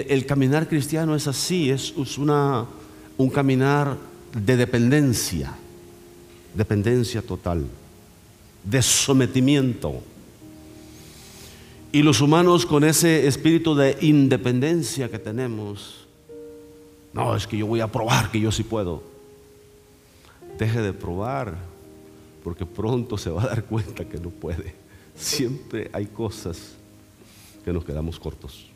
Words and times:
el, 0.00 0.26
caminar 0.26 0.68
cristiano 0.68 1.14
es 1.14 1.26
así, 1.26 1.70
es, 1.70 1.94
es 1.96 2.18
una, 2.18 2.66
un 3.18 3.30
caminar 3.30 3.96
de 4.34 4.56
dependencia, 4.56 5.52
dependencia 6.54 7.22
total, 7.22 7.66
de 8.64 8.82
sometimiento. 8.82 10.02
Y 11.92 12.02
los 12.02 12.20
humanos 12.22 12.64
con 12.64 12.84
ese 12.84 13.26
espíritu 13.26 13.74
de 13.74 13.98
independencia 14.00 15.10
que 15.10 15.18
tenemos, 15.18 16.06
no, 17.12 17.36
es 17.36 17.46
que 17.46 17.58
yo 17.58 17.66
voy 17.66 17.80
a 17.80 17.88
probar 17.88 18.30
que 18.30 18.40
yo 18.40 18.50
sí 18.50 18.62
puedo. 18.62 19.02
Deje 20.58 20.80
de 20.80 20.94
probar, 20.94 21.58
porque 22.42 22.64
pronto 22.64 23.18
se 23.18 23.30
va 23.30 23.42
a 23.42 23.46
dar 23.48 23.64
cuenta 23.64 24.06
que 24.06 24.18
no 24.18 24.30
puede. 24.30 24.74
Siempre 25.14 25.90
hay 25.92 26.06
cosas 26.06 26.72
que 27.64 27.72
nos 27.72 27.84
quedamos 27.84 28.18
cortos. 28.18 28.71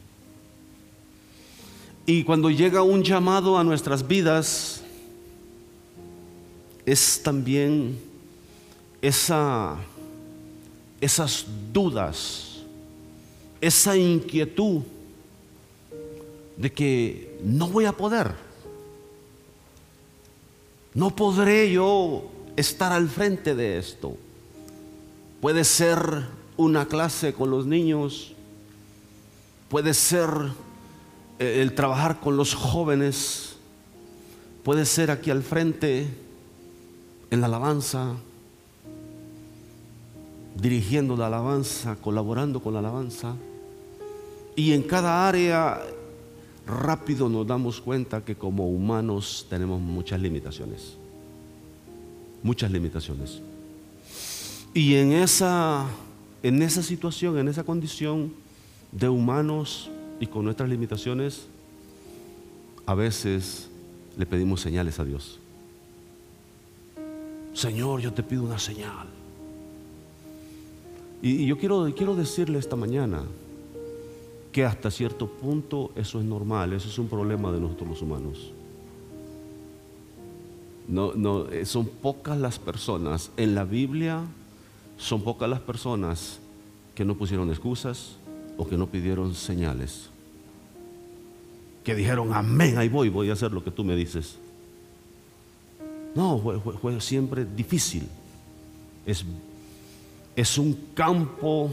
Y 2.08 2.22
cuando 2.22 2.50
llega 2.50 2.82
un 2.82 3.02
llamado 3.02 3.58
a 3.58 3.64
nuestras 3.64 4.06
vidas, 4.06 4.80
es 6.86 7.20
también 7.20 7.98
esa, 9.02 9.76
esas 11.00 11.44
dudas, 11.72 12.58
esa 13.60 13.96
inquietud 13.96 14.82
de 16.56 16.72
que 16.72 17.38
no 17.42 17.68
voy 17.68 17.86
a 17.86 17.92
poder. 17.92 18.34
No 20.94 21.10
podré 21.14 21.72
yo 21.72 22.30
estar 22.54 22.92
al 22.92 23.08
frente 23.08 23.56
de 23.56 23.78
esto. 23.78 24.16
Puede 25.40 25.64
ser 25.64 25.98
una 26.56 26.86
clase 26.86 27.34
con 27.34 27.50
los 27.50 27.66
niños, 27.66 28.32
puede 29.68 29.92
ser 29.92 30.28
el 31.38 31.74
trabajar 31.74 32.20
con 32.20 32.36
los 32.36 32.54
jóvenes, 32.54 33.56
puede 34.62 34.86
ser 34.86 35.10
aquí 35.10 35.30
al 35.30 35.42
frente 35.42 36.08
en 37.30 37.40
la 37.40 37.46
alabanza, 37.46 38.14
dirigiendo 40.60 41.16
la 41.16 41.26
alabanza, 41.26 41.96
colaborando 41.96 42.60
con 42.60 42.72
la 42.72 42.80
alabanza. 42.80 43.34
Y 44.54 44.72
en 44.72 44.82
cada 44.82 45.28
área 45.28 45.82
rápido 46.66 47.28
nos 47.28 47.46
damos 47.46 47.80
cuenta 47.80 48.24
que 48.24 48.34
como 48.34 48.68
humanos 48.68 49.46
tenemos 49.50 49.80
muchas 49.80 50.20
limitaciones. 50.20 50.96
Muchas 52.42 52.70
limitaciones. 52.70 53.42
Y 54.72 54.94
en 54.94 55.12
esa, 55.12 55.86
en 56.42 56.62
esa 56.62 56.82
situación, 56.82 57.38
en 57.38 57.48
esa 57.48 57.64
condición 57.64 58.32
de 58.92 59.08
humanos 59.08 59.90
y 60.20 60.26
con 60.26 60.44
nuestras 60.44 60.68
limitaciones, 60.68 61.46
a 62.86 62.94
veces 62.94 63.68
le 64.16 64.26
pedimos 64.26 64.60
señales 64.60 64.98
a 64.98 65.04
Dios. 65.04 65.38
Señor, 67.52 68.00
yo 68.00 68.12
te 68.12 68.22
pido 68.22 68.42
una 68.44 68.58
señal. 68.58 69.08
Y, 71.22 71.46
yo 71.46 71.58
quiero, 71.58 71.92
quiero 71.96 72.14
decirle 72.14 72.58
esta 72.58 72.76
mañana 72.76 73.22
que 74.52 74.64
hasta 74.64 74.90
cierto 74.90 75.26
punto 75.26 75.90
eso 75.96 76.20
es 76.20 76.24
normal, 76.24 76.72
eso 76.72 76.88
es 76.88 76.98
un 76.98 77.08
problema 77.08 77.52
de 77.52 77.60
nosotros 77.60 77.90
los 77.90 78.02
humanos. 78.02 78.52
No, 80.88 81.14
no, 81.14 81.48
eh, 81.48 81.64
son 81.66 81.86
pocas 81.86 82.38
las 82.38 82.58
personas 82.58 83.30
en 83.36 83.54
la 83.54 83.64
Biblia, 83.64 84.22
son 84.98 85.22
pocas 85.22 85.48
las 85.48 85.60
personas 85.60 86.38
que 86.94 87.04
no 87.04 87.16
pusieron 87.16 87.50
excusas 87.50 88.16
o 88.56 88.66
que 88.66 88.76
no 88.76 88.86
pidieron 88.86 89.34
señales. 89.34 90.08
Que 91.84 91.94
dijeron, 91.94 92.32
amén, 92.32 92.78
ahí 92.78 92.88
voy, 92.88 93.08
voy 93.08 93.30
a 93.30 93.34
hacer 93.34 93.52
lo 93.52 93.62
que 93.62 93.70
tú 93.70 93.84
me 93.84 93.94
dices. 93.94 94.36
No, 96.14 96.38
fue, 96.38 96.58
fue- 96.60 96.76
fue 96.78 97.00
siempre 97.00 97.44
difícil. 97.44 98.06
Es, 99.04 99.24
es 100.34 100.58
un 100.58 100.76
campo 100.94 101.70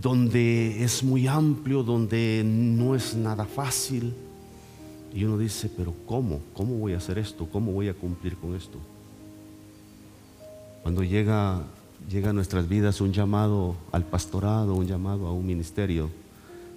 donde 0.00 0.82
es 0.82 1.02
muy 1.02 1.26
amplio, 1.26 1.82
donde 1.82 2.42
no 2.44 2.94
es 2.94 3.14
nada 3.14 3.44
fácil. 3.44 4.14
Y 5.12 5.24
uno 5.24 5.36
dice, 5.36 5.68
pero 5.76 5.92
¿cómo? 6.06 6.40
¿Cómo 6.54 6.76
voy 6.76 6.94
a 6.94 6.98
hacer 6.98 7.18
esto? 7.18 7.46
¿Cómo 7.50 7.72
voy 7.72 7.88
a 7.88 7.94
cumplir 7.94 8.36
con 8.36 8.54
esto? 8.54 8.78
Cuando 10.82 11.02
llega, 11.02 11.62
llega 12.08 12.30
a 12.30 12.32
nuestras 12.32 12.68
vidas 12.68 13.00
un 13.00 13.12
llamado 13.12 13.76
al 13.92 14.04
pastorado, 14.04 14.74
un 14.74 14.86
llamado 14.86 15.26
a 15.26 15.32
un 15.32 15.46
ministerio, 15.46 16.10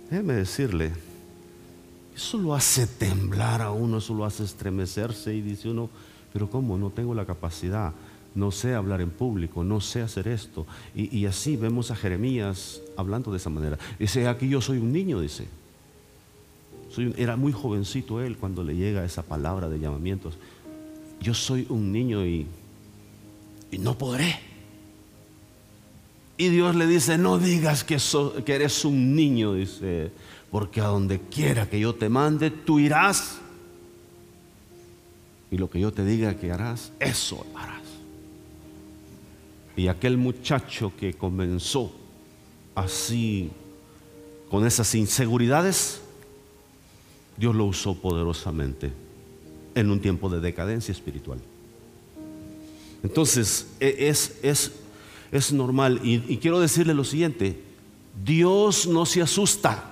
déjeme 0.09 0.33
decirle, 0.33 0.91
eso 2.15 2.37
lo 2.37 2.53
hace 2.53 2.85
temblar 2.85 3.61
a 3.61 3.71
uno, 3.71 3.97
eso 3.97 4.13
lo 4.13 4.25
hace 4.25 4.43
estremecerse 4.43 5.33
y 5.33 5.41
dice 5.41 5.69
uno, 5.69 5.89
pero 6.31 6.49
¿cómo? 6.49 6.77
No 6.77 6.89
tengo 6.91 7.15
la 7.15 7.25
capacidad, 7.25 7.93
no 8.35 8.51
sé 8.51 8.73
hablar 8.75 9.01
en 9.01 9.09
público, 9.09 9.63
no 9.63 9.81
sé 9.81 10.01
hacer 10.01 10.27
esto. 10.27 10.65
Y, 10.95 11.25
así 11.25 11.55
vemos 11.57 11.91
a 11.91 11.95
Jeremías 11.95 12.81
hablando 12.97 13.31
de 13.31 13.37
esa 13.37 13.49
manera. 13.49 13.77
Dice, 13.99 14.27
aquí 14.27 14.49
yo 14.49 14.61
soy 14.61 14.77
un 14.77 14.91
niño, 14.91 15.19
dice. 15.19 15.47
Era 17.17 17.35
muy 17.35 17.51
jovencito 17.51 18.21
él 18.21 18.37
cuando 18.37 18.63
le 18.63 18.75
llega 18.75 19.03
esa 19.03 19.23
palabra 19.23 19.67
de 19.67 19.79
llamamientos. 19.79 20.35
Yo 21.19 21.33
soy 21.33 21.65
un 21.69 21.91
niño 21.91 22.25
y, 22.25 22.45
y 23.71 23.77
no 23.79 23.97
podré. 23.97 24.52
Y 26.37 26.49
Dios 26.49 26.75
le 26.75 26.87
dice, 26.87 27.17
no 27.17 27.37
digas 27.37 27.83
que, 27.83 27.97
eres 28.47 28.85
un 28.85 29.15
niño, 29.15 29.53
dice, 29.53 30.11
porque 30.51 30.81
a 30.81 30.85
donde 30.85 31.19
quiera 31.19 31.69
que 31.69 31.79
yo 31.79 31.93
te 31.93 32.09
mande, 32.09 32.49
tú 32.49 32.79
irás. 32.79 33.37
Y 35.51 35.57
lo 35.57 35.69
que 35.69 35.79
yo 35.79 35.91
te 35.93 36.03
diga 36.03 36.35
que 36.35 36.51
harás, 36.51 36.91
eso 36.99 37.45
harás. 37.55 37.83
Y 39.75 39.87
aquel 39.87 40.17
muchacho 40.17 40.91
que 40.99 41.13
comenzó 41.13 41.91
así, 42.75 43.51
con 44.49 44.65
esas 44.65 44.93
inseguridades, 44.95 46.01
Dios 47.37 47.55
lo 47.55 47.65
usó 47.65 47.95
poderosamente 47.95 48.91
en 49.75 49.89
un 49.89 49.99
tiempo 49.99 50.29
de 50.29 50.39
decadencia 50.39 50.91
espiritual. 50.91 51.39
Entonces, 53.01 53.67
e- 53.79 54.07
es, 54.09 54.37
es, 54.43 54.71
es 55.33 55.51
normal. 55.51 55.99
Y, 56.03 56.37
quiero 56.37 56.59
decirle 56.59 56.93
lo 56.93 57.03
siguiente, 57.03 57.59
Dios 58.23 58.85
no 58.85 59.05
se 59.05 59.21
asusta 59.21 59.83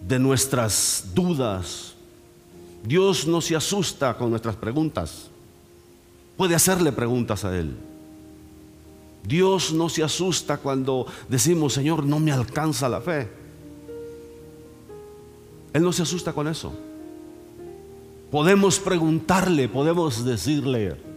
de 0.00 0.18
nuestras 0.18 1.10
dudas. 1.14 1.94
Dios 2.82 3.26
no 3.26 3.42
se 3.42 3.54
asusta 3.54 4.16
con 4.16 4.30
nuestras 4.30 4.56
preguntas. 4.56 5.28
Puede 6.38 6.54
hacerle 6.54 6.92
preguntas 6.92 7.44
a 7.44 7.56
Él. 7.56 7.76
Dios 9.22 9.72
no 9.72 9.90
se 9.90 10.02
asusta 10.02 10.56
cuando 10.56 11.06
decimos, 11.28 11.74
Señor, 11.74 12.04
no 12.04 12.18
me 12.18 12.32
alcanza 12.32 12.88
la 12.88 13.02
fe. 13.02 13.28
Él 15.74 15.82
no 15.82 15.92
se 15.92 16.02
asusta 16.02 16.32
con 16.32 16.48
eso. 16.48 16.72
Podemos 18.30 18.78
preguntarle, 18.78 19.68
podemos 19.68 20.24
decirle, 20.24 21.07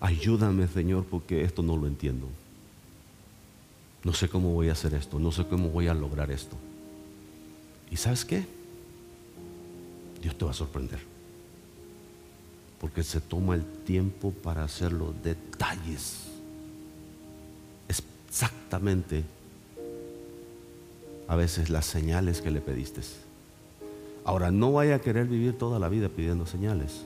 ayúdame 0.00 0.68
Señor 0.68 1.04
porque 1.04 1.42
esto 1.42 1.62
no 1.62 1.76
lo 1.76 1.86
entiendo. 1.86 2.26
No 4.04 4.12
sé 4.12 4.28
cómo 4.28 4.52
voy 4.52 4.68
a 4.68 4.72
hacer 4.72 4.94
esto, 4.94 5.18
no 5.18 5.32
sé 5.32 5.46
cómo 5.46 5.70
voy 5.70 5.88
a 5.88 5.94
lograr 5.94 6.30
esto. 6.30 6.56
¿Y 7.90 7.96
sabes 7.96 8.24
qué? 8.24 8.44
Dios 10.22 10.36
te 10.36 10.44
va 10.44 10.52
a 10.52 10.54
sorprender. 10.54 11.00
Porque 12.80 13.02
se 13.02 13.20
toma 13.20 13.54
el 13.54 13.64
tiempo 13.64 14.30
para 14.30 14.64
hacer 14.64 14.92
los 14.92 15.20
detalles. 15.22 16.28
Exactamente 17.88 19.24
a 21.28 21.36
veces 21.36 21.68
las 21.70 21.86
señales 21.86 22.40
que 22.40 22.50
le 22.50 22.60
pediste. 22.60 23.02
Ahora, 24.24 24.50
no 24.50 24.72
vaya 24.72 24.96
a 24.96 24.98
querer 25.00 25.26
vivir 25.26 25.56
toda 25.56 25.78
la 25.78 25.88
vida 25.88 26.08
pidiendo 26.08 26.46
señales. 26.46 27.02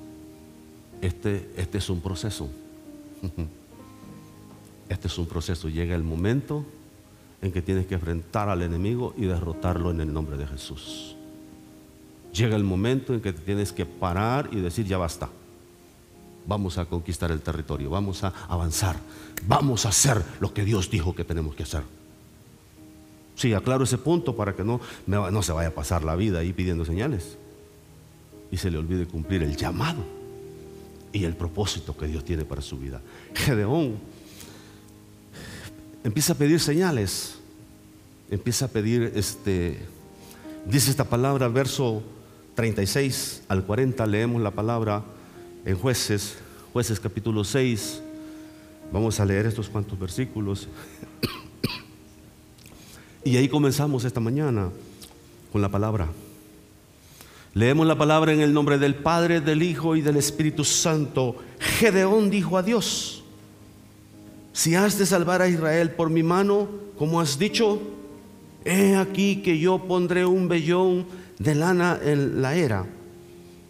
Este, 1.01 1.51
este 1.57 1.79
es 1.79 1.91
un 1.91 2.01
proceso. 2.01 2.49
Este 4.89 5.09
es 5.09 5.19
un 5.19 5.27
proceso. 5.27 5.69
Llega 5.69 5.95
el 5.95 6.03
momento 6.03 6.65
en 7.41 7.53
que 7.53 7.63
tienes 7.63 7.87
que 7.87 7.95
enfrentar 7.95 8.49
al 8.49 8.63
enemigo 8.63 9.15
y 9.17 9.25
derrotarlo 9.25 9.91
en 9.91 10.01
el 10.01 10.13
nombre 10.13 10.37
de 10.37 10.47
Jesús. 10.47 11.17
Llega 12.33 12.57
el 12.57 12.65
momento 12.65 13.15
en 13.15 13.21
que 13.21 13.33
te 13.33 13.41
tienes 13.41 13.73
que 13.73 13.85
parar 13.85 14.49
y 14.53 14.61
decir, 14.61 14.87
ya 14.87 14.99
basta. 14.99 15.29
Vamos 16.47 16.79
a 16.79 16.87
conquistar 16.87 17.31
el 17.31 17.41
territorio, 17.41 17.91
vamos 17.91 18.25
a 18.25 18.33
avanzar, 18.49 18.97
vamos 19.47 19.87
a 19.87 19.91
hacer 19.91 20.23
lo 20.41 20.53
que 20.53 20.65
Dios 20.65 20.91
dijo 20.91 21.15
que 21.15 21.25
tenemos 21.25 21.55
que 21.55 21.63
hacer. 21.63 21.83
Sí, 23.37 23.55
aclaro 23.55 23.85
ese 23.85 23.99
punto 23.99 24.35
para 24.35 24.55
que 24.55 24.65
no, 24.65 24.81
no 25.07 25.43
se 25.43 25.53
vaya 25.53 25.69
a 25.69 25.75
pasar 25.75 26.03
la 26.03 26.17
vida 26.17 26.41
ahí 26.41 26.53
pidiendo 26.53 26.85
señales 26.85 27.39
y 28.51 28.57
se 28.57 28.71
le 28.71 28.79
olvide 28.79 29.07
cumplir 29.07 29.43
el 29.43 29.57
llamado 29.57 30.22
y 31.13 31.25
el 31.25 31.37
propósito 31.37 31.97
que 31.97 32.07
Dios 32.07 32.25
tiene 32.25 32.45
para 32.45 32.63
su 32.63 32.79
vida. 32.79 33.01
Gedeón 33.35 33.97
empieza 36.05 36.33
a 36.33 36.37
pedir 36.37 36.61
señales. 36.61 37.39
empieza 38.31 38.65
a 38.65 38.69
pedir, 38.69 39.13
este, 39.15 39.79
dice 40.65 40.91
esta 40.91 41.05
palabra, 41.05 41.49
verso 41.49 42.03
36 42.55 43.43
al 43.49 43.65
40, 43.65 44.07
leemos 44.07 44.41
la 44.41 44.51
palabra 44.51 45.05
en 45.67 45.77
jueces, 45.77 46.37
jueces 46.73 46.99
capítulo 46.99 47.45
6, 47.45 48.01
vamos 48.91 49.21
a 49.21 49.27
leer 49.27 49.47
estos 49.47 49.69
cuantos 49.69 49.99
versículos. 49.99 50.69
Y 53.25 53.37
ahí 53.37 53.49
comenzamos 53.49 54.05
esta 54.05 54.19
mañana 54.19 54.71
con 55.53 55.63
la 55.63 55.69
palabra. 55.69 56.09
Leemos 57.55 57.87
la 57.87 57.99
palabra 57.99 58.33
en 58.33 58.41
el 58.41 58.55
nombre 58.55 58.79
del 58.79 58.95
Padre, 58.95 59.43
del 59.43 59.63
Hijo 59.63 59.95
y 59.95 60.01
del 60.01 60.17
Espíritu 60.17 60.65
Santo. 60.65 61.37
Gedeón 61.59 62.31
dijo 62.31 62.57
a 62.57 62.63
Dios, 62.63 63.23
si 64.55 64.75
has 64.75 64.99
de 64.99 65.05
salvar 65.05 65.43
a 65.43 65.49
Israel 65.49 65.91
por 65.91 66.09
mi 66.09 66.23
mano, 66.23 66.67
como 66.97 67.21
has 67.21 67.39
dicho, 67.39 67.81
he 68.65 68.97
aquí 68.97 69.43
que 69.43 69.59
yo 69.59 69.81
pondré 69.87 70.25
un 70.25 70.49
vellón 70.49 71.05
de 71.39 71.55
lana 71.55 72.01
en 72.03 72.41
la 72.41 72.55
era. 72.55 72.87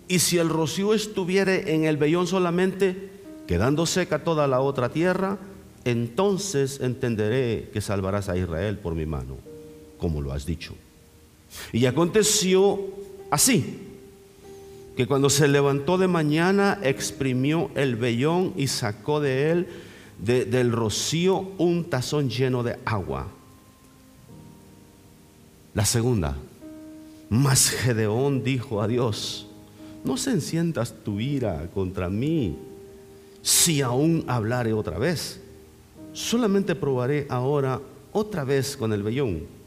Y 0.07 0.21
si 0.21 0.39
el 0.39 0.49
rocío 0.49 0.95
estuviere 0.95 1.75
en 1.75 1.85
el 1.85 1.97
vellón 1.97 2.29
solamente, 2.29 3.11
quedando 3.49 3.87
seca 3.87 4.23
toda 4.23 4.47
la 4.47 4.61
otra 4.61 4.91
tierra, 4.91 5.39
entonces 5.85 6.79
entenderé 6.81 7.71
que 7.73 7.81
salvarás 7.81 8.29
a 8.29 8.37
Israel 8.37 8.79
por 8.79 8.95
mi 8.95 9.07
mano, 9.07 9.39
como 9.99 10.21
lo 10.21 10.33
has 10.33 10.47
dicho. 10.47 10.75
Y 11.73 11.87
aconteció 11.87 13.02
así, 13.33 13.79
que 14.95 15.07
cuando 15.07 15.31
se 15.31 15.49
levantó 15.49 15.97
de 15.97 16.07
mañana 16.07 16.79
exprimió 16.83 17.71
el 17.75 17.97
vellón 17.97 18.53
y 18.57 18.67
sacó 18.67 19.21
de 19.21 19.51
él, 19.51 19.69
del 20.19 20.71
rocío, 20.71 21.51
un 21.57 21.89
tazón 21.89 22.29
lleno 22.29 22.63
de 22.63 22.79
agua. 22.85 23.27
La 25.73 25.87
segunda, 25.87 26.37
mas 27.31 27.71
Gedeón 27.71 28.45
dijo 28.45 28.83
a 28.83 28.87
Dios, 28.87 29.47
no 30.05 30.19
se 30.19 30.33
enciendas 30.33 30.95
tu 31.03 31.19
ira 31.19 31.71
contra 31.73 32.11
mí 32.11 32.59
si 33.41 33.81
aún 33.81 34.25
hablare 34.27 34.75
otra 34.75 34.99
vez. 34.99 35.41
Solamente 36.13 36.75
probaré 36.75 37.27
ahora 37.31 37.81
otra 38.13 38.45
vez 38.45 38.77
con 38.77 38.93
el 38.93 39.03
vellón 39.03 39.62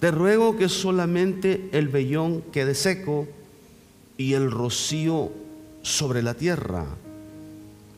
te 0.00 0.10
ruego 0.10 0.56
que 0.56 0.68
solamente 0.68 1.68
el 1.72 1.88
vellón 1.88 2.42
quede 2.52 2.74
seco 2.74 3.26
y 4.16 4.34
el 4.34 4.50
rocío 4.50 5.32
sobre 5.82 6.22
la 6.22 6.34
tierra. 6.34 6.86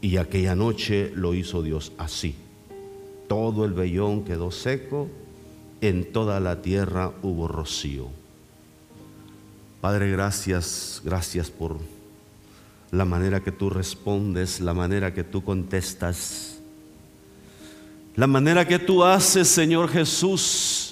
Y 0.00 0.16
aquella 0.16 0.54
noche 0.54 1.12
lo 1.14 1.34
hizo 1.34 1.62
Dios 1.62 1.92
así. 1.98 2.34
Todo 3.28 3.64
el 3.66 3.74
vellón 3.74 4.24
quedó 4.24 4.50
seco, 4.50 5.08
en 5.82 6.10
toda 6.12 6.40
la 6.40 6.62
tierra 6.62 7.12
hubo 7.22 7.48
rocío. 7.48 8.08
Padre, 9.80 10.10
gracias, 10.10 11.02
gracias 11.04 11.50
por 11.50 11.78
la 12.90 13.04
manera 13.04 13.40
que 13.40 13.52
tú 13.52 13.70
respondes, 13.70 14.60
la 14.60 14.74
manera 14.74 15.12
que 15.14 15.22
tú 15.22 15.44
contestas, 15.44 16.58
la 18.16 18.26
manera 18.26 18.66
que 18.66 18.78
tú 18.78 19.04
haces, 19.04 19.48
Señor 19.48 19.88
Jesús 19.88 20.89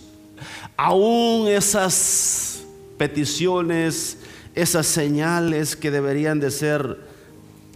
aún 0.78 1.48
esas 1.48 2.62
peticiones, 2.96 4.18
esas 4.54 4.86
señales 4.86 5.74
que 5.74 5.90
deberían 5.90 6.38
de 6.38 6.52
ser 6.52 7.00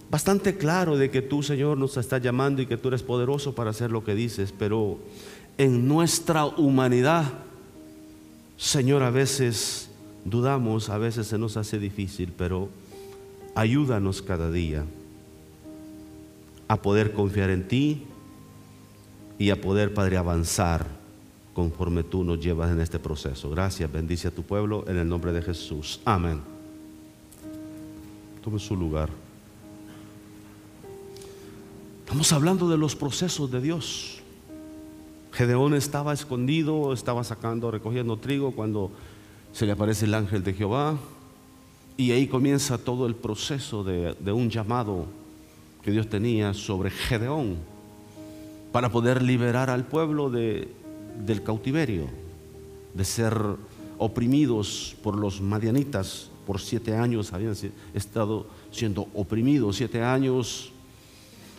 bastante 0.08 0.56
claro 0.56 0.96
de 0.96 1.10
que 1.10 1.20
tú, 1.20 1.42
Señor, 1.42 1.76
nos 1.76 1.96
estás 1.96 2.22
llamando 2.22 2.62
y 2.62 2.66
que 2.66 2.76
tú 2.76 2.88
eres 2.88 3.02
poderoso 3.02 3.54
para 3.54 3.70
hacer 3.70 3.90
lo 3.90 4.04
que 4.04 4.14
dices, 4.14 4.54
pero 4.56 4.98
en 5.58 5.88
nuestra 5.88 6.46
humanidad, 6.46 7.24
Señor, 8.56 9.02
a 9.02 9.10
veces 9.10 9.90
dudamos, 10.24 10.88
a 10.88 10.98
veces 10.98 11.26
se 11.26 11.38
nos 11.38 11.56
hace 11.56 11.80
difícil, 11.80 12.32
pero 12.36 12.68
ayúdanos 13.56 14.22
cada 14.22 14.52
día 14.52 14.84
a 16.68 16.80
poder 16.80 17.12
confiar 17.12 17.50
en 17.50 17.66
ti 17.66 18.04
y 19.40 19.50
a 19.50 19.60
poder, 19.60 19.92
Padre, 19.92 20.18
avanzar 20.18 21.01
conforme 21.54 22.02
tú 22.02 22.24
nos 22.24 22.40
llevas 22.40 22.70
en 22.70 22.80
este 22.80 22.98
proceso. 22.98 23.50
Gracias, 23.50 23.90
bendice 23.90 24.28
a 24.28 24.30
tu 24.30 24.42
pueblo 24.42 24.84
en 24.88 24.96
el 24.96 25.08
nombre 25.08 25.32
de 25.32 25.42
Jesús. 25.42 26.00
Amén. 26.04 26.40
Tome 28.42 28.58
su 28.58 28.74
lugar. 28.76 29.10
Estamos 32.00 32.32
hablando 32.32 32.68
de 32.68 32.76
los 32.76 32.96
procesos 32.96 33.50
de 33.50 33.60
Dios. 33.60 34.20
Gedeón 35.32 35.74
estaba 35.74 36.12
escondido, 36.12 36.92
estaba 36.92 37.24
sacando, 37.24 37.70
recogiendo 37.70 38.18
trigo 38.18 38.52
cuando 38.52 38.90
se 39.52 39.64
le 39.66 39.72
aparece 39.72 40.06
el 40.06 40.14
ángel 40.14 40.42
de 40.42 40.54
Jehová. 40.54 40.96
Y 41.96 42.12
ahí 42.12 42.26
comienza 42.26 42.78
todo 42.78 43.06
el 43.06 43.14
proceso 43.14 43.84
de, 43.84 44.14
de 44.18 44.32
un 44.32 44.50
llamado 44.50 45.06
que 45.82 45.90
Dios 45.90 46.08
tenía 46.08 46.54
sobre 46.54 46.90
Gedeón 46.90 47.56
para 48.72 48.90
poder 48.90 49.22
liberar 49.22 49.68
al 49.68 49.84
pueblo 49.84 50.30
de, 50.30 50.68
del 51.26 51.42
cautiverio, 51.42 52.06
de 52.94 53.04
ser 53.04 53.34
oprimidos 53.98 54.96
por 55.02 55.16
los 55.16 55.40
madianitas. 55.40 56.28
Por 56.46 56.60
siete 56.60 56.96
años 56.96 57.32
habían 57.32 57.54
estado 57.94 58.46
siendo 58.72 59.06
oprimidos, 59.14 59.76
siete 59.76 60.02
años. 60.02 60.72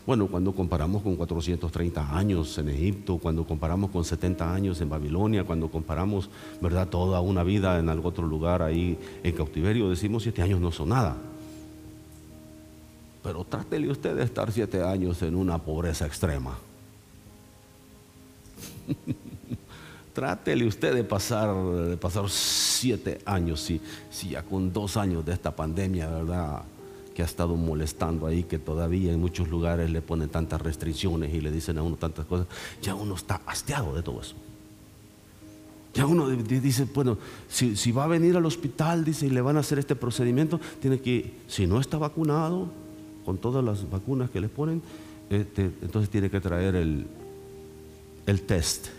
Bueno, 0.06 0.28
cuando 0.28 0.52
comparamos 0.52 1.02
con 1.02 1.16
430 1.16 2.18
años 2.18 2.58
en 2.58 2.68
Egipto, 2.68 3.18
cuando 3.18 3.46
comparamos 3.46 3.90
con 3.92 4.04
70 4.04 4.54
años 4.54 4.82
en 4.82 4.90
Babilonia, 4.90 5.46
cuando 5.46 5.70
comparamos, 5.72 6.30
¿verdad?, 6.62 6.90
toda 6.90 7.22
una 7.22 7.44
vida 7.44 7.80
en 7.80 7.88
algún 7.88 8.08
otro 8.08 8.28
lugar 8.28 8.62
ahí 8.62 9.00
en 9.24 9.34
cautiverio, 9.34 9.90
decimos 9.90 10.24
siete 10.24 10.42
años 10.42 10.60
no 10.60 10.74
son 10.74 10.90
nada. 10.90 11.16
Pero 13.24 13.46
trátele 13.46 13.90
usted 13.90 14.18
de 14.18 14.24
estar 14.24 14.52
siete 14.52 14.84
años 14.84 15.22
en 15.22 15.36
una 15.36 15.58
pobreza 15.58 16.06
extrema. 16.06 16.58
Trátele 20.14 20.68
usted 20.68 20.94
de 20.94 21.04
pasar, 21.04 21.56
de 21.56 21.98
pasar 21.98 22.30
siete 22.30 23.20
años, 23.26 23.60
si, 23.62 24.30
ya 24.30 24.44
con 24.44 24.72
dos 24.72 24.96
años 24.96 25.26
de 25.26 25.34
esta 25.34 25.56
pandemia, 25.56 26.08
¿verdad? 26.08 26.62
Que 27.16 27.24
ha 27.24 27.26
estado 27.26 27.56
molestando 27.56 28.28
ahí, 28.28 28.44
que 28.44 28.60
todavía 28.60 29.12
en 29.12 29.20
muchos 29.20 29.50
lugares 29.50 29.90
le 29.90 30.04
ponen 30.04 30.30
tantas 30.30 30.62
restricciones 30.62 31.34
y 31.34 31.42
le 31.42 31.52
dicen 31.52 31.80
a 31.80 31.84
uno 31.84 31.96
tantas 31.96 32.28
cosas, 32.28 32.46
ya 32.80 32.94
uno 32.94 33.16
está 33.16 33.42
hastiado 33.48 33.96
de 33.96 34.04
todo 34.04 34.22
eso. 34.22 34.36
Ya 35.96 36.06
uno 36.06 36.30
dice, 36.30 36.88
bueno, 36.94 37.18
si, 37.50 37.92
va 37.92 38.04
a 38.04 38.08
venir 38.08 38.38
al 38.38 38.46
hospital, 38.46 39.04
dice, 39.04 39.26
y 39.26 39.30
le 39.32 39.42
van 39.42 39.58
a 39.58 39.62
hacer 39.62 39.80
este 39.80 39.96
procedimiento, 39.96 40.60
tiene 40.80 41.00
que, 41.00 41.34
si 41.48 41.66
no 41.66 41.80
está 41.80 41.98
vacunado, 41.98 42.68
con 43.26 43.40
todas 43.40 43.64
las 43.64 43.90
vacunas 43.90 44.30
que 44.30 44.42
le 44.42 44.50
ponen, 44.50 44.82
este, 45.32 45.72
entonces 45.82 46.10
tiene 46.12 46.30
que 46.30 46.40
traer 46.40 46.76
el 46.76 48.42
test 48.46 48.90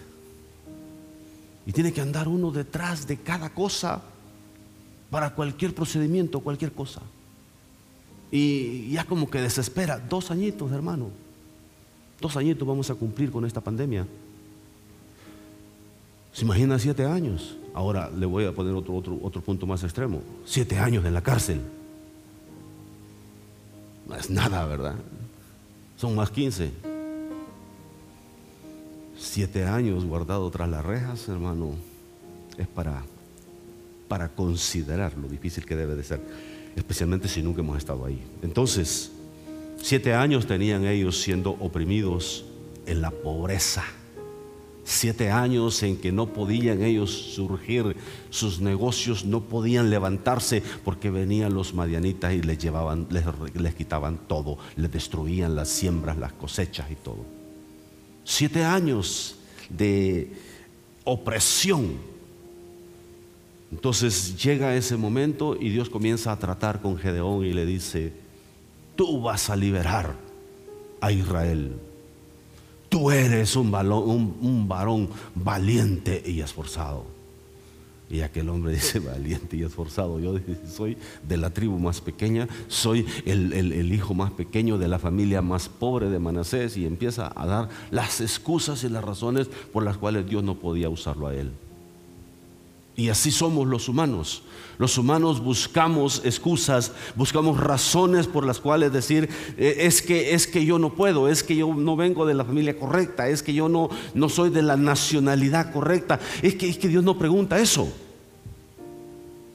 y 1.67 1.73
tiene 1.73 1.93
que 1.93 2.01
andar 2.01 2.29
uno 2.29 2.51
detrás 2.51 3.07
de 3.07 3.17
cada 3.17 3.51
cosa 3.51 4.03
para 5.11 5.35
cualquier 5.35 5.75
procedimiento, 5.75 6.41
cualquier 6.41 6.73
cosa. 6.73 7.01
Y 8.31 8.91
ya 8.91 9.05
como 9.05 9.31
que 9.31 9.41
desespera. 9.41 9.99
Dos 9.99 10.31
añitos, 10.31 10.73
hermano. 10.73 11.11
Dos 12.21 12.37
añitos 12.37 12.67
vamos 12.67 12.91
a 12.91 12.95
cumplir 12.95 13.31
con 13.31 13.45
esta 13.45 13.61
pandemia. 13.61 14.07
¿Se 16.33 16.45
imagina 16.45 16.79
siete 16.79 17.05
años? 17.05 17.57
Ahora 17.73 18.11
le 18.11 18.27
voy 18.27 18.45
a 18.45 18.53
poner 18.53 18.75
otro, 18.75 18.95
otro, 18.95 19.19
otro 19.23 19.41
punto 19.41 19.67
más 19.67 19.85
extremo. 19.85 20.21
Siete 20.45 20.79
años 20.79 21.05
en 21.05 21.15
la 21.15 21.23
cárcel. 21.23 21.61
No 24.09 24.17
es 24.17 24.29
nada, 24.29 24.67
¿verdad? 24.67 24.97
Son 25.97 26.15
más 26.15 26.31
quince 26.31 26.73
siete 29.35 29.65
años 29.65 30.05
guardado 30.05 30.49
tras 30.49 30.69
las 30.69 30.85
rejas, 30.85 31.29
hermano, 31.29 31.75
es 32.57 32.69
para, 32.69 33.03
para 34.07 34.29
considerar 34.29 35.19
lo 35.19 35.27
difícil 35.27 35.67
que 35.67 35.75
debe 35.75 35.97
de 35.97 36.05
ser, 36.05 36.21
especialmente 36.77 37.27
si 37.27 37.43
nunca 37.43 37.61
hemos 37.61 37.77
estado 37.77 38.05
ahí. 38.05 38.23
Entonces, 38.43 39.11
siete 39.83 40.15
años 40.15 40.47
tenían 40.47 40.85
ellos 40.85 41.21
siendo 41.21 41.51
oprimidos 41.51 42.45
en 42.87 43.03
la 43.03 43.11
pobreza. 43.11 43.83
Siete 44.85 45.33
años 45.33 45.83
en 45.83 45.97
que 45.97 46.13
no 46.13 46.27
podían 46.27 46.85
ellos 46.85 47.11
surgir, 47.11 47.97
sus 48.31 48.61
negocios 48.61 49.25
no 49.25 49.41
podían 49.41 49.91
levantarse 49.91 50.63
porque 50.85 51.11
venían 51.11 51.55
los 51.55 51.75
madianitas 51.75 52.35
y 52.35 52.43
les 52.43 52.59
llevaban, 52.59 53.09
les, 53.11 53.25
les 53.55 53.75
quitaban 53.75 54.17
todo, 54.29 54.59
les 54.77 54.93
destruían 54.93 55.57
las 55.57 55.71
siembras, 55.71 56.19
las 56.19 56.35
cosechas 56.35 56.89
y 56.89 56.95
todo. 56.95 57.44
Siete 58.25 58.65
años 58.65 59.37
de 59.69 60.33
opresión. 61.05 61.97
Entonces 63.71 64.43
llega 64.43 64.75
ese 64.77 64.97
momento 64.97 65.57
y 65.61 65.69
Dios 65.69 65.91
comienza 65.91 66.33
a 66.33 66.39
tratar 66.39 66.81
con 66.81 66.97
Gedeón 66.97 67.45
y 67.45 67.53
le 67.53 67.67
dice, 67.67 68.13
tú 68.97 69.21
vas 69.21 69.51
a 69.51 69.57
liberar 69.57 70.15
a 71.01 71.13
Israel. 71.13 71.77
tú 72.89 73.11
eres 73.11 73.57
un, 73.57 73.75
un 74.41 74.69
varón 74.69 75.11
valiente 75.35 76.23
y 76.25 76.41
esforzado. 76.41 77.14
Y 78.11 78.21
aquel 78.21 78.49
hombre 78.49 78.73
dice, 78.73 78.99
valiente 79.01 79.57
y 79.57 79.63
esforzado. 79.63 80.21
Yo 80.21 80.39
soy 80.67 80.97
de 81.27 81.37
la 81.37 81.51
tribu 81.51 81.79
más 81.79 82.01
pequeña, 82.01 82.49
soy 82.69 83.07
el, 83.25 83.93
hijo 83.93 84.15
más 84.15 84.31
pequeño 84.33 84.79
de 84.79 84.89
la 84.89 84.99
familia 84.99 85.43
más 85.43 85.69
pobre 85.69 86.11
de 86.11 86.19
Manasés 86.19 86.77
y 86.77 86.87
empieza 86.87 87.33
a 87.35 87.47
dar 87.47 87.69
las 87.91 88.21
excusas 88.21 88.85
y 88.85 88.89
las 88.89 89.05
razones 89.05 89.49
por 89.73 89.85
las 89.85 89.97
cuales 89.97 90.27
Dios 90.29 90.43
no 90.43 90.57
podía 90.57 90.89
usarlo 90.89 91.27
a 91.27 91.35
él. 91.35 91.53
Y 92.97 93.09
así 93.09 93.31
somos 93.31 93.67
los 93.67 93.89
humanos. 93.89 94.43
Los 94.79 94.99
humanos 94.99 95.41
buscamos 95.41 96.23
excusas, 96.25 96.93
buscamos 97.15 97.61
razones 97.61 98.27
por 98.27 98.45
las 98.45 98.59
cuales 98.59 98.93
decir, 98.93 99.29
eh, 99.57 99.77
es 99.81 100.03
que, 100.03 100.35
es 100.35 100.47
que 100.47 100.65
yo 100.65 100.79
no 100.79 100.95
puedo, 100.95 101.29
es 101.29 101.45
que 101.45 101.55
yo 101.55 101.73
no 101.75 101.97
vengo 101.97 102.27
de 102.27 102.35
la 102.35 102.45
familia 102.45 102.77
correcta, 102.77 103.29
es 103.29 103.43
que 103.43 103.55
yo 103.55 103.69
no, 103.69 103.89
no 104.15 104.29
soy 104.29 104.51
de 104.51 104.63
la 104.63 104.77
nacionalidad 104.77 105.73
correcta, 105.73 106.19
es 106.43 106.57
que, 106.57 106.69
es 106.69 106.79
que 106.79 106.89
Dios 106.89 107.05
no 107.05 107.17
pregunta 107.17 107.59
eso. 107.59 107.89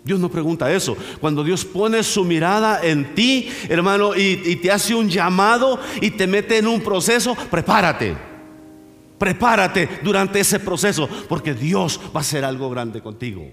Dios 0.05 0.19
no 0.19 0.29
pregunta 0.29 0.71
eso. 0.71 0.95
Cuando 1.19 1.43
Dios 1.43 1.65
pone 1.65 2.01
su 2.03 2.23
mirada 2.23 2.79
en 2.81 3.13
ti, 3.13 3.49
hermano, 3.67 4.15
y, 4.15 4.41
y 4.45 4.55
te 4.55 4.71
hace 4.71 4.95
un 4.95 5.09
llamado 5.09 5.79
y 6.01 6.11
te 6.11 6.25
mete 6.25 6.57
en 6.57 6.67
un 6.67 6.81
proceso, 6.81 7.35
prepárate. 7.51 8.28
Prepárate 9.19 9.99
durante 10.01 10.39
ese 10.39 10.59
proceso 10.59 11.07
porque 11.27 11.53
Dios 11.53 11.99
va 12.15 12.19
a 12.19 12.21
hacer 12.21 12.45
algo 12.45 12.69
grande 12.69 13.01
contigo. 13.01 13.51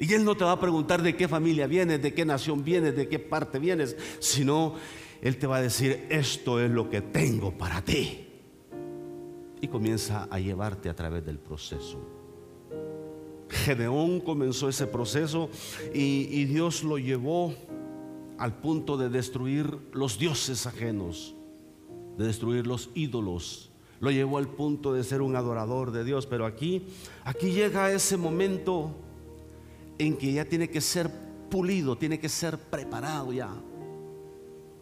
Y 0.00 0.12
Él 0.14 0.24
no 0.24 0.36
te 0.36 0.44
va 0.44 0.52
a 0.52 0.60
preguntar 0.60 1.02
de 1.02 1.14
qué 1.14 1.28
familia 1.28 1.66
vienes, 1.66 2.00
de 2.00 2.14
qué 2.14 2.24
nación 2.24 2.64
vienes, 2.64 2.96
de 2.96 3.08
qué 3.08 3.18
parte 3.18 3.58
vienes, 3.58 3.96
sino 4.20 4.74
Él 5.20 5.36
te 5.36 5.46
va 5.46 5.56
a 5.56 5.62
decir, 5.62 6.06
esto 6.08 6.60
es 6.60 6.70
lo 6.70 6.88
que 6.88 7.02
tengo 7.02 7.56
para 7.58 7.82
ti. 7.82 8.26
Y 9.60 9.68
comienza 9.68 10.28
a 10.30 10.38
llevarte 10.38 10.88
a 10.88 10.94
través 10.94 11.26
del 11.26 11.38
proceso. 11.38 12.00
Gedeón 13.50 14.20
comenzó 14.20 14.68
ese 14.68 14.86
proceso 14.86 15.50
y, 15.92 16.28
y 16.30 16.44
Dios 16.44 16.84
lo 16.84 16.96
llevó 16.96 17.54
al 18.38 18.60
punto 18.60 18.96
de 18.96 19.08
destruir 19.08 19.78
los 19.92 20.18
dioses 20.18 20.66
ajenos, 20.66 21.34
de 22.16 22.26
destruir 22.26 22.66
los 22.66 22.90
ídolos 22.94 23.67
lo 24.00 24.10
llevó 24.10 24.38
al 24.38 24.48
punto 24.48 24.92
de 24.92 25.02
ser 25.04 25.22
un 25.22 25.36
adorador 25.36 25.90
de 25.90 26.04
Dios, 26.04 26.26
pero 26.26 26.46
aquí, 26.46 26.86
aquí 27.24 27.50
llega 27.50 27.92
ese 27.92 28.16
momento 28.16 28.92
en 29.98 30.16
que 30.16 30.32
ya 30.32 30.44
tiene 30.44 30.68
que 30.68 30.80
ser 30.80 31.10
pulido, 31.50 31.96
tiene 31.96 32.20
que 32.20 32.28
ser 32.28 32.58
preparado 32.58 33.32
ya 33.32 33.50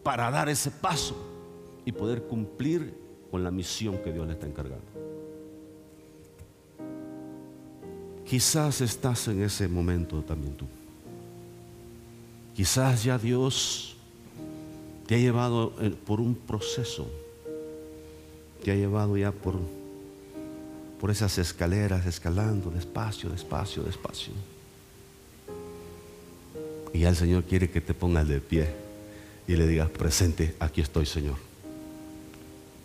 para 0.03 0.29
dar 0.29 0.49
ese 0.49 0.71
paso 0.71 1.15
y 1.85 1.91
poder 1.91 2.23
cumplir 2.23 2.93
con 3.31 3.43
la 3.43 3.51
misión 3.51 3.97
que 4.03 4.13
Dios 4.13 4.27
le 4.27 4.33
está 4.33 4.45
encargando. 4.45 4.85
Quizás 8.25 8.81
estás 8.81 9.27
en 9.29 9.41
ese 9.41 9.67
momento 9.67 10.21
también 10.21 10.53
tú. 10.55 10.65
Quizás 12.53 13.03
ya 13.03 13.17
Dios 13.17 13.95
te 15.05 15.15
ha 15.15 15.17
llevado 15.17 15.73
por 16.05 16.19
un 16.19 16.35
proceso 16.35 17.07
te 18.63 18.71
ha 18.71 18.75
llevado 18.75 19.17
ya 19.17 19.31
por, 19.31 19.59
por 20.99 21.11
esas 21.11 21.37
escaleras, 21.37 22.05
escalando 22.05 22.71
despacio, 22.71 23.29
despacio, 23.29 23.83
despacio. 23.83 24.33
Y 26.93 26.99
ya 26.99 27.09
el 27.09 27.15
Señor 27.15 27.43
quiere 27.43 27.69
que 27.69 27.81
te 27.81 27.93
pongas 27.93 28.27
de 28.27 28.39
pie 28.39 28.67
y 29.47 29.55
le 29.55 29.67
digas, 29.67 29.89
presente, 29.89 30.55
aquí 30.59 30.81
estoy 30.81 31.05
Señor, 31.05 31.37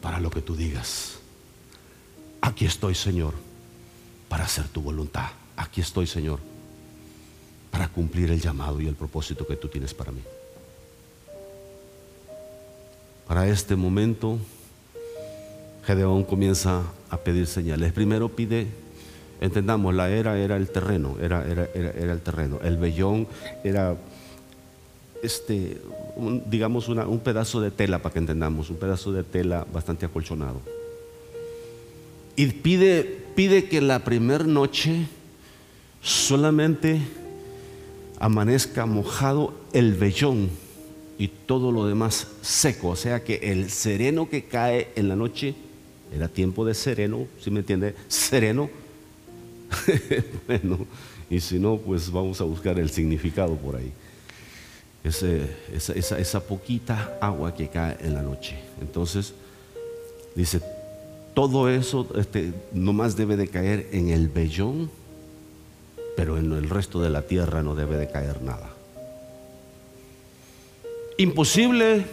para 0.00 0.20
lo 0.20 0.30
que 0.30 0.42
tú 0.42 0.54
digas. 0.54 1.14
Aquí 2.40 2.64
estoy 2.64 2.94
Señor, 2.94 3.34
para 4.28 4.44
hacer 4.44 4.68
tu 4.68 4.82
voluntad. 4.82 5.30
Aquí 5.56 5.80
estoy 5.80 6.06
Señor, 6.06 6.40
para 7.70 7.88
cumplir 7.88 8.30
el 8.30 8.40
llamado 8.40 8.80
y 8.80 8.86
el 8.86 8.94
propósito 8.94 9.46
que 9.46 9.56
tú 9.56 9.68
tienes 9.68 9.94
para 9.94 10.12
mí. 10.12 10.22
Para 13.26 13.48
este 13.48 13.76
momento 13.76 14.38
Gedeón 15.84 16.24
comienza 16.24 16.82
a 17.10 17.16
pedir 17.18 17.46
señales. 17.46 17.92
Primero 17.92 18.28
pide, 18.28 18.66
entendamos, 19.40 19.94
la 19.94 20.10
era 20.10 20.38
era 20.38 20.56
el 20.56 20.68
terreno, 20.68 21.16
era, 21.20 21.44
era, 21.46 21.68
era, 21.74 22.12
el 22.12 22.20
terreno. 22.20 22.60
El 22.62 22.76
vellón 22.76 23.26
era, 23.64 23.96
este, 25.22 25.78
digamos, 26.46 26.88
un 26.88 27.20
pedazo 27.20 27.60
de 27.60 27.70
tela, 27.70 28.00
para 28.00 28.12
que 28.12 28.20
entendamos, 28.20 28.70
un 28.70 28.76
pedazo 28.76 29.12
de 29.12 29.24
tela 29.24 29.66
bastante 29.72 30.06
acolchonado. 30.06 30.60
Y 32.36 32.46
pide, 32.46 33.02
pide 33.34 33.68
que 33.68 33.80
la 33.80 34.04
primera 34.04 34.44
noche 34.44 35.06
solamente 36.00 37.00
amanezca 38.20 38.86
mojado 38.86 39.52
el 39.72 39.94
vellón 39.94 40.48
y 41.18 41.28
todo 41.28 41.72
lo 41.72 41.86
demás 41.86 42.28
seco. 42.40 42.90
O 42.90 42.96
sea 42.96 43.22
que 43.22 43.52
el 43.52 43.70
sereno 43.70 44.30
que 44.30 44.44
cae 44.44 44.92
en 44.96 45.08
la 45.08 45.16
noche 45.16 45.54
era 46.14 46.28
tiempo 46.28 46.64
de 46.64 46.74
sereno, 46.74 47.26
si 47.40 47.50
me 47.50 47.60
entiende? 47.60 47.94
Sereno. 48.08 48.68
bueno, 50.46 50.86
y 51.30 51.40
si 51.40 51.58
no, 51.58 51.78
pues 51.78 52.10
vamos 52.10 52.40
a 52.40 52.44
buscar 52.44 52.78
el 52.78 52.90
significado 52.90 53.56
por 53.56 53.76
ahí. 53.76 53.92
esa, 55.04 55.94
esa, 55.94 56.40
poquita 56.40 57.16
agua 57.20 57.54
que 57.54 57.68
cae 57.68 57.96
en 58.00 58.14
la 58.14 58.22
noche. 58.22 58.58
Entonces, 58.80 59.32
dice, 60.34 60.60
todo 61.34 61.70
eso 61.70 62.06
este, 62.16 62.52
nomás 62.72 63.16
debe 63.16 63.36
de 63.36 63.48
caer 63.48 63.88
en 63.92 64.10
el 64.10 64.28
vellón, 64.28 64.90
pero 66.16 66.36
en 66.36 66.52
el 66.52 66.68
resto 66.68 67.00
de 67.00 67.08
la 67.08 67.22
tierra 67.22 67.62
no 67.62 67.74
debe 67.74 67.96
de 67.96 68.10
caer 68.10 68.42
nada. 68.42 68.70
Imposible 71.16 72.04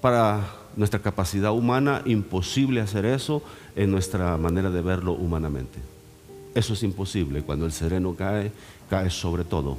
para 0.00 0.46
nuestra 0.76 1.00
capacidad 1.00 1.52
humana, 1.52 2.02
imposible 2.04 2.80
hacer 2.80 3.06
eso 3.06 3.42
en 3.74 3.90
nuestra 3.90 4.36
manera 4.36 4.70
de 4.70 4.82
verlo 4.82 5.12
humanamente. 5.12 5.78
Eso 6.54 6.74
es 6.74 6.82
imposible. 6.82 7.42
Cuando 7.42 7.64
el 7.64 7.72
sereno 7.72 8.14
cae, 8.14 8.52
cae 8.88 9.10
sobre 9.10 9.44
todo. 9.44 9.78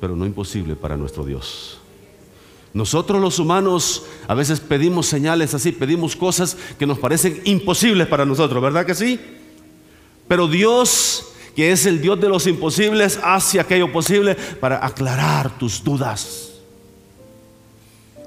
Pero 0.00 0.14
no 0.14 0.26
imposible 0.26 0.76
para 0.76 0.96
nuestro 0.96 1.24
Dios. 1.24 1.78
Nosotros 2.74 3.20
los 3.20 3.38
humanos 3.38 4.04
a 4.28 4.34
veces 4.34 4.60
pedimos 4.60 5.06
señales 5.06 5.54
así, 5.54 5.72
pedimos 5.72 6.14
cosas 6.14 6.56
que 6.78 6.86
nos 6.86 6.98
parecen 6.98 7.40
imposibles 7.44 8.06
para 8.06 8.26
nosotros, 8.26 8.62
¿verdad 8.62 8.84
que 8.84 8.94
sí? 8.94 9.18
Pero 10.28 10.46
Dios, 10.46 11.28
que 11.54 11.72
es 11.72 11.86
el 11.86 12.02
Dios 12.02 12.20
de 12.20 12.28
los 12.28 12.46
imposibles, 12.46 13.18
hace 13.22 13.58
aquello 13.58 13.90
posible 13.90 14.34
para 14.34 14.84
aclarar 14.84 15.56
tus 15.56 15.82
dudas 15.82 16.45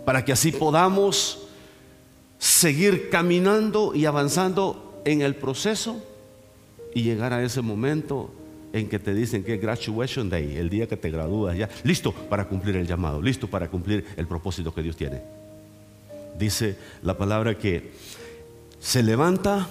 para 0.10 0.26
que 0.26 0.32
así 0.32 0.52
podamos 0.52 1.38
seguir 2.40 3.12
caminando 3.12 3.94
y 3.94 4.08
avanzando 4.08 5.04
en 5.06 5.22
el 5.22 5.36
proceso 5.36 6.04
y 6.96 7.04
llegar 7.04 7.32
a 7.32 7.44
ese 7.44 7.62
momento 7.62 8.34
en 8.74 8.90
que 8.90 8.98
te 8.98 9.14
dicen 9.14 9.44
que 9.44 9.54
es 9.54 9.62
graduation 9.62 10.28
day, 10.28 10.58
el 10.58 10.68
día 10.68 10.88
que 10.88 10.98
te 10.98 11.12
gradúas 11.12 11.56
ya, 11.56 11.70
listo 11.84 12.12
para 12.12 12.48
cumplir 12.48 12.78
el 12.78 12.88
llamado, 12.88 13.22
listo 13.22 13.48
para 13.48 13.70
cumplir 13.70 14.04
el 14.18 14.26
propósito 14.26 14.74
que 14.74 14.82
Dios 14.82 14.98
tiene. 14.98 15.22
Dice 16.40 16.76
la 17.04 17.16
palabra 17.16 17.56
que 17.56 17.92
se 18.80 19.04
levanta 19.04 19.70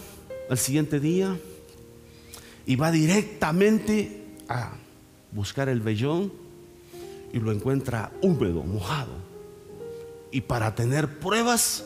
al 0.48 0.58
siguiente 0.58 1.00
día 1.00 1.36
y 2.64 2.76
va 2.76 2.92
directamente 2.92 4.22
a 4.48 4.70
buscar 5.32 5.68
el 5.68 5.80
vellón 5.80 6.32
y 7.32 7.40
lo 7.40 7.50
encuentra 7.50 8.12
húmedo, 8.22 8.62
mojado 8.62 9.26
y 10.30 10.42
para 10.42 10.74
tener 10.74 11.18
pruebas 11.18 11.84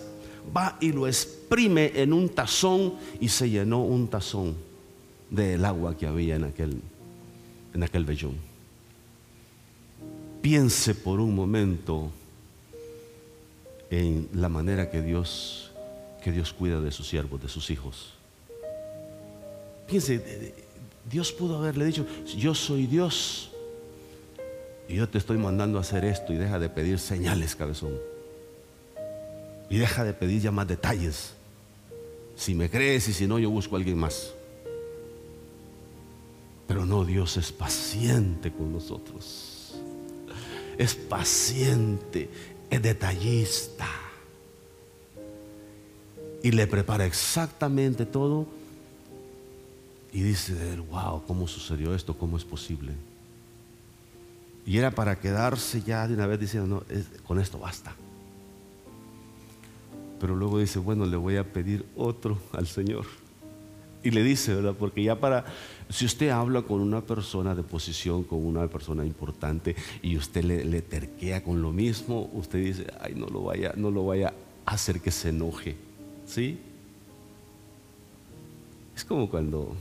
va 0.54 0.76
y 0.80 0.92
lo 0.92 1.06
exprime 1.06 1.92
en 1.94 2.12
un 2.12 2.28
tazón 2.28 2.94
y 3.20 3.28
se 3.28 3.49
llenó 3.49 3.82
un 3.82 4.08
tazón 4.08 4.56
del 5.30 5.64
agua 5.64 5.96
que 5.96 6.06
había 6.06 6.37
en 6.37 6.44
aquel, 6.44 6.80
en 7.75 7.82
aquel 7.82 8.04
vellón. 8.04 8.37
Piense 10.42 10.94
por 10.94 11.20
un 11.20 11.34
momento 11.34 12.11
en 13.90 14.28
la 14.34 14.49
manera 14.49 14.90
que 14.90 15.02
Dios, 15.02 15.70
que 16.22 16.32
Dios 16.32 16.52
cuida 16.52 16.80
de 16.80 16.90
sus 16.90 17.08
siervos, 17.08 17.40
de 17.40 17.49
sus 17.49 17.70
hijos. 17.70 18.14
Piense, 19.87 20.54
Dios 21.08 21.32
pudo 21.32 21.58
haberle 21.58 21.84
dicho, 21.84 22.06
yo 22.37 22.54
soy 22.54 22.87
Dios 22.87 23.50
y 24.88 24.96
yo 24.96 25.08
te 25.08 25.18
estoy 25.18 25.38
mandando 25.38 25.78
a 25.78 25.82
hacer 25.82 26.04
esto 26.04 26.32
y 26.32 26.37
deja 26.37 26.58
de 26.58 26.68
pedir 26.68 26.99
señales, 26.99 27.54
cabezón. 27.54 28.12
Y 29.73 29.79
deja 29.79 30.05
de 30.05 30.12
pedir 30.12 30.43
ya 30.43 30.52
más 30.52 30.69
detalles. 30.69 31.33
Si 32.37 32.55
me 32.55 32.69
crees 32.69 33.09
y 33.09 33.14
si 33.14 33.26
no, 33.26 33.38
yo 33.38 33.49
busco 33.49 33.75
a 33.75 33.79
alguien 33.79 33.97
más. 33.97 34.35
Pero 36.69 36.85
no, 36.85 37.07
Dios 37.07 37.38
es 37.38 37.50
paciente 37.52 38.52
con 38.52 38.71
nosotros. 38.71 39.76
Es 40.76 40.95
paciente, 40.95 42.29
es 42.69 42.83
detallista. 42.83 43.88
Y 46.43 46.50
le 46.50 46.67
prepara 46.67 47.07
exactamente 47.07 48.05
todo. 48.05 48.47
Y 50.12 50.21
dice 50.21 50.76
wow, 50.91 51.25
¿cómo 51.26 51.49
sucedió 51.49 51.95
esto? 51.95 52.19
¿Cómo 52.19 52.37
es 52.37 52.45
posible? 52.45 52.93
Y 54.67 54.76
era 54.76 54.91
para 54.91 55.19
quedarse 55.19 55.81
ya 55.81 56.07
de 56.07 56.12
una 56.12 56.26
vez 56.26 56.38
diciendo, 56.38 56.85
no, 56.91 57.23
con 57.26 57.41
esto 57.41 57.59
basta. 57.59 57.97
Pero 60.23 60.37
luego 60.37 60.61
dice, 60.61 60.79
bueno, 60.79 61.05
le 61.05 61.17
voy 61.17 61.35
a 61.35 61.43
pedir 61.43 61.85
otro 61.97 62.38
al 62.52 62.69
Señor. 62.69 63.07
Y 64.05 64.12
le 64.12 64.23
dice, 64.23 64.55
¿verdad? 64.55 64.76
Porque 64.79 65.02
ya 65.02 65.19
para, 65.19 65.45
si 65.91 66.05
usted 66.05 66.29
habla 66.29 66.62
con 66.62 66.81
una 66.81 67.00
persona 67.00 67.57
de 67.57 67.64
posición, 67.64 68.23
con 68.23 68.47
una 68.47 68.69
persona 68.69 69.05
importante, 69.05 69.75
y 70.00 70.17
usted 70.17 70.45
le, 70.45 70.81
terquea 70.81 71.43
con 71.43 71.61
lo 71.61 71.73
mismo, 71.73 72.31
usted 72.35 72.64
dice, 72.64 72.87
ay, 73.00 73.17
no 73.17 73.26
lo 73.26 73.43
vaya, 73.43 73.73
no 73.76 73.91
lo 73.91 74.07
vaya 74.07 74.33
a 74.64 74.75
hacer 74.75 75.00
que 75.00 75.11
se 75.11 75.31
enoje. 75.31 75.75
¿Sí? 76.25 76.57
Es 78.95 79.05
como 79.05 79.29
cuando, 79.29 79.75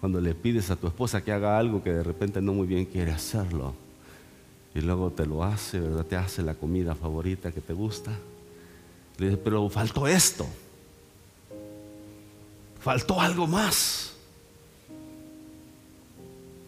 cuando 0.00 0.20
le 0.20 0.34
pides 0.34 0.70
a 0.70 0.76
tu 0.76 0.86
esposa 0.86 1.24
que 1.24 1.32
haga 1.32 1.58
algo 1.58 1.82
que 1.82 1.94
de 1.94 2.02
repente 2.02 2.42
no 2.42 2.52
muy 2.52 2.66
bien 2.66 2.84
quiere 2.84 3.10
hacerlo. 3.10 3.72
Y 4.74 4.82
luego 4.82 5.10
te 5.12 5.24
lo 5.24 5.42
hace, 5.44 5.80
¿verdad? 5.80 6.04
Te 6.04 6.16
hace 6.16 6.42
la 6.42 6.52
comida 6.56 6.94
favorita 6.94 7.52
que 7.52 7.62
te 7.62 7.72
gusta. 7.72 8.12
Le 9.20 9.36
pero 9.36 9.68
faltó 9.68 10.08
esto. 10.08 10.46
Faltó 12.80 13.20
algo 13.20 13.46
más. 13.46 14.14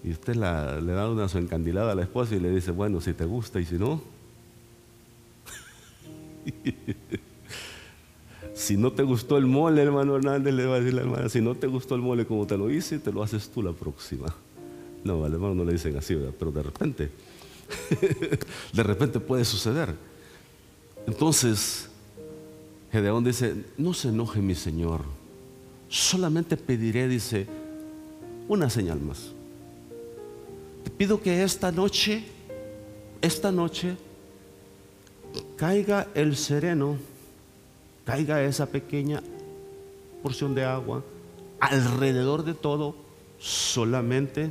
Y 0.05 0.11
usted 0.11 0.35
le 0.35 0.93
da 0.93 1.09
una 1.09 1.31
su 1.31 1.39
encandilada 1.39 1.93
a 1.93 1.95
la 1.95 2.03
esposa 2.03 2.35
y 2.35 2.41
le 2.41 2.51
dice, 2.51 2.71
bueno, 2.71 3.01
si 3.01 3.15
te 3.15 3.25
gusta 3.25 3.59
y 3.59 3.65
si 3.65 3.77
no. 3.77 4.03
si 8.53 8.77
no 8.77 8.93
te 8.93 9.03
gustó 9.03 9.39
el 9.39 9.47
mole, 9.47 9.81
hermano 9.81 10.17
Hernández, 10.17 10.53
le 10.53 10.67
va 10.67 10.75
a 10.75 10.81
decir 10.81 10.93
la 10.93 11.03
hermana, 11.03 11.31
si 11.31 11.41
no 11.41 11.55
te 11.55 11.67
gustó 11.67 11.95
el 11.95 12.03
mole 12.03 12.27
como 12.27 12.47
te 12.47 12.59
lo 12.59 12.71
hice, 12.71 12.99
te 12.99 13.13
lo 13.13 13.23
haces 13.23 13.49
tú 13.49 13.63
la 13.63 13.73
próxima. 13.73 14.27
No, 15.05 15.25
al 15.25 15.33
hermano 15.33 15.55
no 15.55 15.65
le 15.65 15.73
dicen 15.73 15.97
así, 15.97 16.19
pero 16.39 16.53
de 16.53 16.63
repente, 16.63 17.11
de 18.75 18.83
repente 18.83 19.21
puede 19.21 19.47
suceder. 19.47 19.95
Entonces, 21.07 21.89
Gedeón 22.93 23.25
dice, 23.25 23.65
no 23.79 23.95
se 23.95 24.09
enoje 24.09 24.41
mi 24.41 24.55
Señor 24.55 25.01
solamente 25.93 26.57
pediré, 26.57 27.07
dice, 27.07 27.47
una 28.49 28.71
señal 28.71 28.99
más. 29.01 29.33
Te 30.85 30.91
pido 30.91 31.21
que 31.21 31.43
esta 31.43 31.71
noche, 31.71 32.25
esta 33.21 33.53
noche, 33.53 33.97
caiga 35.57 36.09
el 36.15 36.35
sereno, 36.35 36.97
caiga 38.07 38.43
esa 38.43 38.67
pequeña 38.67 39.23
porción 40.23 40.55
de 40.55 40.65
agua 40.65 41.05
alrededor 41.61 42.43
de 42.43 42.55
todo, 42.55 42.97
solamente 43.39 44.51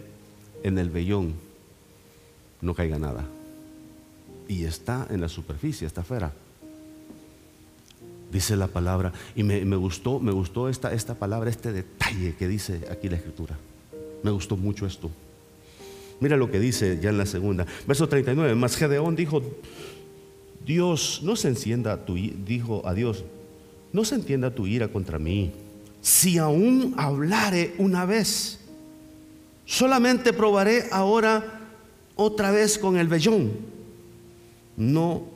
en 0.62 0.77
el 0.77 0.91
vellón, 0.91 1.33
no 2.62 2.75
caiga 2.75 3.00
nada. 3.00 3.25
Y 4.48 4.65
está 4.65 5.07
en 5.10 5.21
la 5.21 5.27
superficie, 5.27 5.88
está 5.88 6.01
afuera 6.01 6.31
dice 8.31 8.55
la 8.55 8.67
palabra. 8.67 9.11
Y 9.35 9.43
me, 9.43 9.75
gustó, 9.75 10.19
me 10.19 10.31
gustó 10.31 10.69
esta, 10.69 10.93
esta 10.93 11.15
palabra, 11.15 11.50
este 11.50 11.71
detalle 11.71 12.35
que 12.35 12.47
dice 12.47 12.81
aquí 12.89 13.09
la 13.09 13.17
escritura. 13.17 13.57
Me 14.23 14.31
gustó 14.31 14.57
mucho 14.57 14.85
esto. 14.85 15.09
Mira 16.19 16.38
lo 16.38 16.51
que 16.51 16.59
dice 16.59 17.00
ya 17.01 17.09
en 17.09 17.17
la 17.17 17.25
segunda. 17.25 17.65
Verso 17.88 18.07
39. 18.07 18.55
Mas 18.55 18.75
Gedeón 18.75 19.15
dijo, 19.15 19.41
Dios, 20.65 21.21
no 21.23 21.35
se 21.35 21.50
encienda 21.50 22.05
tu 22.05 22.15
dijo 22.15 22.88
a 22.88 22.93
Dios, 22.93 23.25
no 23.91 24.05
se 24.05 24.15
entienda 24.15 24.53
tu 24.53 24.67
ira 24.67 24.88
contra 24.88 25.17
mí. 25.19 25.51
Si 26.01 26.38
aún 26.38 26.93
hablare 26.97 27.73
una 27.77 28.05
vez, 28.05 28.59
solamente 29.65 30.33
probaré 30.33 30.85
ahora 30.91 31.59
otra 32.15 32.51
vez 32.51 32.77
con 32.77 32.98
el 32.98 33.07
vellón. 33.07 33.51
No 34.77 35.30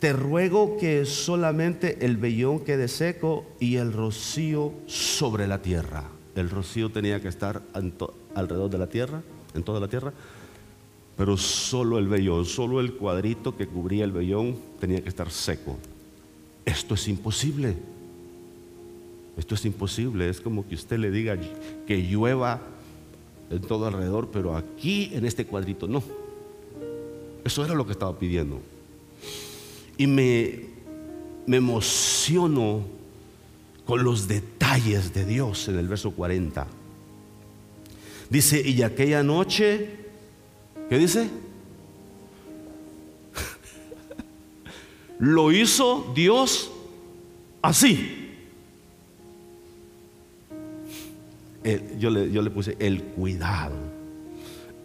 te 0.00 0.14
ruego 0.14 0.78
que 0.78 1.04
solamente 1.04 2.04
el 2.06 2.16
vellón 2.16 2.60
quede 2.60 2.88
seco 2.88 3.44
y 3.60 3.76
el 3.76 3.92
rocío 3.92 4.72
sobre 4.86 5.46
la 5.46 5.60
tierra. 5.60 6.04
El 6.34 6.48
rocío 6.48 6.90
tenía 6.90 7.20
que 7.20 7.28
estar 7.28 7.62
alrededor 8.34 8.70
de 8.70 8.78
la 8.78 8.86
tierra, 8.86 9.22
en 9.54 9.62
toda 9.62 9.78
la 9.78 9.88
tierra, 9.88 10.12
pero 11.18 11.36
solo 11.36 11.98
el 11.98 12.08
vellón, 12.08 12.46
solo 12.46 12.80
el 12.80 12.94
cuadrito 12.94 13.56
que 13.56 13.66
cubría 13.66 14.04
el 14.04 14.12
vellón 14.12 14.56
tenía 14.80 15.02
que 15.02 15.10
estar 15.10 15.30
seco. 15.30 15.76
Esto 16.64 16.94
es 16.94 17.06
imposible. 17.08 17.76
Esto 19.36 19.54
es 19.54 19.64
imposible. 19.66 20.30
Es 20.30 20.40
como 20.40 20.66
que 20.66 20.76
usted 20.76 20.98
le 20.98 21.10
diga 21.10 21.36
que 21.86 21.98
llueva 21.98 22.62
en 23.50 23.60
todo 23.60 23.86
alrededor, 23.86 24.30
pero 24.32 24.56
aquí 24.56 25.10
en 25.12 25.26
este 25.26 25.44
cuadrito 25.44 25.86
no. 25.86 26.02
Eso 27.44 27.64
era 27.64 27.74
lo 27.74 27.84
que 27.84 27.92
estaba 27.92 28.18
pidiendo. 28.18 28.60
Y 30.00 30.06
me, 30.06 30.60
me 31.44 31.58
emociono 31.58 32.86
con 33.84 34.02
los 34.02 34.26
detalles 34.28 35.12
de 35.12 35.26
Dios 35.26 35.68
en 35.68 35.78
el 35.78 35.88
verso 35.88 36.12
40. 36.12 36.66
Dice, 38.30 38.66
y 38.66 38.80
aquella 38.80 39.22
noche, 39.22 39.90
¿qué 40.88 40.96
dice? 40.96 41.28
Lo 45.18 45.52
hizo 45.52 46.10
Dios 46.14 46.72
así. 47.60 48.16
yo, 51.98 52.08
le, 52.08 52.32
yo 52.32 52.40
le 52.40 52.48
puse 52.48 52.74
el 52.78 53.02
cuidado, 53.02 53.76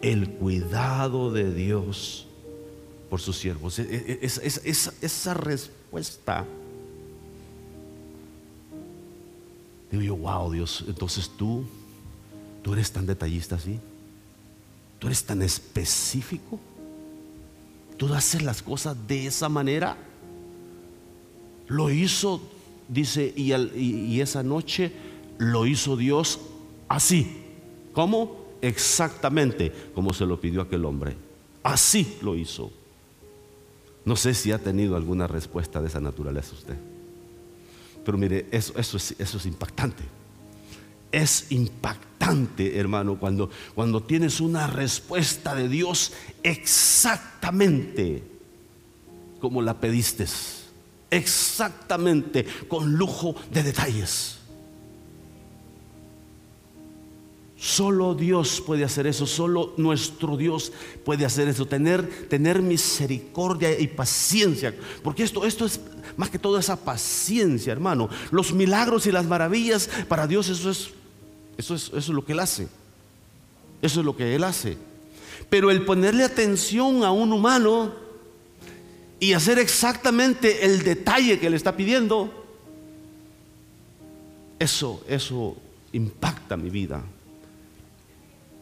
el 0.02 0.28
cuidado 0.28 1.32
de 1.32 1.54
Dios 1.54 2.26
por 3.08 3.20
sus 3.20 3.36
siervos. 3.36 3.78
E, 3.78 4.18
e, 4.22 4.26
esa 5.02 5.34
respuesta. 5.34 6.44
Digo 9.90 10.02
yo, 10.02 10.16
wow, 10.16 10.50
Dios, 10.50 10.84
entonces 10.86 11.30
tú, 11.36 11.64
tú 12.62 12.72
eres 12.72 12.90
tan 12.90 13.06
detallista 13.06 13.56
así. 13.56 13.78
Tú 14.98 15.06
eres 15.06 15.24
tan 15.24 15.42
específico. 15.42 16.58
Tú 17.96 18.12
haces 18.12 18.42
las 18.42 18.62
cosas 18.62 18.96
de 19.06 19.26
esa 19.26 19.48
manera. 19.48 19.96
Lo 21.68 21.90
hizo, 21.90 22.40
dice, 22.88 23.32
y, 23.36 23.52
y 23.54 24.20
esa 24.20 24.42
noche 24.42 24.92
lo 25.38 25.66
hizo 25.66 25.96
Dios 25.96 26.40
así. 26.88 27.44
¿Cómo? 27.92 28.46
Exactamente 28.60 29.72
como 29.94 30.12
se 30.12 30.26
lo 30.26 30.40
pidió 30.40 30.62
aquel 30.62 30.84
hombre. 30.84 31.16
Así 31.62 32.18
lo 32.22 32.36
hizo. 32.36 32.70
No 34.06 34.16
sé 34.16 34.32
si 34.34 34.52
ha 34.52 34.58
tenido 34.58 34.96
alguna 34.96 35.26
respuesta 35.26 35.82
de 35.82 35.88
esa 35.88 36.00
naturaleza 36.00 36.54
usted. 36.54 36.76
Pero 38.04 38.16
mire, 38.16 38.46
eso, 38.52 38.72
eso, 38.78 38.96
es, 38.96 39.46
impactante. 39.46 40.04
Es 41.10 41.50
impactante, 41.50 42.78
hermano, 42.78 43.18
cuando, 43.18 43.50
cuando 43.74 44.00
tienes 44.04 44.40
una 44.40 44.68
respuesta 44.68 45.56
de 45.56 45.68
Dios 45.68 46.12
exactamente 46.44 48.22
como 49.40 49.60
la 49.60 49.74
pediste. 49.80 50.26
Exactamente, 51.10 52.46
con 52.68 52.92
lujo 52.94 53.34
de 53.50 53.64
detalles. 53.64 54.35
Solo 57.58 58.14
Dios 58.14 58.60
puede 58.60 58.84
hacer 58.84 59.06
eso, 59.06 59.26
solo 59.26 59.72
nuestro 59.78 60.36
Dios 60.36 60.72
puede 61.06 61.24
hacer 61.24 61.48
eso, 61.48 61.64
tener, 61.64 62.28
tener 62.28 62.60
misericordia 62.60 63.78
y 63.80 63.86
paciencia, 63.86 64.74
porque 65.02 65.22
esto, 65.22 65.46
esto 65.46 65.64
es 65.64 65.80
más 66.18 66.28
que 66.28 66.38
todo 66.38 66.58
esa 66.58 66.76
paciencia, 66.76 67.72
hermano. 67.72 68.10
Los 68.30 68.52
milagros 68.52 69.06
y 69.06 69.12
las 69.12 69.24
maravillas 69.24 69.88
para 70.06 70.26
Dios 70.26 70.50
eso 70.50 70.70
es, 70.70 70.90
eso 71.56 71.74
es, 71.74 71.84
eso 71.84 71.98
es 71.98 72.08
lo 72.08 72.24
que 72.26 72.32
Él 72.32 72.40
hace, 72.40 72.68
eso 73.80 74.00
es 74.00 74.06
lo 74.06 74.14
que 74.14 74.34
Él 74.34 74.44
hace. 74.44 74.76
Pero 75.48 75.70
el 75.70 75.82
ponerle 75.86 76.24
atención 76.24 77.04
a 77.04 77.10
un 77.10 77.32
humano 77.32 77.94
y 79.18 79.32
hacer 79.32 79.58
exactamente 79.58 80.66
el 80.66 80.82
detalle 80.82 81.38
que 81.38 81.48
le 81.48 81.56
está 81.56 81.74
pidiendo, 81.74 82.30
eso, 84.58 85.02
eso 85.08 85.56
impacta 85.92 86.58
mi 86.58 86.68
vida. 86.68 87.02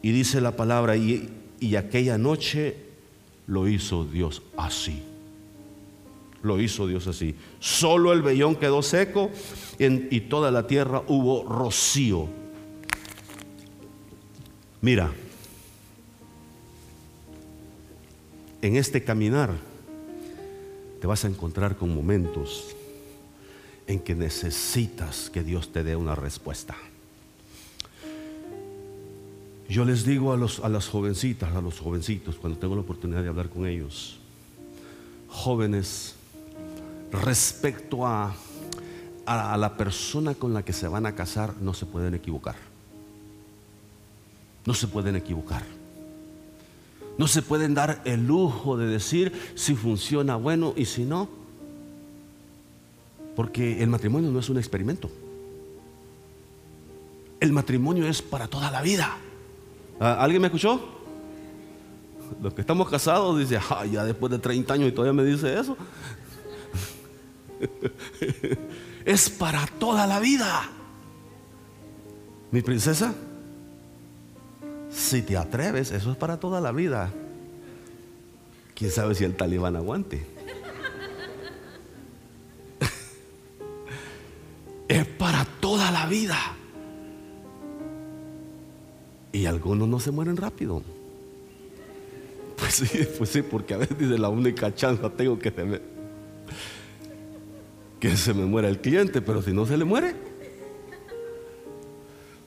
Y 0.05 0.11
dice 0.11 0.39
la 0.39 0.55
palabra, 0.55 0.95
y, 0.95 1.75
aquella 1.75 2.19
noche 2.19 2.75
lo 3.47 3.67
hizo 3.67 4.05
Dios 4.05 4.43
así. 4.55 5.01
Lo 6.43 6.61
hizo 6.61 6.85
Dios 6.85 7.07
así. 7.07 7.33
Solo 7.59 8.13
el 8.13 8.21
vellón 8.21 8.55
quedó 8.55 8.83
seco 8.83 9.31
y 9.79 10.19
toda 10.21 10.51
la 10.51 10.67
tierra 10.67 11.01
hubo 11.07 11.43
rocío. 11.49 12.27
Mira, 14.79 15.11
en 18.61 18.75
este 18.75 19.03
caminar 19.03 19.53
te 21.01 21.07
vas 21.07 21.25
a 21.25 21.29
encontrar 21.29 21.77
con 21.77 21.95
momentos 21.95 22.75
en 23.87 23.99
que 24.01 24.13
necesitas 24.13 25.31
que 25.31 25.41
Dios 25.41 25.71
te 25.71 25.83
dé 25.83 25.95
una 25.95 26.13
respuesta. 26.13 26.75
Yo 29.67 29.83
les 29.83 30.05
digo 30.05 30.31
a, 30.31 30.37
los, 30.37 30.59
a 30.59 30.69
las 30.69 30.87
jovencitas, 30.87 31.53
a 31.55 31.61
los 31.61 31.79
jovencitos, 31.79 32.35
cuando 32.35 32.59
tengo 32.59 32.75
la 32.75 32.81
oportunidad 32.81 33.23
de 33.23 33.29
hablar 33.29 33.49
con 33.49 33.65
ellos, 33.65 34.17
jóvenes, 35.27 36.15
respecto 37.11 38.05
a, 38.05 38.35
a 39.25 39.57
la 39.57 39.75
persona 39.75 40.35
con 40.35 40.53
la 40.53 40.63
que 40.63 40.73
se 40.73 40.87
van 40.87 41.05
a 41.05 41.15
casar, 41.15 41.55
no 41.61 41.73
se 41.73 41.85
pueden 41.85 42.13
equivocar. 42.13 42.55
No 44.65 44.73
se 44.73 44.87
pueden 44.87 45.15
equivocar. 45.15 45.63
No 47.17 47.27
se 47.27 47.41
pueden 47.41 47.73
dar 47.73 48.01
el 48.05 48.27
lujo 48.27 48.77
de 48.77 48.87
decir 48.87 49.31
si 49.55 49.75
funciona 49.75 50.35
bueno 50.35 50.73
y 50.75 50.85
si 50.85 51.05
no. 51.05 51.29
Porque 53.35 53.81
el 53.81 53.89
matrimonio 53.89 54.31
no 54.31 54.39
es 54.39 54.49
un 54.49 54.57
experimento. 54.57 55.09
El 57.39 57.51
matrimonio 57.51 58.07
es 58.07 58.21
para 58.21 58.47
toda 58.47 58.71
la 58.71 58.81
vida. 58.81 59.17
¿Ah, 59.99 60.17
¿Alguien 60.19 60.41
me 60.41 60.47
escuchó? 60.47 60.81
Los 62.41 62.53
que 62.53 62.61
estamos 62.61 62.89
casados 62.89 63.37
dicen, 63.37 63.59
ya 63.91 64.03
después 64.03 64.31
de 64.31 64.39
30 64.39 64.73
años 64.73 64.89
y 64.89 64.91
todavía 64.91 65.13
me 65.13 65.23
dice 65.23 65.59
eso. 65.59 65.77
es 69.05 69.29
para 69.29 69.65
toda 69.79 70.07
la 70.07 70.19
vida. 70.19 70.69
Mi 72.51 72.61
princesa, 72.61 73.13
si 74.89 75.21
te 75.21 75.37
atreves, 75.37 75.91
eso 75.91 76.11
es 76.11 76.17
para 76.17 76.39
toda 76.39 76.59
la 76.59 76.71
vida. 76.71 77.11
Quién 78.73 78.91
sabe 78.91 79.15
si 79.15 79.23
el 79.23 79.35
talibán 79.35 79.75
aguante. 79.75 80.25
es 84.87 85.05
para 85.05 85.45
toda 85.59 85.91
la 85.91 86.07
vida. 86.07 86.37
Y 89.35 89.47
algunos 89.47 89.85
no 89.89 89.99
se 89.99 90.11
mueren 90.11 90.37
rápido. 90.37 90.81
Pues 92.55 92.73
sí, 92.75 93.05
pues 93.17 93.29
sí, 93.29 93.41
porque 93.41 93.73
a 93.73 93.77
veces 93.77 93.97
dice 93.97 94.17
la 94.17 94.29
única 94.29 94.73
chance 94.73 95.03
tengo 95.09 95.37
que 95.37 95.51
se 95.51 95.81
que 97.99 98.15
se 98.15 98.33
me 98.33 98.45
muera 98.45 98.69
el 98.69 98.79
cliente, 98.79 99.21
pero 99.21 99.41
si 99.41 99.51
no 99.51 99.65
se 99.65 99.75
le 99.75 99.83
muere, 99.83 100.15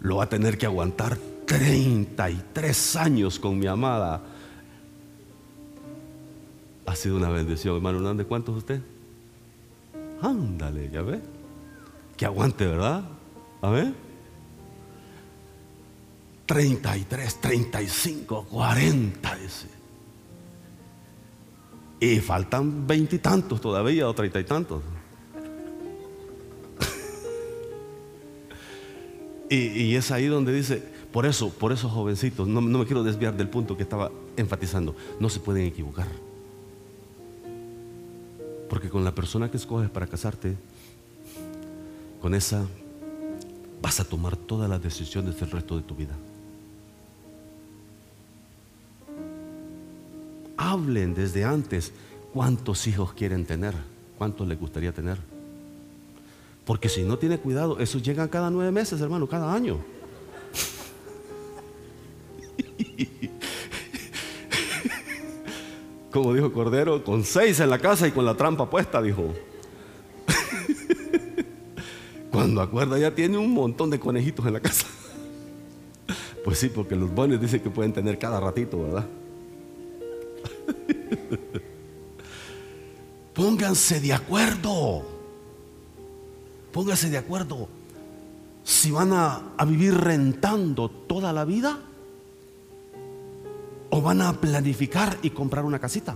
lo 0.00 0.16
va 0.16 0.24
a 0.24 0.28
tener 0.30 0.56
que 0.56 0.64
aguantar 0.64 1.18
33 1.44 2.96
años 2.96 3.38
con 3.38 3.58
mi 3.58 3.66
amada. 3.66 4.22
Ha 6.86 6.96
sido 6.96 7.18
una 7.18 7.28
bendición, 7.28 7.76
hermano 7.76 8.14
¿De 8.14 8.24
¿Cuántos 8.24 8.56
usted? 8.56 8.80
Ándale, 10.22 10.88
ya 10.90 11.02
ve. 11.02 11.20
Que 12.16 12.24
aguante, 12.24 12.66
¿verdad? 12.66 13.04
A 13.60 13.68
ver. 13.68 14.07
33, 16.48 17.40
35, 17.42 18.46
40, 18.46 19.36
dice. 19.36 19.66
Y 22.00 22.20
faltan 22.20 22.86
veintitantos 22.86 23.60
todavía 23.60 24.08
o 24.08 24.14
treinta 24.14 24.40
y 24.40 24.44
tantos. 24.44 24.82
y, 29.50 29.56
y 29.56 29.94
es 29.94 30.10
ahí 30.10 30.28
donde 30.28 30.54
dice, 30.54 30.82
por 31.12 31.26
eso, 31.26 31.50
por 31.50 31.72
eso 31.72 31.90
jovencitos, 31.90 32.48
no, 32.48 32.62
me 32.62 32.86
quiero 32.86 33.02
desviar 33.02 33.36
del 33.36 33.50
punto 33.50 33.76
que 33.76 33.82
estaba 33.82 34.10
enfatizando, 34.38 34.96
no 35.20 35.28
se 35.28 35.40
pueden 35.40 35.66
equivocar. 35.66 36.08
Porque 38.70 38.88
con 38.88 39.04
la 39.04 39.14
persona 39.14 39.50
que 39.50 39.58
escoges 39.58 39.90
para 39.90 40.06
casarte, 40.06 40.56
con 42.22 42.34
esa 42.34 42.66
vas 43.82 44.00
a 44.00 44.04
tomar 44.04 44.34
todas 44.34 44.70
las 44.70 44.82
decisiones 44.82 45.38
del 45.38 45.50
resto 45.50 45.76
de 45.76 45.82
tu 45.82 45.94
vida. 45.94 46.16
Hablen 50.68 51.14
desde 51.14 51.44
antes 51.44 51.92
cuántos 52.34 52.86
hijos 52.86 53.14
quieren 53.14 53.46
tener, 53.46 53.72
cuántos 54.18 54.46
les 54.46 54.60
gustaría 54.60 54.92
tener. 54.92 55.16
Porque 56.66 56.90
si 56.90 57.04
no 57.04 57.16
tiene 57.16 57.38
cuidado, 57.38 57.78
eso 57.78 57.98
llega 57.98 58.28
cada 58.28 58.50
nueve 58.50 58.70
meses, 58.70 59.00
hermano, 59.00 59.26
cada 59.26 59.54
año. 59.54 59.78
Como 66.12 66.34
dijo 66.34 66.52
Cordero, 66.52 67.02
con 67.02 67.24
seis 67.24 67.60
en 67.60 67.70
la 67.70 67.78
casa 67.78 68.06
y 68.06 68.12
con 68.12 68.26
la 68.26 68.34
trampa 68.34 68.68
puesta, 68.68 69.00
dijo. 69.00 69.32
Cuando 72.30 72.60
acuerda 72.60 72.98
ya 72.98 73.14
tiene 73.14 73.38
un 73.38 73.54
montón 73.54 73.88
de 73.88 73.98
conejitos 73.98 74.44
en 74.46 74.52
la 74.52 74.60
casa. 74.60 74.86
Pues 76.44 76.58
sí, 76.58 76.68
porque 76.68 76.94
los 76.94 77.10
bones 77.14 77.40
dicen 77.40 77.60
que 77.60 77.70
pueden 77.70 77.92
tener 77.92 78.18
cada 78.18 78.40
ratito, 78.40 78.82
¿verdad? 78.82 79.06
Pónganse 83.48 83.98
de 83.98 84.12
acuerdo. 84.12 85.06
Pónganse 86.70 87.08
de 87.08 87.16
acuerdo. 87.16 87.66
Si 88.62 88.90
van 88.90 89.14
a, 89.14 89.52
a 89.56 89.64
vivir 89.64 89.94
rentando 89.94 90.90
toda 90.90 91.32
la 91.32 91.46
vida 91.46 91.78
o 93.88 94.02
van 94.02 94.20
a 94.20 94.34
planificar 94.34 95.16
y 95.22 95.30
comprar 95.30 95.64
una 95.64 95.78
casita. 95.78 96.14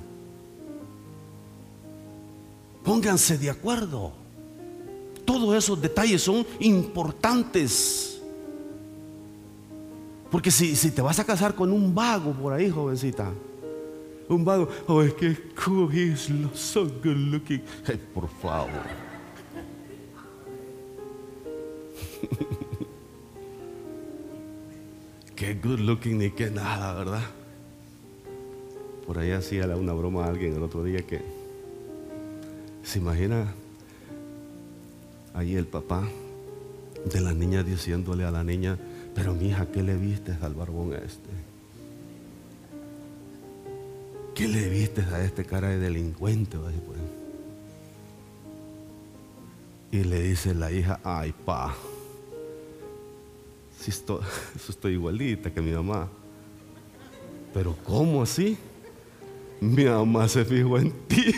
Pónganse 2.84 3.38
de 3.38 3.48
acuerdo. 3.48 4.12
Todos 5.24 5.56
esos 5.56 5.80
detalles 5.80 6.20
son 6.20 6.46
importantes. 6.60 8.20
Porque 10.30 10.50
si, 10.50 10.76
si, 10.76 10.90
te 10.90 11.00
vas 11.00 11.18
a 11.18 11.24
casar 11.24 11.54
con 11.54 11.72
un 11.72 11.94
vago 11.94 12.32
por 12.34 12.52
ahí, 12.52 12.68
jovencita, 12.68 13.32
un 14.28 14.44
vago, 14.44 14.68
oh, 14.86 15.02
es 15.02 15.14
que 15.14 15.36
cookies 15.54 16.30
los 16.30 16.58
so 16.58 16.84
good 16.84 17.16
looking. 17.16 17.62
por 18.14 18.28
favor. 18.28 18.70
qué 25.36 25.54
good 25.54 25.80
looking 25.80 26.18
ni 26.18 26.30
qué 26.30 26.50
nada, 26.50 26.94
¿verdad? 26.94 27.22
Por 29.06 29.18
ahí 29.18 29.32
hacía 29.32 29.66
una 29.76 29.92
broma 29.92 30.24
a 30.24 30.28
alguien 30.28 30.54
el 30.54 30.62
otro 30.62 30.84
día 30.84 31.02
que 31.02 31.20
se 32.82 32.98
imagina 32.98 33.52
ahí 35.34 35.56
el 35.56 35.66
papá 35.66 36.08
de 37.04 37.20
la 37.20 37.32
niña 37.32 37.62
diciéndole 37.62 38.24
a 38.24 38.30
la 38.30 38.44
niña, 38.44 38.78
pero 39.14 39.34
mi 39.34 39.48
hija, 39.48 39.66
¿qué 39.66 39.82
le 39.82 39.96
viste 39.96 40.36
al 40.40 40.54
barbón 40.54 40.92
este? 40.92 41.51
¿Qué 44.42 44.48
le 44.48 44.68
viste 44.68 45.02
a 45.02 45.22
este 45.22 45.44
cara 45.44 45.68
de 45.68 45.78
delincuente? 45.78 46.58
Y 49.92 50.02
le 50.02 50.20
dice 50.20 50.52
la 50.52 50.72
hija, 50.72 50.98
ay 51.04 51.32
pa, 51.32 51.72
si 53.78 53.92
estoy, 53.92 54.18
estoy 54.68 54.94
igualita 54.94 55.54
que 55.54 55.62
mi 55.62 55.70
mamá. 55.70 56.08
Pero 57.54 57.76
¿cómo 57.84 58.20
así? 58.20 58.58
Mi 59.60 59.84
mamá 59.84 60.26
se 60.26 60.44
fijó 60.44 60.76
en 60.76 60.90
ti. 61.06 61.24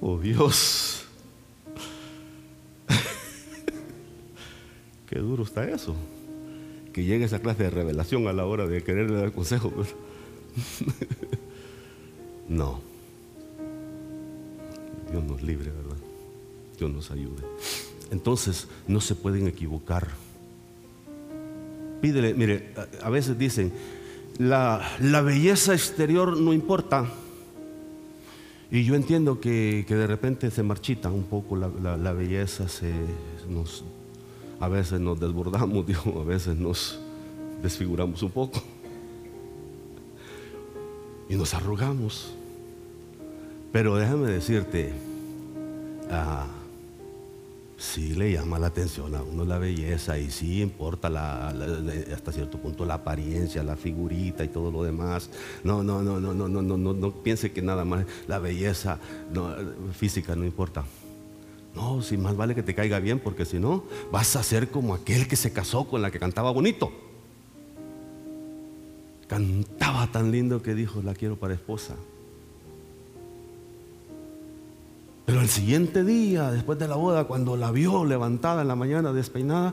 Oh 0.00 0.18
Dios. 0.18 1.04
Qué 5.08 5.20
duro 5.20 5.44
está 5.44 5.62
eso. 5.70 5.94
Que 6.92 7.04
llegue 7.04 7.24
esa 7.24 7.40
clase 7.40 7.64
de 7.64 7.70
revelación 7.70 8.26
a 8.28 8.32
la 8.32 8.44
hora 8.44 8.66
de 8.66 8.82
quererle 8.82 9.16
dar 9.16 9.32
consejo. 9.32 9.72
No. 12.48 12.80
Dios 15.10 15.24
nos 15.24 15.42
libre, 15.42 15.70
¿verdad? 15.70 15.96
Dios 16.76 16.90
nos 16.90 17.10
ayude. 17.10 17.42
Entonces, 18.10 18.66
no 18.88 19.00
se 19.00 19.14
pueden 19.14 19.46
equivocar 19.46 20.08
pídele, 22.02 22.34
mire, 22.34 22.74
a 23.00 23.08
veces 23.08 23.38
dicen, 23.38 23.72
la, 24.36 24.82
belleza 25.24 25.72
exterior 25.72 26.36
no 26.36 26.52
importa. 26.52 27.08
Y 28.70 28.84
yo 28.84 28.96
entiendo 28.96 29.40
que, 29.40 29.86
de 29.88 30.06
repente 30.06 30.50
se 30.50 30.64
marchita 30.64 31.10
un 31.10 31.22
poco 31.22 31.56
la, 31.56 32.12
belleza, 32.12 32.68
se, 32.68 32.92
nos, 33.48 33.84
a 34.62 34.68
veces 34.68 35.00
nos 35.00 35.18
desbordamos, 35.18 35.84
a 36.06 36.24
veces 36.24 36.56
nos 36.56 36.96
desfiguramos 37.60 38.22
un 38.22 38.30
poco. 38.30 38.62
Y 41.28 41.34
nos 41.34 41.52
arrugamos. 41.52 42.32
Pero 43.72 43.96
déjame 43.96 44.30
decirte, 44.30 44.92
ah, 46.12 46.46
sí 47.76 48.14
le 48.14 48.30
llama 48.34 48.60
la 48.60 48.68
atención 48.68 49.16
a 49.16 49.22
uno 49.24 49.44
la 49.44 49.58
belleza 49.58 50.16
y 50.16 50.30
sí 50.30 50.62
importa 50.62 51.08
hasta 52.14 52.30
cierto 52.30 52.58
punto 52.58 52.84
la 52.84 52.94
apariencia, 52.94 53.64
la 53.64 53.74
figurita 53.74 54.44
y 54.44 54.48
todo 54.48 54.70
lo 54.70 54.84
demás. 54.84 55.28
No, 55.64 55.82
no, 55.82 56.02
no, 56.02 56.20
no, 56.20 56.34
no, 56.34 56.48
no, 56.48 56.62
no, 56.62 56.76
no, 56.76 56.92
no 56.92 57.10
piense 57.10 57.50
que 57.50 57.62
nada 57.62 57.84
más 57.84 58.06
la 58.28 58.38
belleza 58.38 59.00
física 59.92 60.36
no 60.36 60.44
importa. 60.44 60.84
No, 61.74 62.02
si 62.02 62.16
más 62.16 62.36
vale 62.36 62.54
que 62.54 62.62
te 62.62 62.74
caiga 62.74 62.98
bien, 62.98 63.18
porque 63.18 63.44
si 63.44 63.58
no, 63.58 63.84
vas 64.10 64.36
a 64.36 64.42
ser 64.42 64.70
como 64.70 64.94
aquel 64.94 65.26
que 65.26 65.36
se 65.36 65.52
casó 65.52 65.84
con 65.84 66.02
la 66.02 66.10
que 66.10 66.18
cantaba 66.18 66.50
bonito. 66.50 66.92
Cantaba 69.26 70.06
tan 70.08 70.30
lindo 70.30 70.62
que 70.62 70.74
dijo, 70.74 71.02
la 71.02 71.14
quiero 71.14 71.36
para 71.36 71.54
esposa. 71.54 71.94
Pero 75.24 75.40
el 75.40 75.48
siguiente 75.48 76.04
día, 76.04 76.50
después 76.50 76.78
de 76.78 76.88
la 76.88 76.96
boda, 76.96 77.24
cuando 77.24 77.56
la 77.56 77.70
vio 77.70 78.04
levantada 78.04 78.62
en 78.62 78.68
la 78.68 78.76
mañana, 78.76 79.12
despeinada, 79.12 79.72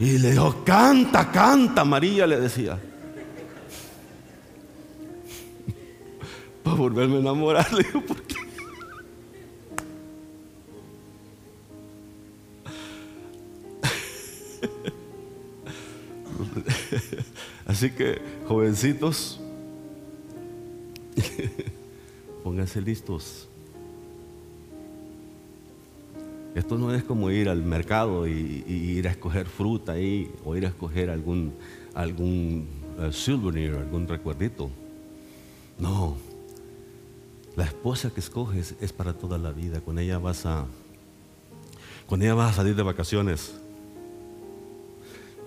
y 0.00 0.18
le 0.18 0.30
dijo, 0.30 0.62
canta, 0.64 1.30
canta, 1.30 1.84
María, 1.84 2.26
le 2.26 2.40
decía. 2.40 2.78
Para 6.62 6.76
volverme 6.76 7.16
a 7.16 7.20
enamorar, 7.20 7.70
le 7.74 7.82
dijo, 7.82 8.00
¿por 8.00 8.22
Así 17.76 17.90
que, 17.90 18.22
jovencitos, 18.48 19.38
pónganse 22.42 22.80
listos. 22.80 23.48
Esto 26.54 26.78
no 26.78 26.94
es 26.94 27.04
como 27.04 27.30
ir 27.30 27.50
al 27.50 27.62
mercado 27.62 28.26
y, 28.26 28.64
ir 28.66 29.06
a 29.06 29.10
escoger 29.10 29.46
fruta 29.46 29.92
ahí 29.92 30.32
o 30.42 30.56
ir 30.56 30.64
a 30.64 30.70
escoger 30.70 31.10
algún, 31.10 31.52
algún 31.92 32.66
uh, 32.98 33.12
souvenir, 33.12 33.74
algún 33.74 34.08
recuerdito. 34.08 34.70
No. 35.78 36.16
La 37.56 37.64
esposa 37.64 38.08
que 38.08 38.20
escoges 38.20 38.74
es 38.80 38.90
para 38.94 39.12
toda 39.12 39.36
la 39.36 39.52
vida. 39.52 39.82
Con 39.82 39.98
ella 39.98 40.16
vas 40.18 40.46
a, 40.46 40.64
con 42.06 42.22
ella 42.22 42.32
vas 42.32 42.52
a 42.52 42.56
salir 42.56 42.74
de 42.74 42.82
vacaciones. 42.82 43.52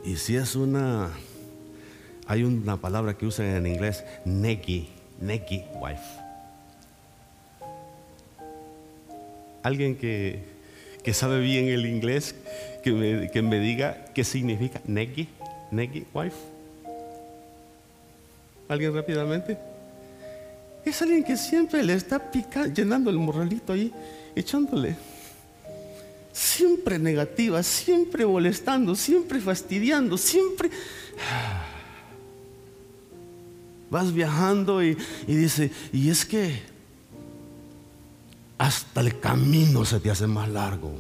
Y 0.05 0.17
si 0.17 0.35
es 0.35 0.55
una, 0.55 1.09
hay 2.29 2.43
una 2.43 2.77
palabra 2.77 3.17
que 3.17 3.25
usan 3.25 3.47
en 3.47 3.67
inglés, 3.67 4.05
neki, 4.23 4.87
neki 5.19 5.65
wife. 5.81 5.99
Alguien 9.63 9.97
que 9.97 10.57
que 11.03 11.13
sabe 11.13 11.39
bien 11.39 11.67
el 11.67 11.85
inglés, 11.85 12.35
que 12.83 12.91
me, 12.91 13.31
que 13.31 13.41
me 13.41 13.59
diga 13.59 14.05
qué 14.13 14.23
significa 14.23 14.81
neggy, 14.85 15.27
neggy 15.71 16.05
wife. 16.13 16.35
¿Alguien 18.67 18.93
rápidamente? 18.93 19.57
Es 20.85 21.01
alguien 21.01 21.23
que 21.23 21.37
siempre 21.37 21.83
le 21.83 21.93
está 21.93 22.19
picando, 22.31 22.73
llenando 22.73 23.09
el 23.09 23.17
morralito 23.17 23.73
ahí, 23.73 23.91
echándole. 24.35 24.95
Siempre 26.31 26.99
negativa, 26.99 27.63
siempre 27.63 28.25
molestando, 28.25 28.95
siempre 28.95 29.39
fastidiando, 29.39 30.17
siempre... 30.17 30.69
Vas 33.89 34.13
viajando 34.13 34.83
y, 34.83 34.97
y 35.27 35.35
dice, 35.35 35.71
y 35.91 36.09
es 36.09 36.25
que 36.25 36.61
hasta 38.57 39.01
el 39.01 39.19
camino 39.19 39.85
se 39.85 39.99
te 39.99 40.11
hace 40.11 40.27
más 40.27 40.49
largo. 40.49 40.91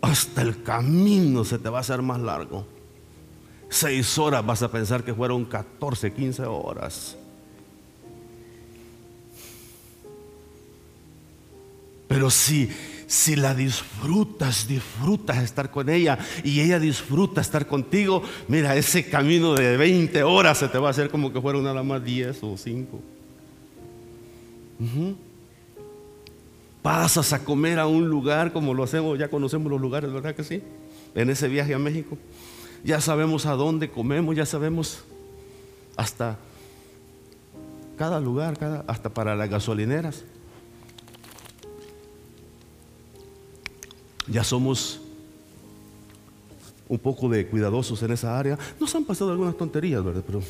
Hasta 0.00 0.42
el 0.42 0.62
camino 0.62 1.44
se 1.44 1.58
te 1.58 1.68
va 1.68 1.78
a 1.78 1.80
hacer 1.80 2.02
más 2.02 2.20
largo. 2.20 2.66
Seis 3.68 4.16
horas 4.18 4.44
vas 4.44 4.62
a 4.62 4.70
pensar 4.70 5.04
que 5.04 5.14
fueron 5.14 5.44
14, 5.44 6.12
15 6.12 6.42
horas. 6.44 7.16
Pero 12.08 12.30
si, 12.30 12.70
si 13.08 13.36
la 13.36 13.54
disfrutas, 13.54 14.68
disfrutas 14.68 15.42
estar 15.42 15.70
con 15.70 15.88
ella 15.88 16.18
y 16.44 16.60
ella 16.60 16.78
disfruta 16.78 17.40
estar 17.40 17.66
contigo, 17.66 18.22
mira, 18.48 18.76
ese 18.76 19.08
camino 19.08 19.54
de 19.54 19.78
20 19.78 20.22
horas 20.24 20.58
se 20.58 20.68
te 20.68 20.76
va 20.76 20.88
a 20.88 20.90
hacer 20.90 21.08
como 21.08 21.32
que 21.32 21.40
fueron 21.40 21.64
nada 21.64 21.82
más 21.82 22.04
10 22.04 22.42
o 22.42 22.56
5. 22.58 23.00
Pasas 26.82 27.32
a 27.32 27.42
comer 27.42 27.78
a 27.78 27.86
un 27.86 28.10
lugar 28.10 28.52
como 28.52 28.74
lo 28.74 28.84
hacemos, 28.84 29.18
ya 29.18 29.28
conocemos 29.28 29.70
los 29.70 29.80
lugares, 29.80 30.12
¿verdad 30.12 30.34
que 30.34 30.44
sí? 30.44 30.62
En 31.14 31.30
ese 31.30 31.48
viaje 31.48 31.72
a 31.72 31.78
México. 31.78 32.18
Ya 32.84 33.00
sabemos 33.00 33.46
a 33.46 33.52
dónde 33.52 33.90
comemos, 33.90 34.36
ya 34.36 34.44
sabemos 34.44 35.02
hasta 35.96 36.36
cada 37.96 38.20
lugar, 38.20 38.84
hasta 38.86 39.08
para 39.08 39.34
las 39.34 39.48
gasolineras. 39.48 40.24
Ya 44.30 44.44
somos 44.44 45.00
un 46.88 46.98
poco 46.98 47.28
de 47.28 47.46
cuidadosos 47.46 48.02
en 48.02 48.12
esa 48.12 48.38
área. 48.38 48.58
Nos 48.80 48.94
han 48.94 49.04
pasado 49.04 49.30
algunas 49.30 49.56
tonterías, 49.56 50.02
¿verdad? 50.02 50.22
Pero 50.26 50.42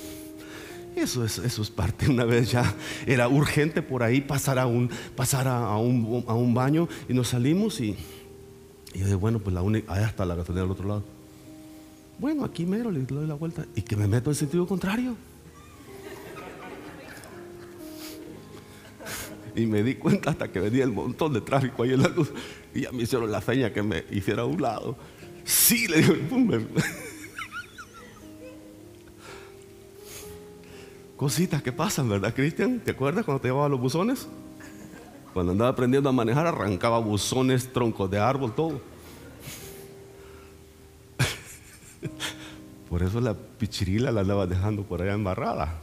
eso 0.96 1.24
es, 1.24 1.38
eso 1.38 1.62
es 1.62 1.70
parte. 1.70 2.08
Una 2.08 2.24
vez 2.24 2.50
ya 2.50 2.74
era 3.06 3.28
urgente 3.28 3.82
por 3.82 4.02
ahí 4.02 4.20
pasar 4.20 4.58
a 4.58 4.66
un, 4.66 4.90
pasar 5.16 5.48
a, 5.48 5.76
un, 5.76 6.24
a 6.26 6.34
un 6.34 6.54
baño 6.54 6.88
y 7.08 7.14
nos 7.14 7.28
salimos 7.28 7.80
y, 7.80 7.96
y 8.94 8.98
yo 8.98 9.04
dije, 9.04 9.14
bueno, 9.14 9.38
pues 9.38 9.54
la 9.54 9.62
única, 9.62 9.92
allá 9.92 10.06
está 10.06 10.24
la 10.24 10.34
gasolina 10.34 10.64
al 10.64 10.70
otro 10.70 10.88
lado. 10.88 11.04
Bueno, 12.18 12.44
aquí 12.44 12.66
mero 12.66 12.90
le 12.90 13.00
doy 13.00 13.26
la 13.26 13.34
vuelta 13.34 13.64
y 13.76 13.82
que 13.82 13.96
me 13.96 14.08
meto 14.08 14.30
en 14.30 14.36
sentido 14.36 14.66
contrario. 14.66 15.14
Y 19.54 19.66
me 19.66 19.82
di 19.82 19.94
cuenta 19.96 20.30
hasta 20.30 20.50
que 20.50 20.60
venía 20.60 20.84
el 20.84 20.92
montón 20.92 21.32
de 21.32 21.40
tráfico 21.40 21.82
ahí 21.82 21.92
en 21.92 22.02
la 22.02 22.08
luz. 22.08 22.30
Y 22.78 22.82
ya 22.82 22.92
me 22.92 23.02
hicieron 23.02 23.32
la 23.32 23.40
seña 23.40 23.72
que 23.72 23.82
me 23.82 24.04
hiciera 24.08 24.42
a 24.42 24.44
un 24.44 24.62
lado. 24.62 24.96
Sí, 25.44 25.88
le 25.88 26.00
digo, 26.00 26.14
Cositas 31.16 31.60
que 31.60 31.72
pasan, 31.72 32.08
¿verdad, 32.08 32.32
Cristian? 32.32 32.78
¿Te 32.78 32.92
acuerdas 32.92 33.24
cuando 33.24 33.40
te 33.40 33.48
llevaba 33.48 33.68
los 33.68 33.80
buzones? 33.80 34.28
Cuando 35.34 35.50
andaba 35.50 35.70
aprendiendo 35.70 36.08
a 36.08 36.12
manejar, 36.12 36.46
arrancaba 36.46 37.00
buzones, 37.00 37.72
troncos 37.72 38.08
de 38.08 38.20
árbol, 38.20 38.54
todo. 38.54 38.80
Por 42.88 43.02
eso 43.02 43.20
la 43.20 43.34
pichirila 43.34 44.12
la 44.12 44.20
andaba 44.20 44.46
dejando 44.46 44.84
por 44.84 45.02
allá 45.02 45.14
embarrada. 45.14 45.80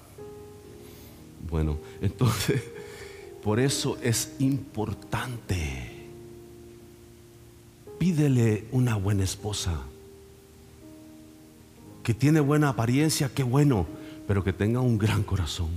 Bueno, 1.49 1.77
entonces, 2.01 2.63
por 3.43 3.59
eso 3.59 3.97
es 4.01 4.37
importante. 4.39 5.94
Pídele 8.05 8.65
una 8.71 8.97
buena 8.97 9.23
esposa. 9.23 9.81
Que 12.03 12.13
tiene 12.13 12.39
buena 12.39 12.69
apariencia, 12.69 13.31
qué 13.33 13.41
bueno 13.41 13.87
pero 14.27 14.43
que 14.43 14.53
tenga 14.53 14.79
un 14.79 14.99
gran 14.99 15.23
corazón. 15.23 15.69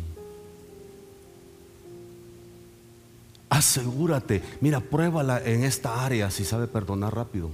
Asegúrate, 3.48 4.42
mira, 4.60 4.80
pruébala 4.80 5.42
en 5.42 5.64
esta 5.64 6.04
área 6.04 6.30
si 6.30 6.44
sabe 6.44 6.66
perdonar 6.66 7.14
rápido. 7.14 7.48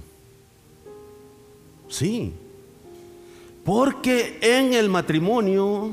Sí, 1.87 2.33
porque 3.63 4.39
en 4.41 4.73
el 4.73 4.89
matrimonio, 4.89 5.91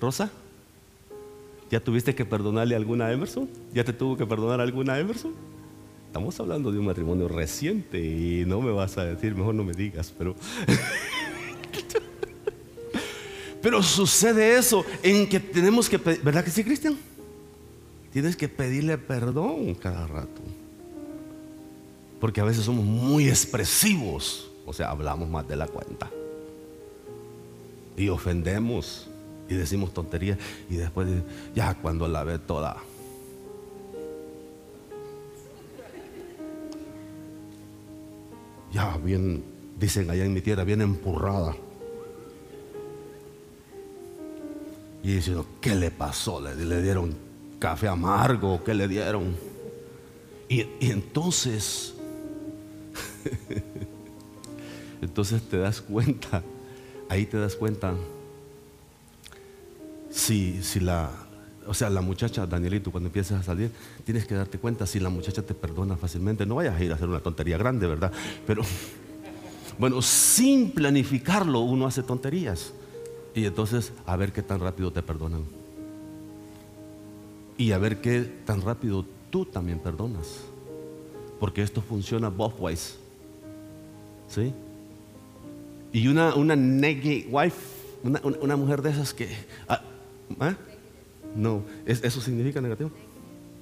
Rosa, 0.00 0.30
¿ya 1.72 1.80
tuviste 1.80 2.14
que 2.14 2.24
perdonarle 2.24 2.76
a 2.76 2.78
alguna 2.78 3.10
Emerson? 3.10 3.48
¿Ya 3.74 3.82
te 3.82 3.92
tuvo 3.92 4.16
que 4.16 4.26
perdonar 4.26 4.60
a 4.60 4.62
alguna 4.62 4.96
Emerson? 4.96 5.47
Estamos 6.08 6.40
hablando 6.40 6.72
de 6.72 6.78
un 6.78 6.86
matrimonio 6.86 7.28
reciente 7.28 8.00
y 8.00 8.44
no 8.46 8.62
me 8.62 8.72
vas 8.72 8.96
a 8.96 9.04
decir, 9.04 9.34
mejor 9.34 9.54
no 9.54 9.62
me 9.62 9.74
digas, 9.74 10.12
pero... 10.16 10.34
Pero 13.60 13.82
sucede 13.82 14.56
eso 14.56 14.84
en 15.02 15.28
que 15.28 15.40
tenemos 15.40 15.88
que 15.88 15.98
pedir, 15.98 16.22
¿verdad 16.22 16.44
que 16.44 16.50
sí, 16.50 16.62
Cristian? 16.62 16.96
Tienes 18.12 18.36
que 18.36 18.48
pedirle 18.48 18.96
perdón 18.98 19.74
cada 19.74 20.06
rato. 20.06 20.40
Porque 22.20 22.40
a 22.40 22.44
veces 22.44 22.64
somos 22.64 22.84
muy 22.84 23.28
expresivos, 23.28 24.48
o 24.64 24.72
sea, 24.72 24.90
hablamos 24.90 25.28
más 25.28 25.46
de 25.48 25.56
la 25.56 25.66
cuenta. 25.66 26.08
Y 27.96 28.08
ofendemos 28.08 29.08
y 29.48 29.54
decimos 29.54 29.92
tonterías 29.92 30.38
y 30.70 30.76
después 30.76 31.08
ya 31.54 31.74
cuando 31.74 32.06
la 32.06 32.22
ve 32.22 32.38
toda 32.38 32.76
ya 38.72 38.96
bien 38.98 39.44
dicen 39.78 40.10
allá 40.10 40.24
en 40.24 40.34
mi 40.34 40.40
tierra 40.40 40.64
bien 40.64 40.80
empurrada. 40.80 41.54
Y 45.02 45.14
diciendo, 45.14 45.46
¿qué 45.60 45.74
le 45.74 45.90
pasó? 45.90 46.40
¿Le, 46.40 46.82
dieron 46.82 47.14
café 47.58 47.88
amargo? 47.88 48.62
¿Qué 48.64 48.74
le 48.74 48.88
dieron? 48.88 49.36
Y, 50.48 50.62
y 50.80 50.90
entonces, 50.90 51.94
entonces 55.02 55.42
te 55.42 55.58
das 55.58 55.80
cuenta, 55.80 56.42
ahí 57.08 57.26
te 57.26 57.38
das 57.38 57.54
cuenta, 57.54 57.94
si, 60.10 60.62
si 60.62 60.80
la, 60.80 61.27
o 61.68 61.74
sea, 61.74 61.90
la 61.90 62.00
muchacha, 62.00 62.46
Danielito, 62.46 62.90
cuando 62.90 63.08
empiezas 63.08 63.40
a 63.40 63.42
salir, 63.42 63.70
tienes 64.04 64.26
que 64.26 64.34
darte 64.34 64.58
cuenta 64.58 64.86
si 64.86 64.98
la 65.00 65.10
muchacha 65.10 65.42
te 65.42 65.54
perdona 65.54 65.96
fácilmente. 65.96 66.46
No 66.46 66.56
vayas 66.56 66.74
a 66.74 66.82
ir 66.82 66.90
a 66.92 66.94
hacer 66.94 67.08
una 67.08 67.20
tontería 67.20 67.58
grande, 67.58 67.86
¿verdad? 67.86 68.12
Pero, 68.46 68.62
bueno, 69.78 70.00
sin 70.02 70.70
planificarlo 70.70 71.60
uno 71.60 71.86
hace 71.86 72.02
tonterías. 72.02 72.72
Y 73.34 73.44
entonces, 73.44 73.92
a 74.06 74.16
ver 74.16 74.32
qué 74.32 74.42
tan 74.42 74.60
rápido 74.60 74.90
te 74.90 75.02
perdonan. 75.02 75.42
Y 77.56 77.72
a 77.72 77.78
ver 77.78 78.00
qué 78.00 78.22
tan 78.44 78.62
rápido 78.62 79.04
tú 79.30 79.44
también 79.44 79.78
perdonas. 79.78 80.26
Porque 81.38 81.62
esto 81.62 81.82
funciona 81.82 82.30
both 82.30 82.58
ways. 82.58 82.96
¿Sí? 84.28 84.52
Y 85.92 86.08
una, 86.08 86.34
una 86.34 86.54
wife, 86.54 87.56
una, 88.02 88.20
una- 88.40 88.56
mujer 88.56 88.82
de 88.82 88.90
esas 88.90 89.14
que... 89.14 89.28
ah, 89.68 89.80
¿ah? 90.40 90.54
No, 91.34 91.62
¿es- 91.86 92.02
¿eso 92.04 92.20
significa 92.20 92.60
negativo? 92.60 92.90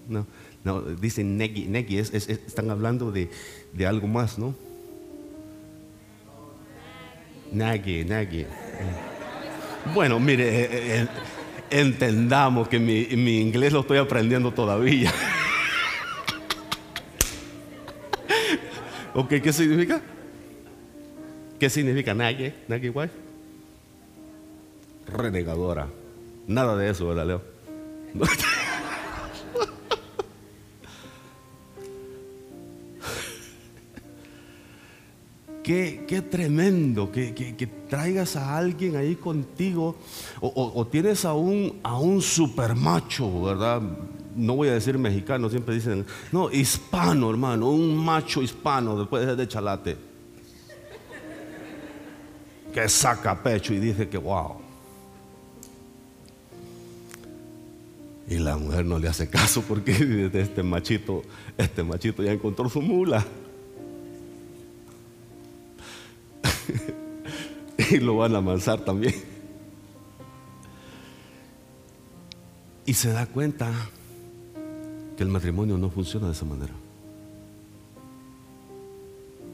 No, 0.09 0.27
no, 0.65 0.83
dicen 0.83 1.37
neggy, 1.37 1.67
neggy, 1.67 1.99
es- 1.99 2.13
es- 2.15 2.29
es- 2.29 2.41
están 2.47 2.71
hablando 2.71 3.11
de, 3.13 3.31
de 3.73 3.87
algo 3.87 4.07
más, 4.07 4.39
¿no? 4.39 4.55
Naggy, 7.53 8.05
naggy. 8.05 8.47
Bueno, 9.95 10.19
mire, 10.19 10.63
eh, 10.63 10.69
eh, 11.03 11.09
entendamos 11.71 12.69
que 12.69 12.79
mi, 12.79 13.07
mi 13.17 13.41
inglés 13.41 13.73
lo 13.73 13.81
estoy 13.81 13.99
aprendiendo 13.99 14.53
todavía. 14.53 15.13
ok, 19.15 19.29
¿qué 19.43 19.53
significa? 19.53 20.01
¿Qué 21.59 21.71
significa 21.71 22.15
naggy, 22.15 22.53
naggy 22.69 22.89
wife? 22.91 23.13
Renegadora. 25.07 25.89
Nada 26.47 26.77
de 26.77 26.91
eso, 26.91 27.07
¿verdad, 27.09 27.27
Leo? 27.27 27.56
Qué, 35.63 36.05
qué 36.07 36.23
tremendo 36.23 37.11
que, 37.11 37.35
que- 37.35 37.57
que 37.57 37.67
traigas 37.67 38.37
a 38.37 38.57
alguien 38.57 38.95
ahí 38.97 39.17
contigo 39.17 39.97
o, 40.41 40.47
o- 40.49 40.81
o 40.81 40.87
tienes 40.87 41.25
a 41.25 41.35
un, 41.35 41.81
a 41.83 41.99
un 41.99 42.23
super 42.23 42.75
macho, 42.77 43.43
¿verdad? 43.43 43.83
No 44.37 44.55
voy 44.55 44.69
a 44.69 44.75
decir 44.75 44.97
mexicano, 44.99 45.49
siempre 45.51 45.75
dicen, 45.75 46.05
no, 46.31 46.51
hispano, 46.51 47.31
hermano, 47.31 47.71
un 47.71 47.97
macho 47.97 48.43
hispano, 48.43 48.97
después 48.99 49.27
de 49.27 49.35
de 49.35 49.49
chalate, 49.49 49.97
que 52.73 52.89
saca 52.89 53.43
pecho 53.43 53.73
y 53.73 53.79
dice 53.81 54.09
que 54.09 54.19
wow. 54.19 54.66
Y 58.29 58.39
la 58.39 58.57
mujer 58.57 58.85
no 58.85 58.99
le 58.99 59.09
hace 59.09 59.29
caso 59.29 59.63
porque 59.63 59.93
este 60.33 60.63
machito, 60.63 61.23
este 61.57 61.83
machito 61.83 62.23
ya 62.23 62.33
encontró 62.33 62.69
su 62.69 62.83
mula. 62.83 63.25
y 67.91 67.99
lo 67.99 68.17
van 68.17 68.35
a 68.35 68.39
amansar 68.39 68.81
también. 68.81 69.15
Y 72.85 72.95
se 72.95 73.13
da 73.13 73.27
cuenta 73.27 73.73
que 75.17 75.23
el 75.23 75.29
matrimonio 75.29 75.79
no 75.79 75.91
funciona 75.91 76.27
de 76.27 76.33
esa 76.33 76.45
manera. 76.45 76.75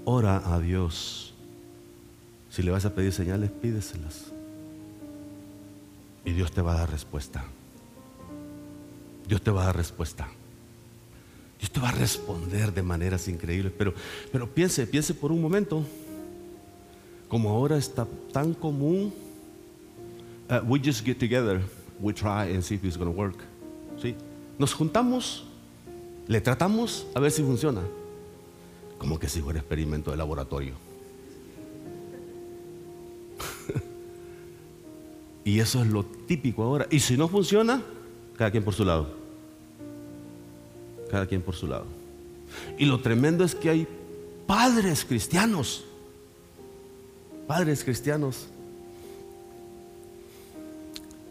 Ora 0.05 0.43
a 0.53 0.59
Dios. 0.59 1.35
Si 2.51 2.63
le 2.63 2.71
vas 2.71 2.85
a 2.85 2.95
pedir 2.95 3.13
señales, 3.13 3.51
pídeselas. 3.51 4.33
Y 6.25 6.33
Dios 6.33 6.53
te 6.53 6.61
va 6.61 6.75
a 6.75 6.79
dar 6.79 6.91
respuesta. 6.91 7.45
Dios 9.27 9.43
te 9.43 9.51
va 9.51 9.63
a 9.63 9.67
dar 9.67 9.77
respuesta. 9.77 10.29
Dios 11.59 11.71
te 11.71 11.81
va 11.81 11.91
a 11.91 11.93
responder 11.93 12.73
de 12.73 12.83
maneras 12.83 13.29
increíbles. 13.29 13.73
Pero, 13.77 13.95
pero 14.31 14.49
piense, 14.49 14.87
piense 14.87 15.15
por 15.15 15.31
un 15.31 15.41
momento 15.41 15.85
como 17.33 17.49
ahora 17.49 17.79
está 17.79 18.07
tan 18.31 18.53
común, 18.53 19.11
uh, 20.51 20.61
we 20.67 20.79
just 20.79 21.03
get 21.03 21.19
together, 21.19 21.63
we 21.99 22.13
try 22.13 22.53
and 22.53 22.63
see 22.63 22.75
if 22.75 22.85
it's 22.85 22.99
going 22.99 23.11
to 23.11 23.19
work. 23.19 23.37
¿Sí? 24.03 24.15
Nos 24.59 24.75
juntamos, 24.75 25.45
le 26.29 26.43
tratamos 26.43 27.07
a 27.15 27.21
ver 27.21 27.31
si 27.31 27.43
funciona. 27.43 27.81
Como 28.99 29.19
que 29.19 29.31
si 29.31 29.41
fuera 29.41 29.61
experimento 29.61 30.11
de 30.11 30.19
laboratorio. 30.19 30.75
y 35.47 35.59
eso 35.59 35.81
es 35.81 35.87
lo 35.87 36.05
típico 36.05 36.65
ahora. 36.65 36.87
Y 36.91 37.01
si 37.01 37.17
no 37.17 37.29
funciona, 37.29 37.83
cada 38.37 38.51
quien 38.51 38.65
por 38.65 38.75
su 38.75 38.85
lado. 38.85 39.09
Cada 41.11 41.27
quien 41.27 41.43
por 41.43 41.55
su 41.55 41.67
lado. 41.67 41.87
Y 42.79 42.85
lo 42.87 43.01
tremendo 43.01 43.45
es 43.45 43.55
que 43.55 43.71
hay 43.71 43.87
padres 44.47 45.05
cristianos 45.05 45.85
padres 47.47 47.85
cristianos 47.85 48.47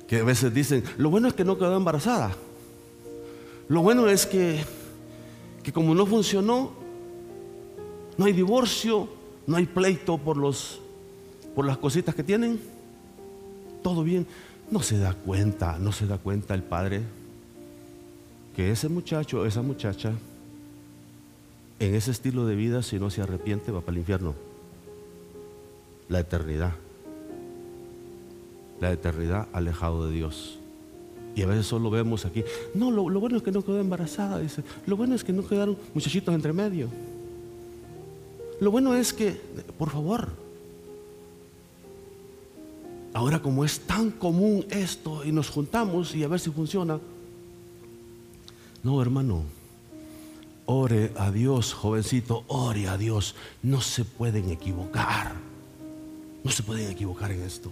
que 0.07 0.19
a 0.19 0.23
veces 0.23 0.53
dicen, 0.53 0.83
lo 0.97 1.09
bueno 1.09 1.27
es 1.29 1.33
que 1.33 1.45
no 1.45 1.57
quedó 1.57 1.75
embarazada. 1.77 2.35
Lo 3.69 3.81
bueno 3.81 4.07
es 4.07 4.25
que, 4.25 4.63
que 5.63 5.71
como 5.71 5.95
no 5.95 6.05
funcionó, 6.05 6.73
no 8.17 8.25
hay 8.25 8.33
divorcio, 8.33 9.07
no 9.47 9.55
hay 9.55 9.65
pleito 9.65 10.17
por, 10.17 10.35
los, 10.37 10.79
por 11.55 11.65
las 11.65 11.77
cositas 11.77 12.13
que 12.13 12.23
tienen. 12.23 12.59
Todo 13.81 14.03
bien. 14.03 14.27
No 14.71 14.81
se 14.81 14.97
da 14.97 15.13
cuenta, 15.13 15.77
no 15.77 15.91
se 15.91 16.07
da 16.07 16.17
cuenta 16.17 16.55
el 16.55 16.63
padre 16.63 17.01
que 18.55 18.71
ese 18.71 18.89
muchacho, 18.89 19.45
esa 19.45 19.61
muchacha, 19.61 20.13
en 21.79 21.95
ese 21.95 22.11
estilo 22.11 22.45
de 22.45 22.55
vida, 22.55 22.81
si 22.81 22.97
no 22.97 23.09
se 23.09 23.21
arrepiente, 23.21 23.71
va 23.71 23.81
para 23.81 23.93
el 23.93 23.99
infierno 23.99 24.33
la 26.09 26.19
eternidad. 26.19 26.73
La 28.79 28.91
eternidad 28.91 29.47
alejado 29.53 30.07
de 30.07 30.13
Dios. 30.13 30.59
Y 31.35 31.43
a 31.43 31.47
veces 31.47 31.65
solo 31.65 31.89
vemos 31.89 32.25
aquí, 32.25 32.43
no, 32.73 32.91
lo, 32.91 33.09
lo 33.09 33.19
bueno 33.21 33.37
es 33.37 33.43
que 33.43 33.51
no 33.51 33.63
quedó 33.63 33.79
embarazada, 33.79 34.39
dice, 34.39 34.63
lo 34.85 34.97
bueno 34.97 35.15
es 35.15 35.23
que 35.23 35.31
no 35.31 35.47
quedaron 35.47 35.77
muchachitos 35.93 36.35
entre 36.35 36.51
medio. 36.51 36.89
Lo 38.59 38.69
bueno 38.69 38.93
es 38.95 39.13
que, 39.13 39.39
por 39.77 39.89
favor, 39.89 40.29
ahora 43.21 43.39
como 43.39 43.63
es 43.63 43.81
tan 43.81 44.09
común 44.09 44.65
esto 44.71 45.23
y 45.23 45.31
nos 45.31 45.49
juntamos 45.49 46.15
y 46.15 46.23
a 46.23 46.27
ver 46.27 46.39
si 46.39 46.49
funciona, 46.49 46.99
no 48.81 48.99
hermano, 48.99 49.43
ore 50.65 51.11
a 51.15 51.29
Dios, 51.29 51.71
jovencito, 51.73 52.43
ore 52.47 52.87
a 52.87 52.97
Dios, 52.97 53.35
no 53.61 53.79
se 53.79 54.05
pueden 54.05 54.49
equivocar. 54.49 55.33
No 56.43 56.49
se 56.49 56.63
pueden 56.63 56.89
equivocar 56.89 57.31
en 57.31 57.43
esto. 57.43 57.71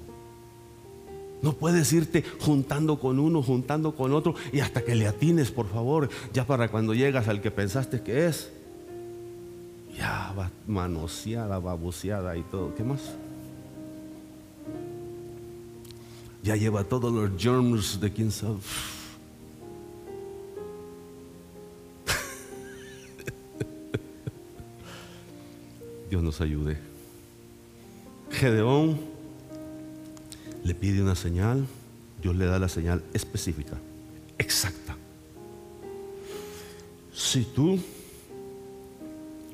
No 1.41 1.53
puedes 1.53 1.91
irte 1.93 2.23
juntando 2.41 2.99
con 2.99 3.17
uno, 3.17 3.41
juntando 3.41 3.95
con 3.95 4.13
otro 4.13 4.35
y 4.53 4.59
hasta 4.59 4.83
que 4.83 4.93
le 4.93 5.07
atines, 5.07 5.49
por 5.49 5.67
favor, 5.67 6.09
ya 6.31 6.45
para 6.45 6.69
cuando 6.69 6.93
llegas 6.93 7.27
al 7.27 7.41
que 7.41 7.49
pensaste 7.49 8.03
que 8.03 8.27
es, 8.27 8.51
ya 9.97 10.31
va 10.38 10.51
manoseada, 10.67 11.57
baboseada 11.57 12.38
y 12.38 12.43
todo. 12.43 12.75
¿Qué 12.75 12.83
más? 12.83 12.99
Ya 16.43 16.56
lleva 16.56 16.84
todos 16.84 17.12
los 17.12 17.32
germs 17.41 17.99
de 17.99 18.12
quién 18.12 18.32
sabe. 18.32 18.58
Dios 26.10 26.23
nos 26.23 26.41
ayude. 26.41 26.78
Gedeón 28.32 28.99
le 30.63 30.73
pide 30.73 31.02
una 31.02 31.15
señal, 31.15 31.65
Dios 32.21 32.35
le 32.35 32.46
da 32.46 32.60
la 32.60 32.69
señal 32.69 33.04
específica, 33.13 33.77
exacta. 34.37 34.98
Si 37.13 37.44
tú, 37.44 37.79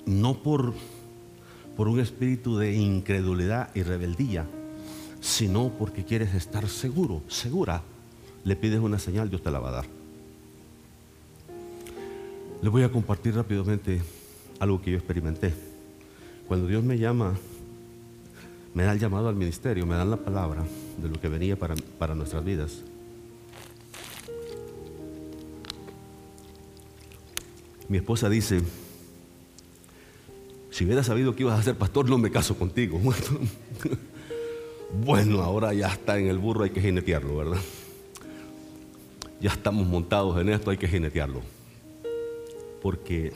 no 0.05 0.35
por, 0.35 0.73
por 1.75 1.87
un 1.87 1.99
espíritu 1.99 2.57
de 2.57 2.75
incredulidad 2.75 3.69
y 3.75 3.83
rebeldía, 3.83 4.45
sino 5.25 5.69
porque 5.69 6.05
quieres 6.05 6.35
estar 6.35 6.69
seguro, 6.69 7.23
segura, 7.27 7.81
le 8.43 8.55
pides 8.55 8.79
una 8.79 8.99
señal, 8.99 9.27
Dios 9.27 9.41
te 9.41 9.49
la 9.49 9.57
va 9.57 9.69
a 9.69 9.71
dar. 9.71 9.85
Le 12.61 12.69
voy 12.69 12.83
a 12.83 12.91
compartir 12.91 13.33
rápidamente 13.33 14.03
algo 14.59 14.79
que 14.79 14.91
yo 14.91 14.97
experimenté. 14.97 15.51
Cuando 16.47 16.67
Dios 16.67 16.83
me 16.83 16.99
llama 16.99 17.33
me 18.75 18.83
da 18.83 18.91
el 18.91 18.99
llamado 18.99 19.27
al 19.27 19.35
ministerio, 19.35 19.87
me 19.87 19.95
dan 19.95 20.11
la 20.11 20.17
palabra 20.17 20.63
de 21.01 21.09
lo 21.09 21.19
que 21.19 21.27
venía 21.27 21.57
para, 21.57 21.73
para 21.97 22.13
nuestras 22.13 22.45
vidas. 22.45 22.83
Mi 27.89 27.97
esposa 27.97 28.29
dice, 28.29 28.61
si 30.69 30.85
hubiera 30.85 31.03
sabido 31.03 31.35
que 31.35 31.41
ibas 31.41 31.59
a 31.59 31.63
ser 31.63 31.75
pastor, 31.77 32.09
no 32.09 32.19
me 32.19 32.29
caso 32.29 32.55
contigo. 32.55 33.01
Bueno, 35.03 35.41
ahora 35.41 35.73
ya 35.73 35.87
está 35.87 36.17
en 36.17 36.27
el 36.27 36.37
burro, 36.37 36.63
hay 36.63 36.69
que 36.69 36.79
jinetearlo, 36.79 37.35
¿verdad? 37.35 37.57
Ya 39.41 39.51
estamos 39.51 39.85
montados 39.85 40.39
en 40.39 40.49
esto, 40.49 40.71
hay 40.71 40.77
que 40.77 40.87
jinetearlo. 40.87 41.41
Porque 42.81 43.33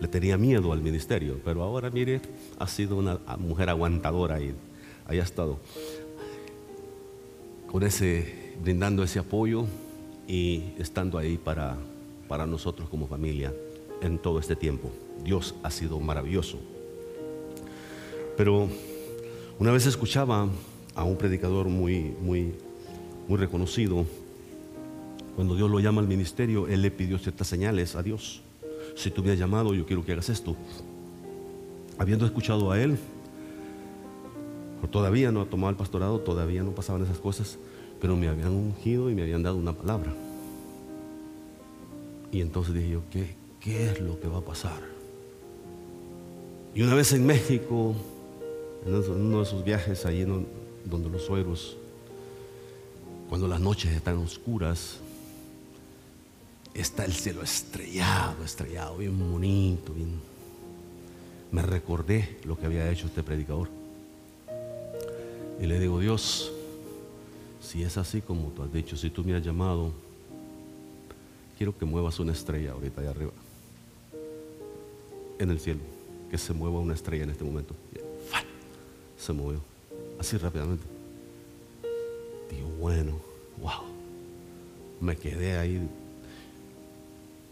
le 0.00 0.08
tenía 0.08 0.38
miedo 0.38 0.72
al 0.72 0.80
ministerio, 0.80 1.38
pero 1.44 1.62
ahora 1.62 1.90
mire, 1.90 2.22
ha 2.58 2.66
sido 2.66 2.96
una 2.96 3.18
mujer 3.38 3.68
aguantadora 3.68 4.40
y 4.40 4.54
haya 5.06 5.22
estado 5.22 5.58
con 7.70 7.82
ese, 7.82 8.54
brindando 8.62 9.02
ese 9.02 9.18
apoyo 9.18 9.66
y 10.26 10.72
estando 10.78 11.18
ahí 11.18 11.36
para, 11.36 11.76
para 12.26 12.46
nosotros 12.46 12.88
como 12.88 13.06
familia 13.06 13.52
en 14.00 14.18
todo 14.18 14.38
este 14.38 14.56
tiempo. 14.56 14.90
Dios 15.22 15.54
ha 15.62 15.70
sido 15.70 16.00
maravilloso. 16.00 16.58
Pero 18.36 18.68
una 19.58 19.72
vez 19.72 19.84
escuchaba 19.84 20.48
a 20.96 21.04
un 21.04 21.16
predicador 21.16 21.68
muy, 21.68 22.16
muy, 22.20 22.54
muy 23.28 23.38
reconocido, 23.38 24.06
cuando 25.36 25.54
Dios 25.54 25.70
lo 25.70 25.78
llama 25.78 26.00
al 26.00 26.08
ministerio, 26.08 26.66
él 26.66 26.80
le 26.80 26.90
pidió 26.90 27.18
ciertas 27.18 27.46
señales 27.46 27.94
a 27.94 28.02
Dios. 28.02 28.40
Si 28.96 29.10
tú 29.10 29.22
me 29.22 29.30
has 29.30 29.38
llamado, 29.38 29.74
yo 29.74 29.84
quiero 29.84 30.02
que 30.04 30.12
hagas 30.12 30.30
esto. 30.30 30.56
Habiendo 31.98 32.24
escuchado 32.24 32.70
a 32.70 32.80
él, 32.80 32.98
todavía 34.90 35.30
no 35.30 35.42
ha 35.42 35.44
tomado 35.44 35.70
el 35.70 35.76
pastorado, 35.76 36.20
todavía 36.20 36.62
no 36.62 36.70
pasaban 36.70 37.02
esas 37.02 37.18
cosas, 37.18 37.58
pero 38.00 38.16
me 38.16 38.28
habían 38.28 38.52
ungido 38.52 39.10
y 39.10 39.14
me 39.14 39.22
habían 39.22 39.42
dado 39.42 39.56
una 39.56 39.74
palabra. 39.74 40.14
Y 42.32 42.40
entonces 42.40 42.74
dije 42.74 42.88
yo, 42.88 43.02
¿qué, 43.10 43.34
qué 43.60 43.90
es 43.90 44.00
lo 44.00 44.18
que 44.18 44.28
va 44.28 44.38
a 44.38 44.42
pasar? 44.42 44.80
Y 46.74 46.80
una 46.80 46.94
vez 46.94 47.12
en 47.12 47.26
México, 47.26 47.94
en 48.86 48.94
uno 48.94 49.38
de 49.38 49.42
esos 49.42 49.62
viajes 49.62 50.06
allí 50.06 50.24
donde 50.86 51.10
los 51.10 51.22
sueros, 51.22 51.76
cuando 53.28 53.48
las 53.48 53.60
noches 53.60 53.92
están 53.92 54.16
oscuras, 54.18 54.98
está 56.74 57.04
el 57.04 57.12
cielo 57.12 57.42
estrellado, 57.42 58.44
estrellado, 58.44 58.98
bien 58.98 59.18
bonito, 59.18 59.92
bien. 59.92 60.20
Me 61.50 61.62
recordé 61.62 62.38
lo 62.44 62.58
que 62.58 62.66
había 62.66 62.90
hecho 62.90 63.06
este 63.06 63.22
predicador. 63.22 63.68
Y 65.60 65.66
le 65.66 65.80
digo, 65.80 66.00
Dios, 66.00 66.52
si 67.60 67.82
es 67.82 67.96
así 67.96 68.20
como 68.20 68.48
tú 68.50 68.62
has 68.62 68.72
dicho, 68.72 68.96
si 68.96 69.10
tú 69.10 69.24
me 69.24 69.34
has 69.34 69.44
llamado, 69.44 69.92
quiero 71.56 71.76
que 71.76 71.84
muevas 71.84 72.20
una 72.20 72.32
estrella 72.32 72.72
ahorita 72.72 73.00
allá 73.00 73.10
arriba, 73.10 73.32
en 75.38 75.50
el 75.50 75.58
cielo, 75.58 75.80
que 76.30 76.38
se 76.38 76.52
mueva 76.52 76.78
una 76.78 76.94
estrella 76.94 77.24
en 77.24 77.30
este 77.30 77.44
momento. 77.44 77.74
Se 79.18 79.32
movió, 79.32 79.60
así 80.18 80.36
rápidamente. 80.36 80.84
Digo, 82.50 82.68
bueno, 82.80 83.12
wow. 83.60 83.82
Me 85.00 85.16
quedé 85.16 85.58
ahí. 85.58 85.88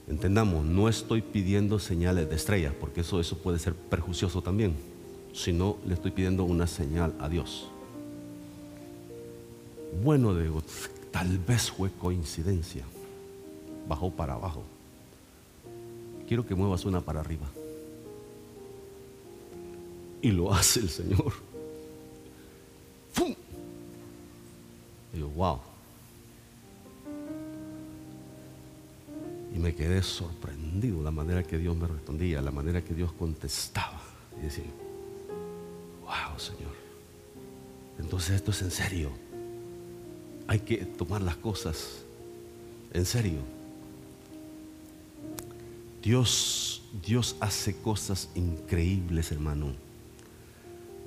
Entendamos, 0.08 0.64
no 0.64 0.88
estoy 0.88 1.22
pidiendo 1.22 1.78
señales 1.78 2.28
de 2.28 2.36
estrella, 2.36 2.74
porque 2.78 3.00
eso, 3.00 3.20
eso 3.20 3.38
puede 3.38 3.58
ser 3.58 3.74
perjuicioso 3.74 4.42
también, 4.42 4.74
sino 5.32 5.78
le 5.86 5.94
estoy 5.94 6.10
pidiendo 6.10 6.44
una 6.44 6.66
señal 6.66 7.14
a 7.20 7.28
Dios. 7.28 7.68
Bueno, 10.02 10.34
digo, 10.34 10.62
tal 11.10 11.38
vez 11.38 11.70
fue 11.70 11.90
coincidencia. 11.90 12.84
Bajó 13.88 14.10
para 14.10 14.34
abajo. 14.34 14.62
Quiero 16.26 16.46
que 16.46 16.54
muevas 16.54 16.84
una 16.84 17.00
para 17.00 17.20
arriba. 17.20 17.46
Y 20.22 20.30
lo 20.30 20.52
hace 20.52 20.80
el 20.80 20.88
Señor. 20.88 21.32
Wow. 25.34 25.60
Y 29.54 29.58
me 29.58 29.74
quedé 29.74 30.02
sorprendido 30.02 31.02
la 31.02 31.10
manera 31.10 31.42
que 31.42 31.58
Dios 31.58 31.76
me 31.76 31.86
respondía, 31.86 32.42
la 32.42 32.50
manera 32.50 32.82
que 32.82 32.94
Dios 32.94 33.12
contestaba. 33.12 34.00
Y 34.38 34.44
decía, 34.44 34.64
wow, 36.02 36.38
Señor. 36.38 36.74
Entonces 37.98 38.36
esto 38.36 38.50
es 38.50 38.62
en 38.62 38.70
serio 38.70 39.24
hay 40.46 40.60
que 40.60 40.76
tomar 40.78 41.22
las 41.22 41.36
cosas 41.36 42.02
en 42.92 43.04
serio. 43.04 43.40
Dios, 46.02 46.82
Dios 47.04 47.36
hace 47.40 47.74
cosas 47.76 48.28
increíbles, 48.34 49.32
hermano, 49.32 49.72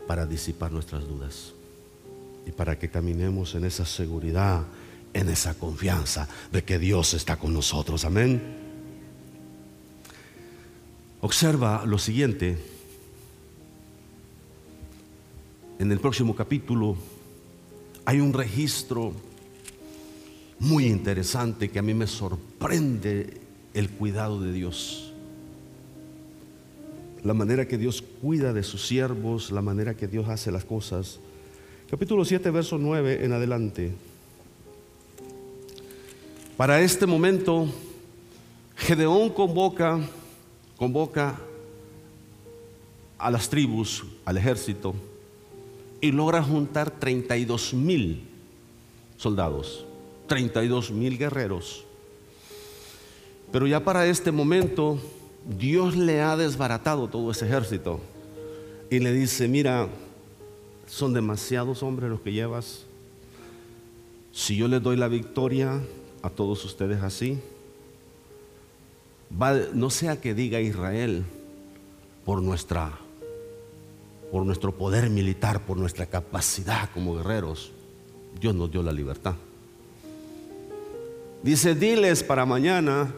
para 0.07 0.25
disipar 0.25 0.71
nuestras 0.71 1.07
dudas 1.07 1.53
y 2.47 2.51
para 2.51 2.79
que 2.79 2.89
caminemos 2.89 3.55
en 3.55 3.65
esa 3.65 3.85
seguridad, 3.85 4.63
en 5.13 5.27
esa 5.27 5.55
confianza 5.55 6.29
de 6.51 6.63
que 6.63 6.79
Dios 6.79 7.13
está 7.13 7.35
con 7.35 7.53
nosotros. 7.53 8.05
Amén. 8.05 8.41
Observa 11.19 11.85
lo 11.85 11.97
siguiente. 11.97 12.57
En 15.77 15.91
el 15.91 15.99
próximo 15.99 16.35
capítulo 16.35 16.95
hay 18.05 18.21
un 18.21 18.31
registro 18.31 19.11
muy 20.59 20.85
interesante 20.85 21.69
que 21.69 21.79
a 21.79 21.83
mí 21.83 21.93
me 21.93 22.07
sorprende 22.07 23.41
el 23.73 23.89
cuidado 23.89 24.39
de 24.41 24.53
Dios. 24.53 25.11
La 27.23 27.33
manera 27.33 27.67
que 27.67 27.77
Dios 27.77 28.01
cuida 28.21 28.53
de 28.53 28.63
sus 28.63 28.87
siervos, 28.87 29.51
la 29.51 29.61
manera 29.61 29.95
que 29.95 30.07
Dios 30.07 30.29
hace 30.29 30.51
las 30.51 30.63
cosas. 30.63 31.19
Capítulo 31.89 32.25
7, 32.25 32.51
verso 32.51 32.77
9 32.77 33.23
en 33.23 33.31
adelante. 33.31 33.93
Para 36.57 36.81
este 36.81 37.05
momento, 37.05 37.69
Gedeón 38.75 39.29
convoca, 39.29 39.97
convoca 40.75 41.39
a 43.17 43.31
las 43.31 43.49
tribus, 43.49 44.03
al 44.25 44.35
ejército, 44.35 44.95
y 46.01 46.11
logra 46.11 46.43
juntar 46.43 46.91
32 46.91 47.73
mil 47.73 48.27
soldados. 49.15 49.85
32 50.27 50.91
mil 50.91 51.17
guerreros. 51.17 51.85
Pero 53.49 53.65
ya 53.65 53.85
para 53.85 54.07
este 54.07 54.33
momento 54.33 54.99
Dios 55.57 55.95
le 55.95 56.19
ha 56.19 56.35
desbaratado 56.35 57.07
todo 57.07 57.31
ese 57.31 57.45
ejército 57.45 58.01
y 58.89 58.99
le 58.99 59.13
dice, 59.13 59.47
mira, 59.47 59.87
son 60.87 61.13
demasiados 61.13 61.83
hombres 61.83 62.09
los 62.09 62.21
que 62.21 62.31
llevas. 62.31 62.85
Si 64.31 64.55
yo 64.55 64.67
les 64.67 64.81
doy 64.81 64.97
la 64.97 65.07
victoria 65.07 65.81
a 66.21 66.29
todos 66.29 66.63
ustedes 66.65 67.03
así, 67.03 67.39
no 69.73 69.89
sea 69.89 70.19
que 70.19 70.33
diga 70.33 70.59
Israel 70.61 71.25
por 72.25 72.41
nuestra 72.41 72.99
por 74.31 74.45
nuestro 74.45 74.75
poder 74.75 75.09
militar, 75.09 75.65
por 75.65 75.77
nuestra 75.77 76.05
capacidad 76.05 76.89
como 76.93 77.15
guerreros, 77.15 77.71
Dios 78.39 78.53
nos 78.53 78.69
dio 78.69 78.83
la 78.83 78.91
libertad. 78.91 79.35
Dice, 81.43 81.75
diles 81.75 82.23
para 82.23 82.45
mañana, 82.45 83.13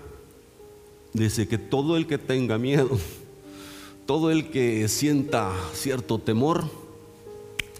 dice 1.13 1.47
que 1.47 1.57
todo 1.57 1.97
el 1.97 2.05
que 2.05 2.17
tenga 2.19 2.57
miedo, 2.59 2.99
todo 4.05 4.29
el 4.29 4.51
que 4.51 4.87
sienta 4.87 5.51
cierto 5.73 6.19
temor, 6.19 6.65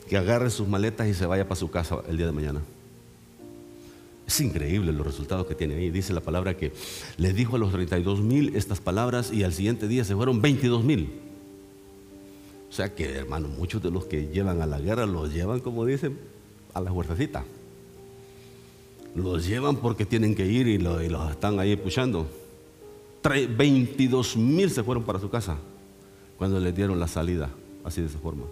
que 0.10 0.18
agarre 0.18 0.50
sus 0.50 0.68
maletas 0.68 1.08
y 1.08 1.14
se 1.14 1.26
vaya 1.26 1.46
para 1.46 1.56
su 1.56 1.70
casa 1.70 2.00
el 2.08 2.18
día 2.18 2.26
de 2.26 2.32
mañana. 2.32 2.62
Es 4.28 4.42
increíble 4.42 4.92
los 4.92 5.06
resultados 5.06 5.48
que 5.48 5.56
tiene 5.56 5.76
ahí. 5.76 5.90
Dice 5.90 6.14
la 6.14 6.22
palabra 6.22 6.58
que 6.58 6.74
le 7.18 7.34
dijo 7.34 7.56
a 7.56 7.60
los 7.60 7.72
32 7.72 8.20
mil 8.22 8.56
estas 8.56 8.80
palabras 8.80 9.32
y 9.32 9.44
al 9.44 9.54
siguiente 9.54 9.88
día 9.88 10.04
se 10.04 10.16
fueron 10.16 10.42
22 10.42 10.84
mil. 10.84 11.14
O 12.70 12.74
sea 12.74 12.94
que, 12.94 13.16
hermano, 13.16 13.48
muchos 13.48 13.82
de 13.82 13.90
los 13.90 14.06
que 14.06 14.28
llevan 14.28 14.62
a 14.62 14.66
la 14.66 14.80
guerra 14.80 15.06
los 15.06 15.34
llevan, 15.34 15.62
como 15.62 15.86
dicen, 15.86 16.20
a 16.74 16.82
la 16.82 16.92
fuercecita 16.92 17.46
los 19.16 19.48
llevan 19.48 19.78
porque 19.78 20.06
tienen 20.06 20.36
que 20.36 20.46
ir 20.46 20.68
y, 20.68 20.78
los 20.78 21.02
están 21.32 21.60
ahí 21.60 21.76
puchando. 21.76 22.28
22 23.24 24.38
mil 24.38 24.70
se 24.70 24.84
fueron 24.84 25.04
para 25.04 25.20
su 25.20 25.30
casa 25.30 25.58
cuando 26.38 26.60
le 26.60 26.72
dieron 26.72 27.00
la 27.00 27.08
salida, 27.08 27.50
así 27.90 28.02
de 28.02 28.08
esa 28.08 28.20
forma. 28.20 28.46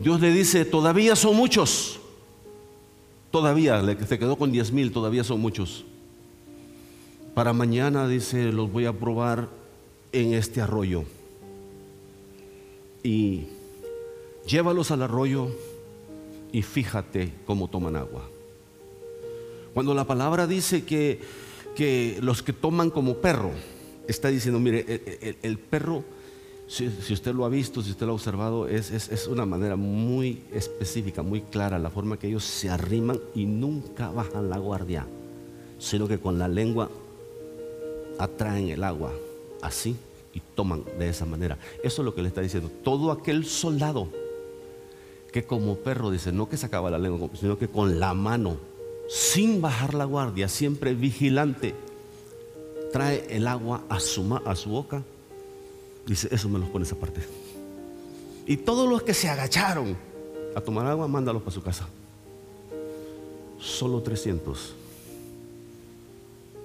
Dios 0.00 0.20
le 0.20 0.32
dice, 0.32 0.64
todavía 0.64 1.14
son 1.14 1.36
muchos. 1.36 2.00
Todavía, 3.30 3.82
se 4.06 4.18
quedó 4.18 4.36
con 4.36 4.50
10 4.50 4.72
mil, 4.72 4.92
todavía 4.92 5.22
son 5.22 5.40
muchos. 5.40 5.84
Para 7.34 7.52
mañana, 7.52 8.08
dice, 8.08 8.50
los 8.52 8.72
voy 8.72 8.86
a 8.86 8.92
probar 8.92 9.48
en 10.12 10.32
este 10.32 10.60
arroyo. 10.62 11.04
Y 13.02 13.44
llévalos 14.46 14.90
al 14.90 15.02
arroyo 15.02 15.48
y 16.52 16.62
fíjate 16.62 17.32
cómo 17.44 17.68
toman 17.68 17.96
agua. 17.96 18.28
Cuando 19.74 19.92
la 19.92 20.06
palabra 20.06 20.46
dice 20.46 20.84
que, 20.84 21.20
que 21.74 22.18
los 22.22 22.42
que 22.42 22.54
toman 22.54 22.90
como 22.90 23.18
perro, 23.18 23.50
está 24.08 24.28
diciendo, 24.28 24.58
mire, 24.58 25.38
el, 25.42 25.58
perro, 25.58 26.04
si, 26.66 27.12
usted 27.12 27.32
lo 27.34 27.44
ha 27.44 27.48
visto, 27.48 27.82
si 27.82 27.92
usted 27.92 28.06
lo 28.06 28.12
ha 28.12 28.14
observado, 28.16 28.66
es, 28.66 28.90
es, 28.90 29.26
una 29.28 29.46
manera 29.46 29.76
muy 29.76 30.42
específica, 30.52 31.22
muy 31.22 31.42
clara, 31.42 31.78
la 31.78 31.90
forma 31.90 32.18
que 32.18 32.28
ellos 32.28 32.44
se 32.44 32.68
arriman 32.68 33.20
y 33.34 33.46
nunca 33.46 34.10
bajan 34.10 34.50
la 34.50 34.58
guardia, 34.58 35.06
sino 35.78 36.08
que 36.08 36.18
con 36.18 36.38
la 36.38 36.48
lengua 36.48 36.90
atraen 38.18 38.68
el 38.68 38.82
agua, 38.82 39.12
así, 39.62 39.96
y 40.34 40.40
toman 40.54 40.84
de 40.98 41.08
esa 41.08 41.24
manera. 41.24 41.56
Eso 41.82 42.02
es 42.02 42.04
lo 42.04 42.14
que 42.14 42.22
le 42.22 42.28
está 42.28 42.40
diciendo. 42.40 42.70
Todo 42.82 43.12
aquel 43.12 43.46
soldado 43.46 44.08
que 45.32 45.44
como 45.44 45.76
perro, 45.76 46.10
dice, 46.10 46.32
no 46.32 46.48
que 46.48 46.56
sacaba 46.56 46.90
la 46.90 46.98
lengua, 46.98 47.28
sino 47.34 47.58
que 47.58 47.68
con 47.68 48.00
la 48.00 48.14
mano, 48.14 48.56
sin 49.08 49.60
bajar 49.60 49.94
la 49.94 50.04
guardia, 50.04 50.48
siempre 50.48 50.94
vigilante, 50.94 51.74
trae 52.90 53.26
el 53.28 53.46
agua 53.46 53.84
a 53.88 54.00
su, 54.00 54.40
a 54.44 54.56
su 54.56 54.70
boca. 54.70 55.02
Dice, 56.06 56.28
eso 56.30 56.48
me 56.48 56.58
los 56.58 56.68
pone 56.68 56.84
esa 56.84 56.94
parte. 56.96 57.20
Y 58.46 58.56
todos 58.58 58.88
los 58.88 59.02
que 59.02 59.12
se 59.12 59.28
agacharon 59.28 59.96
a 60.54 60.60
tomar 60.60 60.86
agua, 60.86 61.08
mándalos 61.08 61.42
para 61.42 61.52
su 61.52 61.62
casa. 61.62 61.88
Solo 63.58 64.00
300. 64.00 64.74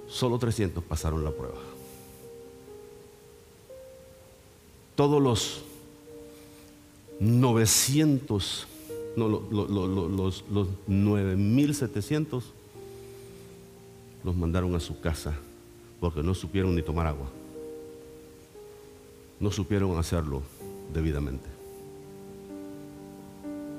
Solo 0.08 0.38
300 0.38 0.84
pasaron 0.84 1.24
la 1.24 1.32
prueba. 1.32 1.58
Todos 4.94 5.20
los 5.20 5.62
900, 7.18 8.66
no, 9.16 9.28
los, 9.28 10.44
los 10.50 10.68
9700 10.86 12.44
los 14.22 14.36
mandaron 14.36 14.74
a 14.76 14.80
su 14.80 15.00
casa 15.00 15.34
porque 15.98 16.22
no 16.22 16.34
supieron 16.34 16.74
ni 16.74 16.82
tomar 16.82 17.06
agua. 17.06 17.28
No 19.42 19.50
supieron 19.50 19.98
hacerlo 19.98 20.40
debidamente. 20.94 21.50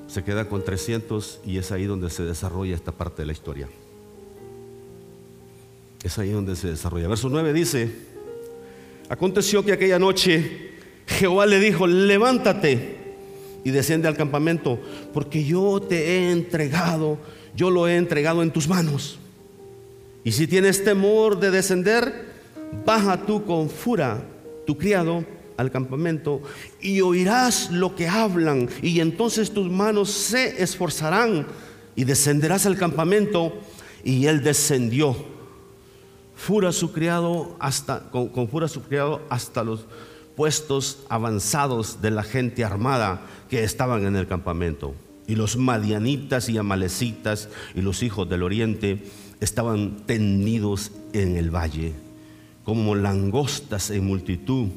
Se 0.07 0.22
queda 0.22 0.49
con 0.49 0.61
300 0.61 1.39
y 1.45 1.57
es 1.57 1.72
ahí 1.72 1.86
donde 1.86 2.09
se 2.09 2.24
desarrolla 2.24 2.76
esta 2.76 2.91
parte 2.91 3.22
de 3.22 3.28
la 3.28 3.32
historia. 3.32 3.70
Es 6.03 6.20
ahí 6.20 6.32
donde 6.32 6.57
se 6.57 6.68
desarrolla. 6.68 7.07
Verso 7.07 7.30
9 7.30 7.53
dice, 7.53 7.89
aconteció 9.07 9.64
que 9.64 9.72
aquella 9.72 9.97
noche 9.99 10.72
Jehová 11.07 11.45
le 11.45 11.61
dijo, 11.61 11.88
levántate 11.88 12.97
y 13.64 13.72
desciende 13.72 14.09
al 14.09 14.18
campamento, 14.18 14.78
porque 15.14 15.45
yo 15.45 15.82
te 15.82 16.09
he 16.09 16.32
entregado, 16.32 17.18
yo 17.55 17.72
lo 17.72 17.88
he 17.88 17.95
entregado 17.95 18.43
en 18.43 18.51
tus 18.51 18.68
manos. 18.68 19.18
Y 20.26 20.34
si 20.34 20.45
tienes 20.45 20.84
temor 20.84 21.39
de 21.39 21.51
descender, 21.51 22.26
baja 22.86 23.26
tú 23.26 23.45
con 23.45 23.70
fura 23.70 24.26
tu 24.66 24.78
criado 24.78 25.24
al 25.58 25.72
campamento 25.72 26.41
y 26.82 27.01
oirás 27.01 27.72
lo 27.72 27.95
que 27.95 28.08
hablan 28.08 28.70
y 28.82 28.99
entonces 28.99 29.51
tus 29.51 29.70
manos 29.70 30.10
se 30.12 30.62
esforzarán 30.62 31.47
y 31.95 32.04
descenderás 32.04 32.66
al 32.66 32.78
campamento 32.78 33.54
y 34.04 34.26
él 34.26 34.43
descendió. 34.43 35.16
Fura 36.36 36.72
su 36.72 36.91
criado 36.91 37.56
hasta 37.60 38.10
con, 38.10 38.28
con 38.28 38.49
fura 38.49 38.68
su 38.68 38.82
criado 38.84 39.22
hasta 39.30 39.64
los 39.64 39.86
puestos 40.36 40.99
avanzados 41.10 42.01
de 42.01 42.12
la 42.12 42.24
gente 42.24 42.64
armada 42.64 43.22
que 43.49 43.64
estaban 43.64 44.06
en 44.06 44.16
el 44.16 44.28
campamento. 44.28 44.95
Y 45.28 45.36
los 45.36 45.56
madianitas 45.56 46.49
y 46.49 46.58
amalecitas 46.58 47.49
y 47.76 47.82
los 47.82 48.04
hijos 48.04 48.28
del 48.30 48.43
oriente 48.43 49.04
estaban 49.39 50.06
tendidos 50.06 50.91
en 51.14 51.38
el 51.38 51.54
valle, 51.54 51.93
como 52.66 52.95
langostas 52.95 53.89
en 53.89 54.06
multitud, 54.06 54.70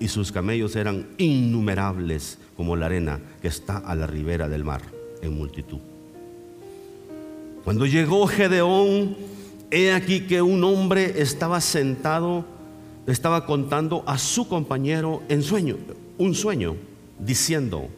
y 0.00 0.08
sus 0.08 0.32
camellos 0.32 0.76
eran 0.76 1.08
innumerables 1.18 2.38
como 2.56 2.76
la 2.76 2.86
arena 2.86 3.20
que 3.40 3.48
está 3.48 3.78
a 3.78 3.94
la 3.94 4.06
ribera 4.06 4.48
del 4.48 4.64
mar 4.64 4.82
en 5.22 5.36
multitud. 5.36 5.78
Cuando 7.64 7.86
llegó 7.86 8.26
Gedeón, 8.26 9.16
he 9.70 9.92
aquí 9.92 10.22
que 10.22 10.42
un 10.42 10.62
hombre 10.64 11.20
estaba 11.22 11.60
sentado, 11.60 12.44
estaba 13.06 13.46
contando 13.46 14.04
a 14.06 14.18
su 14.18 14.46
compañero 14.48 15.22
en 15.28 15.42
sueño, 15.42 15.76
un 16.18 16.34
sueño, 16.34 16.76
diciendo, 17.18 17.88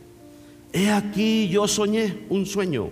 he 0.73 0.91
aquí 0.91 1.49
yo 1.49 1.67
soñé 1.67 2.27
un 2.29 2.47
sueño 2.47 2.91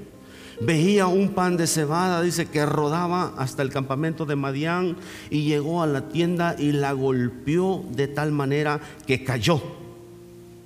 Veía 0.61 1.07
un 1.07 1.31
pan 1.31 1.57
de 1.57 1.67
cebada, 1.67 2.23
dice 2.23 2.47
que 2.47 2.65
rodaba 2.65 3.35
hasta 3.37 3.63
el 3.63 3.71
campamento 3.71 4.25
de 4.25 4.37
Madián 4.37 4.97
y 5.31 5.43
llegó 5.43 5.83
a 5.83 5.87
la 5.87 6.09
tienda 6.09 6.55
y 6.59 6.73
la 6.73 6.93
golpeó 6.93 7.85
de 7.91 8.09
tal 8.09 8.33
manera 8.33 8.81
que 9.07 9.25
cayó 9.25 9.61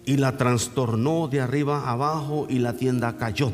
y 0.05 0.17
la 0.17 0.37
trastornó 0.37 1.29
de 1.29 1.41
arriba 1.41 1.89
abajo 1.89 2.47
y 2.49 2.59
la 2.59 2.75
tienda 2.75 3.17
cayó. 3.17 3.53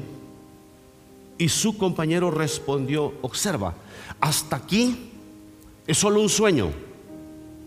Y 1.37 1.49
su 1.49 1.77
compañero 1.77 2.31
respondió, 2.31 3.13
observa, 3.23 3.75
hasta 4.21 4.57
aquí 4.57 5.11
es 5.87 5.99
solo 5.99 6.21
un 6.21 6.29
sueño, 6.29 6.71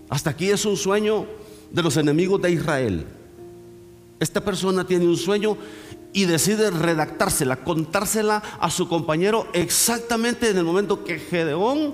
hasta 0.09 0.30
aquí 0.30 0.49
es 0.49 0.65
un 0.65 0.78
sueño 0.78 1.26
de 1.70 1.84
los 1.84 1.97
enemigos 1.97 2.41
de 2.41 2.51
Israel. 2.51 3.05
Esta 4.20 4.39
persona 4.43 4.88
tiene 4.88 5.05
un 5.05 5.18
sueño 5.18 5.57
y 6.18 6.26
decide 6.26 6.72
redactársela, 6.72 7.57
contársela 7.57 8.41
a 8.59 8.72
su 8.72 8.89
compañero 8.89 9.45
exactamente 9.53 10.49
en 10.49 10.57
el 10.57 10.63
momento 10.63 11.03
que 11.03 11.20
Gedeón 11.20 11.93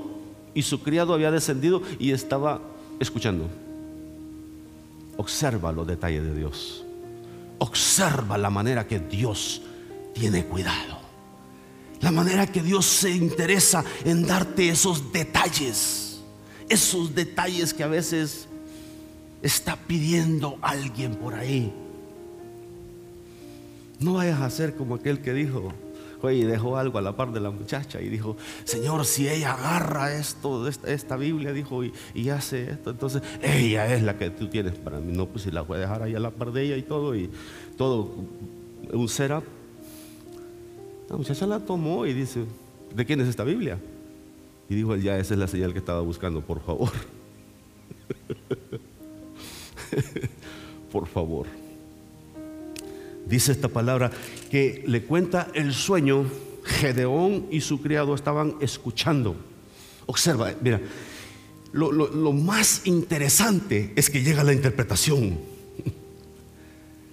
y 0.54 0.62
su 0.62 0.82
criado 0.82 1.14
había 1.14 1.30
descendido 1.30 1.82
y 2.00 2.12
estaba 2.12 2.62
escuchando. 3.02 3.50
Observa 5.18 5.74
los 5.74 5.86
detalles 5.86 6.24
de 6.24 6.36
Dios. 6.36 6.86
Observa 7.58 8.38
la 8.38 8.50
manera 8.50 8.88
que 8.88 9.00
Dios 9.00 9.62
tiene 10.14 10.46
cuidado. 10.46 11.00
La 12.00 12.12
manera 12.12 12.48
que 12.48 12.62
Dios 12.62 12.86
se 12.86 13.12
interesa 13.12 13.84
en 14.06 14.26
darte 14.26 14.70
esos 14.70 15.12
detalles. 15.12 16.22
Esos 16.70 17.14
detalles 17.14 17.74
que 17.74 17.84
a 17.84 17.88
veces 17.88 18.48
está 19.42 19.76
pidiendo 19.76 20.60
alguien 20.62 21.16
por 21.16 21.34
ahí 21.34 21.74
no 24.04 24.14
vayas 24.16 24.42
a 24.42 24.50
ser 24.50 24.76
como 24.76 24.96
aquel 24.96 25.20
que 25.20 25.34
dijo, 25.34 25.74
oye, 26.22 26.46
dejó 26.46 26.78
algo 26.78 26.98
a 26.98 27.02
la 27.02 27.16
par 27.16 27.32
de 27.32 27.40
la 27.40 27.52
muchacha 27.52 28.02
y 28.02 28.10
dijo, 28.10 28.38
Señor, 28.64 29.06
si 29.06 29.28
ella 29.28 29.54
agarra 29.54 30.14
esto, 30.14 30.68
esta, 30.68 31.18
Biblia, 31.18 31.54
dijo, 31.54 31.84
y, 31.84 32.30
hace 32.30 32.72
esto, 32.72 32.92
entonces 32.92 33.22
ella 33.42 33.94
es 33.94 34.04
la 34.04 34.18
que 34.18 34.30
tú 34.30 34.48
tienes 34.48 34.74
para 34.76 35.00
mí. 35.00 35.16
No, 35.16 35.28
pues 35.28 35.44
si 35.44 35.52
la 35.52 35.62
voy 35.62 35.78
a 35.78 35.82
dejar 35.82 36.04
ahí 36.04 36.16
a 36.16 36.20
la 36.20 36.32
par 36.32 36.52
de 36.52 36.64
ella 36.64 36.78
y 36.78 36.84
todo, 36.84 37.16
y 37.16 37.30
todo, 37.78 38.12
un 38.92 39.10
setup. 39.10 39.44
La 41.10 41.18
muchacha 41.18 41.46
la 41.46 41.60
tomó 41.60 42.06
y 42.06 42.14
dice, 42.14 42.46
¿de 42.96 43.06
quién 43.06 43.22
es 43.22 43.28
esta 43.28 43.44
Biblia? 43.44 43.78
Y 44.70 44.76
dijo, 44.76 44.96
ya 44.96 45.18
esa 45.18 45.34
es 45.34 45.40
la 45.40 45.48
señal 45.48 45.74
que 45.74 45.80
estaba 45.80 46.02
buscando, 46.02 46.42
por 46.42 46.62
favor. 46.62 46.92
por 50.92 51.08
favor 51.08 51.63
dice 53.26 53.52
esta 53.52 53.68
palabra, 53.68 54.12
que 54.50 54.84
le 54.88 55.04
cuenta 55.04 55.50
el 55.54 55.74
sueño, 55.74 56.26
Gedeón 56.64 57.48
y 57.52 57.62
su 57.62 57.82
criado 57.82 58.16
estaban 58.16 58.56
escuchando. 58.62 59.36
Observa, 60.06 60.54
mira, 60.62 60.82
lo, 61.74 62.34
más 62.34 62.86
interesante 62.86 63.94
es 63.96 64.10
que 64.10 64.24
llega 64.24 64.44
la 64.44 64.54
interpretación. 64.54 65.40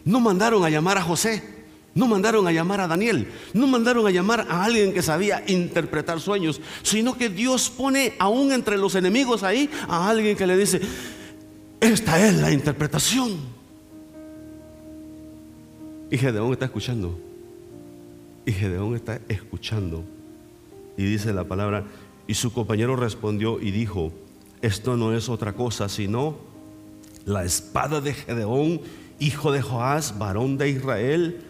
No 0.05 0.21
mandaron 0.21 0.65
a 0.65 0.71
llamar 0.71 0.99
a 0.99 1.03
José, 1.03 1.43
no 1.95 2.07
mandaron 2.07 2.47
a 2.47 2.53
llamar 2.53 2.81
a 2.81 2.89
Daniel, 2.89 3.29
no 3.53 3.67
mandaron 3.67 4.07
a 4.07 4.11
llamar 4.11 4.47
a 4.49 4.65
alguien 4.65 4.93
que 4.93 5.03
sabía 5.03 5.43
interpretar 5.47 6.21
sueños, 6.21 6.61
sino 6.83 7.17
que 7.17 7.29
Dios 7.29 7.71
pone 7.71 8.15
aún 8.19 8.53
entre 8.53 8.79
los 8.79 8.95
enemigos 8.95 9.43
ahí 9.43 9.69
a 9.89 10.09
alguien 10.09 10.37
que 10.37 10.47
le 10.47 10.57
dice, 10.57 10.81
esta 11.81 12.27
es 12.27 12.35
la 12.35 12.51
interpretación. 12.51 13.60
Y 16.11 16.19
Gedeón 16.19 16.53
está 16.53 16.65
escuchando. 16.65 17.19
Y 18.45 18.53
Gedeón 18.53 18.97
está 18.97 19.21
escuchando. 19.29 20.05
Y 20.97 21.05
dice 21.05 21.33
la 21.33 21.45
palabra, 21.45 21.85
y 22.27 22.35
su 22.35 22.53
compañero 22.53 22.97
respondió 22.97 23.61
y 23.61 23.71
dijo, 23.71 24.13
esto 24.63 24.97
no 24.97 25.15
es 25.15 25.29
otra 25.29 25.55
cosa 25.55 25.89
sino 25.89 26.37
la 27.25 27.45
espada 27.45 28.01
de 28.01 28.15
Gedeón, 28.15 28.81
hijo 29.19 29.53
de 29.53 29.63
Joás, 29.63 30.19
varón 30.19 30.59
de 30.59 30.71
Israel. 30.71 31.41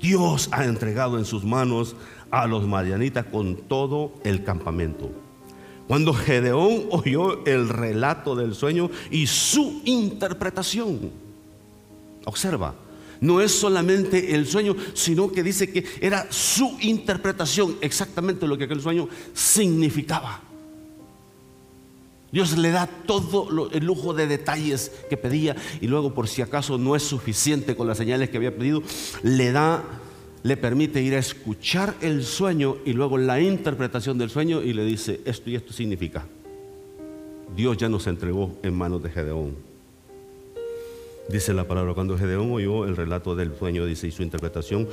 Dios 0.00 0.48
ha 0.52 0.64
entregado 0.64 1.18
en 1.18 1.24
sus 1.24 1.44
manos 1.44 1.96
a 2.30 2.46
los 2.46 2.66
madianitas 2.66 3.26
con 3.26 3.56
todo 3.56 4.12
el 4.24 4.42
campamento. 4.42 5.10
Cuando 5.86 6.14
Gedeón 6.14 6.86
oyó 6.90 7.44
el 7.44 7.68
relato 7.68 8.34
del 8.34 8.54
sueño 8.54 8.90
y 9.10 9.26
su 9.26 9.82
interpretación, 9.84 11.10
observa, 12.24 12.74
no 13.22 13.40
es 13.40 13.52
solamente 13.52 14.34
el 14.34 14.46
sueño, 14.46 14.76
sino 14.92 15.32
que 15.32 15.42
dice 15.42 15.72
que 15.72 15.84
era 16.00 16.26
su 16.30 16.76
interpretación 16.80 17.76
exactamente 17.80 18.46
lo 18.46 18.58
que 18.58 18.64
aquel 18.64 18.82
sueño 18.82 19.08
significaba. 19.32 20.42
Dios 22.32 22.58
le 22.58 22.70
da 22.70 22.86
todo 22.86 23.70
el 23.72 23.84
lujo 23.84 24.12
de 24.12 24.26
detalles 24.26 24.90
que 25.08 25.16
pedía 25.16 25.54
y 25.80 25.86
luego 25.86 26.14
por 26.14 26.28
si 26.28 26.42
acaso 26.42 26.78
no 26.78 26.96
es 26.96 27.02
suficiente 27.02 27.76
con 27.76 27.86
las 27.86 27.98
señales 27.98 28.28
que 28.28 28.38
había 28.38 28.56
pedido, 28.56 28.82
le 29.22 29.52
da, 29.52 29.84
le 30.42 30.56
permite 30.56 31.00
ir 31.00 31.14
a 31.14 31.18
escuchar 31.18 31.94
el 32.00 32.24
sueño 32.24 32.78
y 32.84 32.92
luego 32.92 33.18
la 33.18 33.40
interpretación 33.40 34.18
del 34.18 34.30
sueño 34.30 34.62
y 34.62 34.72
le 34.72 34.84
dice, 34.84 35.20
esto 35.26 35.48
y 35.48 35.54
esto 35.56 35.72
significa. 35.72 36.26
Dios 37.54 37.76
ya 37.76 37.88
nos 37.88 38.06
entregó 38.08 38.58
en 38.62 38.74
manos 38.74 39.02
de 39.02 39.10
Gedeón. 39.10 39.71
Dice 41.28 41.54
la 41.54 41.66
palabra, 41.66 41.94
cuando 41.94 42.18
Gedeón 42.18 42.50
oyó 42.52 42.84
el 42.84 42.96
relato 42.96 43.34
del 43.34 43.56
sueño, 43.56 43.86
dice, 43.86 44.08
y 44.08 44.10
su 44.10 44.22
interpretación, 44.22 44.88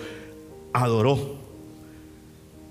adoró 0.74 1.50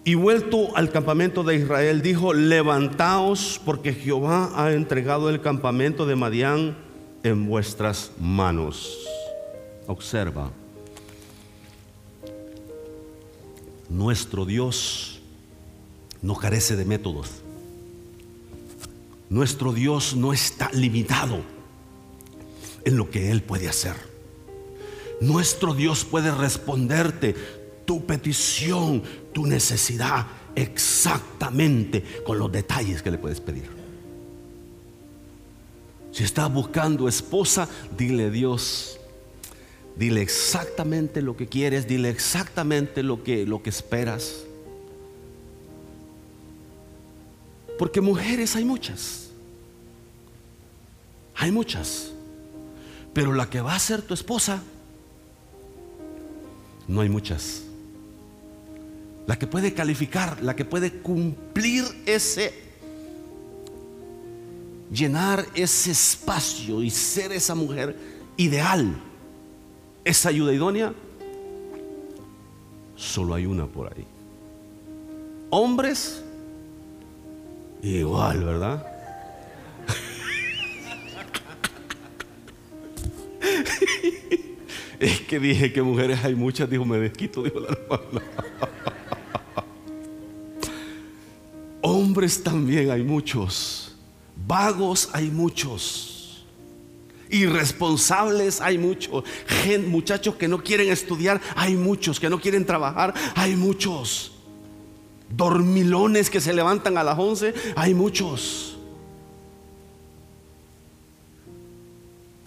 y 0.08 0.14
vuelto 0.14 0.74
al 0.74 0.90
campamento 0.90 1.44
de 1.44 1.56
Israel, 1.56 2.00
dijo, 2.00 2.32
levantaos 2.32 3.60
porque 3.62 3.92
Jehová 3.92 4.52
ha 4.54 4.72
entregado 4.72 5.28
el 5.28 5.42
campamento 5.42 6.06
de 6.06 6.16
Madián 6.16 6.78
en 7.24 7.46
vuestras 7.46 8.12
manos. 8.18 9.06
Observa, 9.86 10.50
nuestro 13.90 14.46
Dios 14.46 15.20
no 16.22 16.36
carece 16.36 16.74
de 16.74 16.86
métodos. 16.86 17.42
Nuestro 19.28 19.74
Dios 19.74 20.16
no 20.16 20.32
está 20.32 20.70
limitado 20.72 21.42
en 22.88 22.96
lo 22.96 23.10
que 23.10 23.30
Él 23.30 23.42
puede 23.42 23.68
hacer. 23.68 23.94
Nuestro 25.20 25.74
Dios 25.74 26.04
puede 26.04 26.30
responderte 26.30 27.34
tu 27.84 28.06
petición, 28.06 29.02
tu 29.32 29.46
necesidad 29.46 30.26
exactamente 30.54 32.02
con 32.24 32.38
los 32.38 32.50
detalles 32.50 33.02
que 33.02 33.10
le 33.10 33.18
puedes 33.18 33.40
pedir. 33.40 33.68
Si 36.12 36.24
estás 36.24 36.52
buscando 36.52 37.08
esposa, 37.08 37.68
dile 37.96 38.30
Dios, 38.30 38.98
dile 39.96 40.22
exactamente 40.22 41.20
lo 41.20 41.36
que 41.36 41.46
quieres, 41.46 41.86
dile 41.86 42.08
exactamente 42.08 43.02
lo 43.02 43.22
que, 43.22 43.44
lo 43.44 43.62
que 43.62 43.70
esperas. 43.70 44.44
Porque 47.78 48.00
mujeres 48.00 48.56
hay 48.56 48.64
muchas. 48.64 49.28
Hay 51.36 51.52
muchas. 51.52 52.12
Pero 53.18 53.32
la 53.32 53.50
que 53.50 53.60
va 53.60 53.74
a 53.74 53.78
ser 53.80 54.02
tu 54.02 54.14
esposa, 54.14 54.62
no 56.86 57.00
hay 57.00 57.08
muchas 57.08 57.64
la 59.26 59.36
que 59.36 59.48
puede 59.48 59.74
calificar, 59.74 60.40
la 60.40 60.54
que 60.54 60.64
puede 60.64 61.00
cumplir 61.02 61.84
ese, 62.06 62.54
llenar 64.92 65.44
ese 65.56 65.90
espacio 65.90 66.80
y 66.80 66.90
ser 66.90 67.32
esa 67.32 67.56
mujer 67.56 67.96
ideal, 68.36 68.94
esa 70.04 70.28
ayuda 70.28 70.52
idónea, 70.54 70.94
solo 72.94 73.34
hay 73.34 73.46
una 73.46 73.66
por 73.66 73.92
ahí. 73.92 74.06
Hombres, 75.50 76.22
igual, 77.82 78.44
¿verdad? 78.44 78.87
Es 84.98 85.20
que 85.20 85.38
dije 85.38 85.72
que 85.72 85.80
mujeres 85.82 86.24
hay 86.24 86.34
muchas, 86.34 86.68
dijo, 86.68 86.84
me 86.84 86.98
desquito, 86.98 87.42
dijo 87.42 87.60
la 87.60 87.68
hermana. 87.68 88.22
Hombres 91.80 92.42
también 92.42 92.90
hay 92.90 93.02
muchos. 93.02 93.96
Vagos 94.46 95.08
hay 95.12 95.30
muchos. 95.30 96.44
Irresponsables 97.30 98.60
hay 98.60 98.78
muchos. 98.78 99.22
muchachos 99.86 100.34
que 100.34 100.48
no 100.48 100.62
quieren 100.62 100.90
estudiar, 100.90 101.40
hay 101.54 101.76
muchos. 101.76 102.18
Que 102.18 102.28
no 102.28 102.40
quieren 102.40 102.66
trabajar, 102.66 103.14
hay 103.36 103.54
muchos. 103.54 104.32
Dormilones 105.30 106.30
que 106.30 106.40
se 106.40 106.52
levantan 106.52 106.98
a 106.98 107.04
las 107.04 107.18
11, 107.18 107.54
hay 107.76 107.94
muchos. 107.94 108.67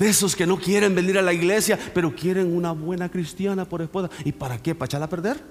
De 0.01 0.09
esos 0.09 0.35
que 0.35 0.47
no 0.47 0.57
quieren 0.57 0.95
venir 0.95 1.19
a 1.19 1.21
la 1.21 1.31
iglesia, 1.31 1.77
pero 1.93 2.15
quieren 2.15 2.57
una 2.57 2.71
buena 2.71 3.07
cristiana 3.07 3.65
por 3.65 3.83
esposa. 3.83 4.09
¿Y 4.25 4.31
para 4.31 4.57
qué? 4.57 4.73
¿Para 4.73 4.87
echarla 4.87 5.05
a 5.05 5.09
perder? 5.09 5.43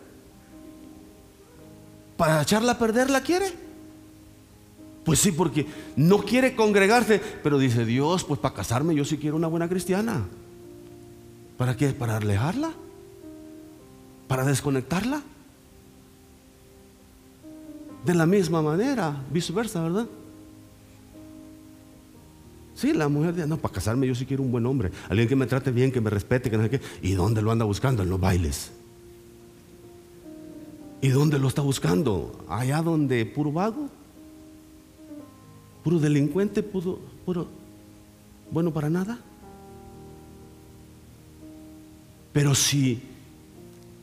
¿Para 2.17 2.43
echarla 2.43 2.73
a 2.73 2.79
perder 2.79 3.11
la 3.11 3.21
quiere? 3.21 3.47
Pues 5.05 5.21
sí, 5.21 5.31
porque 5.31 5.69
no 5.95 6.19
quiere 6.25 6.57
congregarse, 6.57 7.23
pero 7.45 7.61
dice 7.61 7.85
Dios, 7.85 8.25
pues 8.25 8.41
para 8.41 8.53
casarme 8.53 8.93
yo 8.97 9.05
sí 9.05 9.19
quiero 9.19 9.37
una 9.37 9.47
buena 9.47 9.69
cristiana. 9.69 10.27
¿Para 11.57 11.77
qué? 11.77 11.91
¿Para 11.91 12.17
alejarla? 12.17 12.73
¿Para 14.27 14.45
desconectarla? 14.45 15.23
De 18.05 18.15
la 18.17 18.27
misma 18.27 18.63
manera, 18.63 19.15
viceversa, 19.31 19.81
¿verdad? 19.81 20.09
Sí, 22.81 22.95
la 22.95 23.09
mujer 23.09 23.35
dice, 23.35 23.47
no, 23.47 23.59
para 23.59 23.74
casarme 23.74 24.07
yo 24.07 24.14
sí 24.14 24.24
quiero 24.24 24.43
un 24.43 24.51
buen 24.51 24.64
hombre, 24.64 24.91
alguien 25.09 25.28
que 25.28 25.37
me 25.37 25.47
trate 25.47 25.70
bien, 25.70 25.93
que 25.93 26.01
me 26.01 26.09
respete, 26.09 26.51
que 26.51 26.57
no 26.57 26.62
sé 26.62 26.70
qué. 26.70 26.81
¿Y 27.03 27.12
dónde 27.12 27.43
lo 27.43 27.53
anda 27.53 27.64
buscando? 27.64 28.03
En 28.03 28.09
los 28.09 28.18
bailes. 28.18 28.72
¿Y 31.03 31.09
dónde 31.09 31.39
lo 31.39 31.49
está 31.49 31.62
buscando? 31.62 32.45
Allá 32.49 32.81
donde 32.81 33.26
puro 33.26 33.53
vago 33.53 33.89
puro 35.83 35.99
delincuente, 35.99 36.62
puro, 36.62 36.99
puro 37.24 37.49
bueno 38.51 38.72
para 38.72 38.91
nada. 38.91 39.18
Pero 42.33 42.55
si 42.55 43.03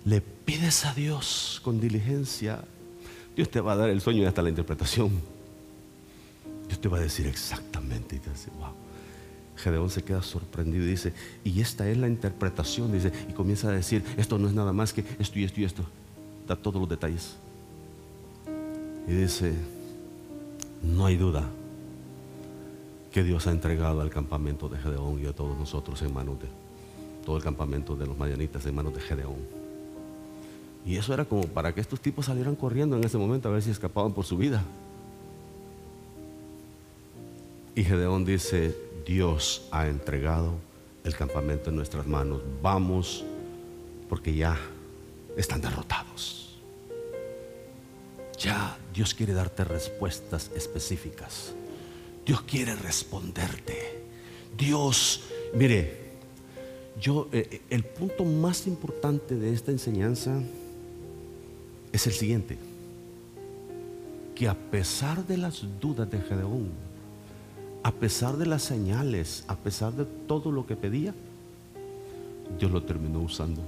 le 0.05 0.21
pides 0.21 0.85
a 0.85 0.93
Dios 0.93 1.61
con 1.63 1.79
diligencia, 1.79 2.63
Dios 3.35 3.49
te 3.49 3.61
va 3.61 3.73
a 3.73 3.77
dar 3.77 3.89
el 3.89 4.01
sueño 4.01 4.23
y 4.23 4.25
hasta 4.25 4.41
la 4.41 4.49
interpretación. 4.49 5.36
Dios 6.67 6.79
te 6.79 6.87
va 6.87 6.97
a 6.97 7.01
decir 7.01 7.27
exactamente. 7.27 8.15
Y 8.15 8.19
te 8.19 8.29
dice, 8.29 8.49
wow. 8.57 8.71
Gedeón 9.57 9.89
se 9.89 10.03
queda 10.03 10.21
sorprendido 10.21 10.85
y 10.85 10.89
dice, 10.89 11.13
y 11.43 11.61
esta 11.61 11.89
es 11.89 11.97
la 11.97 12.07
interpretación, 12.07 12.91
dice, 12.91 13.11
y 13.27 13.33
comienza 13.33 13.69
a 13.69 13.71
decir, 13.71 14.03
esto 14.17 14.37
no 14.37 14.47
es 14.47 14.53
nada 14.53 14.71
más 14.71 14.93
que 14.93 15.03
esto 15.19 15.39
y 15.39 15.43
esto 15.43 15.61
y 15.61 15.63
esto. 15.63 15.83
Da 16.47 16.55
todos 16.55 16.79
los 16.79 16.89
detalles. 16.89 17.35
Y 19.07 19.11
dice, 19.11 19.53
no 20.83 21.05
hay 21.05 21.17
duda 21.17 21.49
que 23.11 23.23
Dios 23.23 23.47
ha 23.47 23.51
entregado 23.51 24.01
al 24.01 24.09
campamento 24.09 24.69
de 24.69 24.77
Gedeón 24.77 25.19
y 25.23 25.25
a 25.25 25.33
todos 25.33 25.57
nosotros 25.57 26.01
en 26.03 26.13
manos 26.13 26.39
de 26.39 26.47
todo 27.25 27.35
el 27.37 27.43
campamento 27.43 27.95
de 27.95 28.05
los 28.05 28.17
madianitas 28.17 28.65
en 28.65 28.75
manos 28.75 28.93
de 28.93 29.01
Gedeón. 29.01 29.35
Y 30.85 30.95
eso 30.95 31.13
era 31.13 31.25
como 31.25 31.43
para 31.47 31.73
que 31.73 31.81
estos 31.81 31.99
tipos 31.99 32.27
salieran 32.27 32.55
corriendo 32.55 32.95
en 32.95 33.03
ese 33.03 33.17
momento 33.17 33.49
a 33.49 33.51
ver 33.51 33.61
si 33.61 33.71
escapaban 33.71 34.13
por 34.13 34.23
su 34.23 34.37
vida. 34.37 34.63
Y 37.77 37.83
Gedeón 37.83 38.25
dice, 38.25 38.75
Dios 39.05 39.67
ha 39.69 39.87
entregado 39.87 40.55
el 41.03 41.15
campamento 41.15 41.69
en 41.69 41.75
nuestras 41.75 42.07
manos. 42.07 42.41
Vamos 42.59 43.23
porque 44.09 44.33
ya 44.33 44.57
están 45.37 45.61
derrotados. 45.61 46.57
Ya 48.39 48.75
Dios 48.91 49.13
quiere 49.13 49.33
darte 49.33 49.63
respuestas 49.63 50.49
específicas. 50.55 51.53
Dios 52.25 52.41
quiere 52.41 52.75
responderte. 52.75 54.01
Dios, 54.57 55.25
mire, 55.53 55.99
yo, 56.99 57.29
eh, 57.31 57.47
eh, 57.51 57.61
el 57.69 57.83
punto 57.83 58.25
más 58.25 58.65
importante 58.65 59.35
de 59.35 59.53
esta 59.53 59.69
enseñanza 59.69 60.41
es 61.91 62.07
el 62.07 62.13
siguiente, 62.13 62.57
que 64.33 64.47
a 64.47 64.55
pesar 64.55 65.27
de 65.27 65.37
las 65.37 65.63
dudas 65.79 66.09
de 66.09 66.19
Gedeón, 66.21 66.86
a 67.87 67.91
pesar 67.91 68.35
de 68.35 68.45
las 68.45 68.63
señales, 68.63 69.45
a 69.47 69.55
pesar 69.55 69.93
de 69.93 70.03
todo 70.03 70.51
lo 70.51 70.67
que 70.67 70.75
pedía, 70.75 71.13
Dios 72.59 72.69
lo 72.69 72.83
terminó 72.83 73.21
usando. 73.21 73.61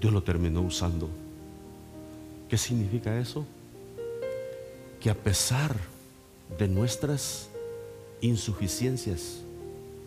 Dios 0.00 0.12
lo 0.12 0.24
terminó 0.24 0.62
usando. 0.62 1.08
¿Qué 2.48 2.58
significa 2.58 3.16
eso? 3.20 3.46
que 4.98 5.10
a 5.10 5.14
pesar 5.14 5.76
de 6.58 6.66
nuestras 6.66 7.48
insuficiencias, 8.20 9.42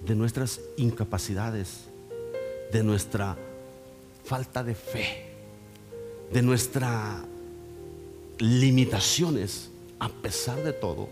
de 0.05 0.15
nuestras 0.15 0.59
incapacidades, 0.75 1.85
de 2.73 2.83
nuestra 2.83 3.37
falta 4.25 4.65
de 4.65 4.75
fe, 4.75 5.27
de 6.33 6.41
nuestras 6.41 7.21
limitaciones, 8.39 9.69
a 9.99 10.09
pesar 10.09 10.61
de 10.63 10.73
todo, 10.73 11.07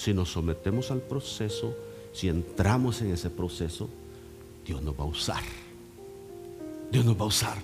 si 0.00 0.14
nos 0.14 0.32
sometemos 0.32 0.90
al 0.90 1.02
proceso, 1.02 1.76
si 2.14 2.28
entramos 2.28 3.02
en 3.02 3.12
ese 3.12 3.28
proceso, 3.28 3.86
Dios 4.64 4.80
nos 4.80 4.98
va 4.98 5.04
a 5.04 5.06
usar. 5.06 5.42
Dios 6.90 7.04
nos 7.04 7.18
va 7.18 7.24
a 7.24 7.26
usar. 7.26 7.58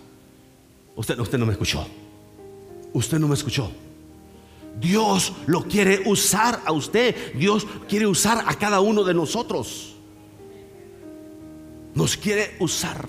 Usted, 0.97 1.19
usted 1.19 1.39
no 1.39 1.47
me 1.47 1.53
escuchó. 1.53 1.87
Usted 2.93 3.19
no 3.19 3.27
me 3.27 3.35
escuchó. 3.35 3.71
Dios 4.79 5.33
lo 5.47 5.63
quiere 5.63 6.03
usar 6.05 6.61
a 6.67 6.73
usted. 6.73 7.33
Dios 7.33 7.67
quiere 7.89 8.07
usar 8.07 8.45
a 8.47 8.55
cada 8.59 8.81
uno 8.81 9.03
de 9.03 9.15
nosotros. 9.15 9.95
Nos 11.95 12.19
quiere 12.19 12.55
usar 12.61 13.09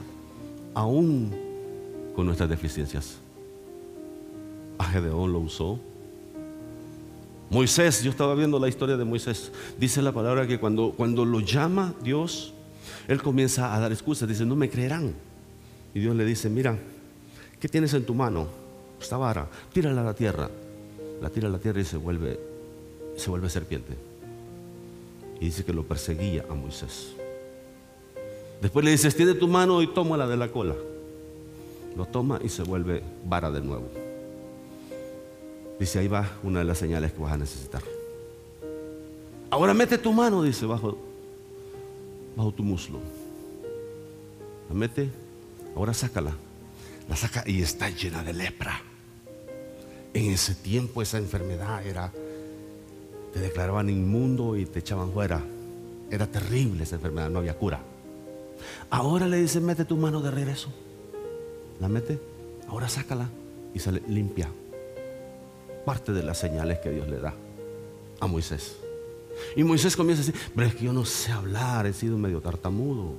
aún 0.74 1.36
con 2.16 2.28
nuestras 2.28 2.50
deficiencias. 2.50 3.18
A 4.78 4.86
Gedeón 4.86 5.34
lo 5.34 5.40
usó. 5.40 5.82
Moisés, 7.50 8.04
yo 8.04 8.12
estaba 8.12 8.36
viendo 8.36 8.60
la 8.60 8.68
historia 8.68 8.98
de 8.98 9.06
Moisés. 9.06 9.52
Dice 9.78 10.02
la 10.02 10.12
palabra 10.12 10.46
que 10.48 10.60
cuando, 10.60 10.92
cuando 10.92 11.24
lo 11.24 11.40
llama 11.40 11.94
Dios, 12.04 12.54
él 13.08 13.22
comienza 13.22 13.74
a 13.74 13.80
dar 13.80 13.92
excusas. 13.92 14.28
Dice, 14.28 14.46
no 14.46 14.56
me 14.56 14.70
creerán. 14.70 15.14
Y 15.94 16.00
Dios 16.00 16.16
le 16.16 16.26
dice, 16.26 16.50
mira, 16.50 16.78
¿qué 17.60 17.70
tienes 17.70 17.94
en 17.94 18.06
tu 18.06 18.14
mano? 18.14 18.48
Esta 19.00 19.16
vara, 19.16 19.48
tírala 19.72 20.02
a 20.02 20.04
la 20.04 20.14
tierra. 20.14 20.50
La 21.22 21.30
tira 21.30 21.48
a 21.48 21.52
la 21.52 21.60
tierra 21.60 21.80
y 21.80 21.86
se 21.86 21.98
vuelve, 21.98 22.40
se 23.16 23.30
vuelve 23.30 23.50
serpiente. 23.50 23.94
Y 25.40 25.46
dice 25.46 25.64
que 25.64 25.74
lo 25.74 25.84
perseguía 25.84 26.46
a 26.50 26.54
Moisés. 26.54 27.14
Después 28.62 28.84
le 28.84 28.92
dice, 28.92 29.08
extiende 29.08 29.36
tu 29.36 29.48
mano 29.48 29.82
y 29.82 29.88
tómala 29.88 30.28
de 30.28 30.36
la 30.36 30.50
cola. 30.50 30.76
Lo 31.96 32.06
toma 32.06 32.40
y 32.44 32.50
se 32.50 32.64
vuelve 32.64 33.02
vara 33.26 33.50
de 33.52 33.62
nuevo. 33.62 34.07
Dice, 35.80 36.00
ahí 36.00 36.08
va 36.08 36.38
una 36.44 36.60
de 36.60 36.66
las 36.66 36.78
señales 36.78 37.14
que 37.14 37.20
vas 37.20 37.34
a 37.34 37.38
necesitar. 37.38 37.84
Ahora 39.50 39.74
mete 39.74 39.98
tu 39.98 40.12
mano, 40.12 40.44
dice, 40.44 40.66
bajo, 40.66 40.98
bajo 42.36 42.52
tu 42.52 42.64
muslo. 42.64 43.00
La 44.70 44.76
mete, 44.76 45.10
ahora 45.76 45.94
sácala. 45.94 46.34
La 47.08 47.16
saca 47.16 47.44
y 47.46 47.62
está 47.62 47.90
llena 47.90 48.24
de 48.24 48.34
lepra. 48.34 48.82
En 50.14 50.32
ese 50.32 50.56
tiempo 50.56 51.02
esa 51.02 51.18
enfermedad 51.18 51.86
era, 51.86 52.12
te 53.34 53.40
declaraban 53.40 53.90
inmundo 53.90 54.58
y 54.58 54.66
te 54.66 54.80
echaban 54.80 55.12
fuera. 55.12 55.42
Era 56.10 56.28
terrible 56.28 56.84
esa 56.84 56.96
enfermedad, 56.96 57.30
no 57.30 57.40
había 57.40 57.58
cura. 57.58 57.82
Ahora 58.90 59.28
le 59.28 59.40
dicen, 59.40 59.66
mete 59.66 59.86
tu 59.86 59.96
mano 59.96 60.22
de 60.22 60.32
regreso. 60.32 60.70
La 61.80 61.88
mete, 61.88 62.20
ahora 62.68 62.90
sácala 62.90 63.30
y 63.74 63.80
sale 63.80 64.02
limpia. 64.08 64.50
Parte 65.88 66.12
de 66.12 66.22
las 66.22 66.38
señales 66.38 66.80
que 66.80 66.90
Dios 66.90 67.08
le 67.08 67.18
da 67.18 67.34
a 68.20 68.28
Moisés. 68.28 68.76
Y 69.56 69.64
Moisés 69.64 69.96
comienza 69.96 70.22
a 70.22 70.26
decir, 70.26 70.52
pero 70.54 70.68
es 70.68 70.76
que 70.76 70.84
yo 70.84 70.92
no 70.92 71.06
sé 71.06 71.32
hablar, 71.32 71.86
he 71.86 71.94
sido 71.94 72.18
medio 72.18 72.42
tartamudo. 72.42 73.14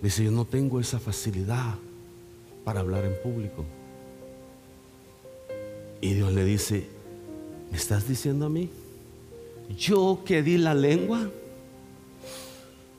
Dice, 0.00 0.24
yo 0.24 0.30
no 0.30 0.46
tengo 0.46 0.80
esa 0.80 0.98
facilidad 0.98 1.74
para 2.64 2.80
hablar 2.80 3.04
en 3.04 3.20
público. 3.22 3.66
Y 6.00 6.14
Dios 6.14 6.32
le 6.32 6.46
dice, 6.46 6.86
¿me 7.70 7.76
estás 7.76 8.08
diciendo 8.08 8.46
a 8.46 8.48
mí? 8.48 8.70
Yo 9.76 10.22
que 10.24 10.42
di 10.42 10.56
la 10.56 10.72
lengua, 10.72 11.28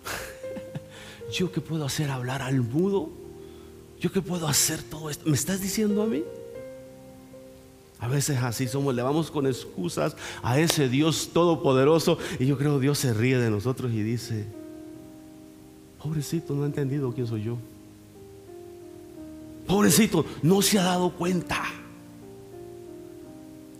yo 1.33 1.51
que 1.51 1.59
puedo 1.59 1.85
hacer 1.85 2.11
hablar 2.11 2.43
al 2.43 2.61
mudo, 2.61 3.20
yo 4.01 4.11
que 4.11 4.21
puedo 4.21 4.47
hacer 4.47 4.81
todo 4.81 5.09
esto, 5.11 5.29
¿me 5.29 5.35
estás 5.35 5.61
diciendo 5.61 6.01
a 6.01 6.07
mí? 6.07 6.23
A 7.99 8.07
veces 8.07 8.39
así 8.41 8.67
somos, 8.67 8.95
le 8.95 9.03
vamos 9.03 9.29
con 9.29 9.45
excusas 9.45 10.15
a 10.41 10.59
ese 10.59 10.89
Dios 10.89 11.29
todopoderoso 11.31 12.17
y 12.39 12.47
yo 12.47 12.57
creo 12.57 12.79
Dios 12.79 12.97
se 12.97 13.13
ríe 13.13 13.37
de 13.37 13.51
nosotros 13.51 13.91
y 13.91 14.01
dice, 14.01 14.47
pobrecito, 16.01 16.55
no 16.55 16.63
ha 16.63 16.65
entendido 16.65 17.13
quién 17.13 17.27
soy 17.27 17.43
yo. 17.43 17.57
Pobrecito, 19.67 20.25
no 20.41 20.63
se 20.63 20.79
ha 20.79 20.83
dado 20.83 21.11
cuenta 21.11 21.61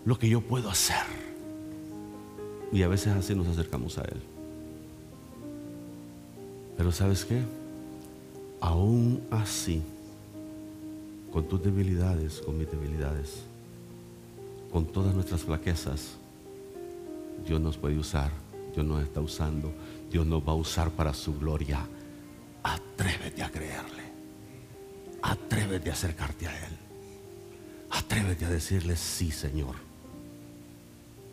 lo 0.05 0.19
que 0.19 0.29
yo 0.29 0.39
puedo 0.39 0.69
hacer. 0.69 1.03
Y 2.71 2.83
a 2.83 2.87
veces 2.87 3.07
así 3.07 3.33
nos 3.33 3.47
acercamos 3.47 3.97
a 3.97 4.03
Él. 4.03 4.21
Pero 6.77 6.91
¿sabes 6.91 7.25
qué? 7.25 7.41
Aún 8.59 9.21
así, 9.31 9.81
con 11.31 11.47
tus 11.47 11.63
debilidades, 11.63 12.41
con 12.41 12.57
mis 12.57 12.69
debilidades, 12.69 13.43
con 14.71 14.85
todas 14.85 15.13
nuestras 15.13 15.41
flaquezas, 15.41 16.17
Dios 17.45 17.59
nos 17.59 17.77
puede 17.77 17.97
usar, 17.97 18.31
Dios 18.73 18.85
nos 18.85 19.01
está 19.03 19.21
usando, 19.21 19.73
Dios 20.11 20.25
nos 20.25 20.45
va 20.45 20.51
a 20.51 20.55
usar 20.55 20.91
para 20.91 21.13
su 21.13 21.37
gloria. 21.37 21.87
Atrévete 22.63 23.43
a 23.43 23.49
creerle. 23.49 24.03
Atrévete 25.21 25.89
a 25.89 25.93
acercarte 25.93 26.47
a 26.47 26.67
Él. 26.67 26.77
Atrévete 27.91 28.45
a 28.45 28.49
decirle, 28.49 28.95
sí 28.95 29.31
Señor, 29.31 29.75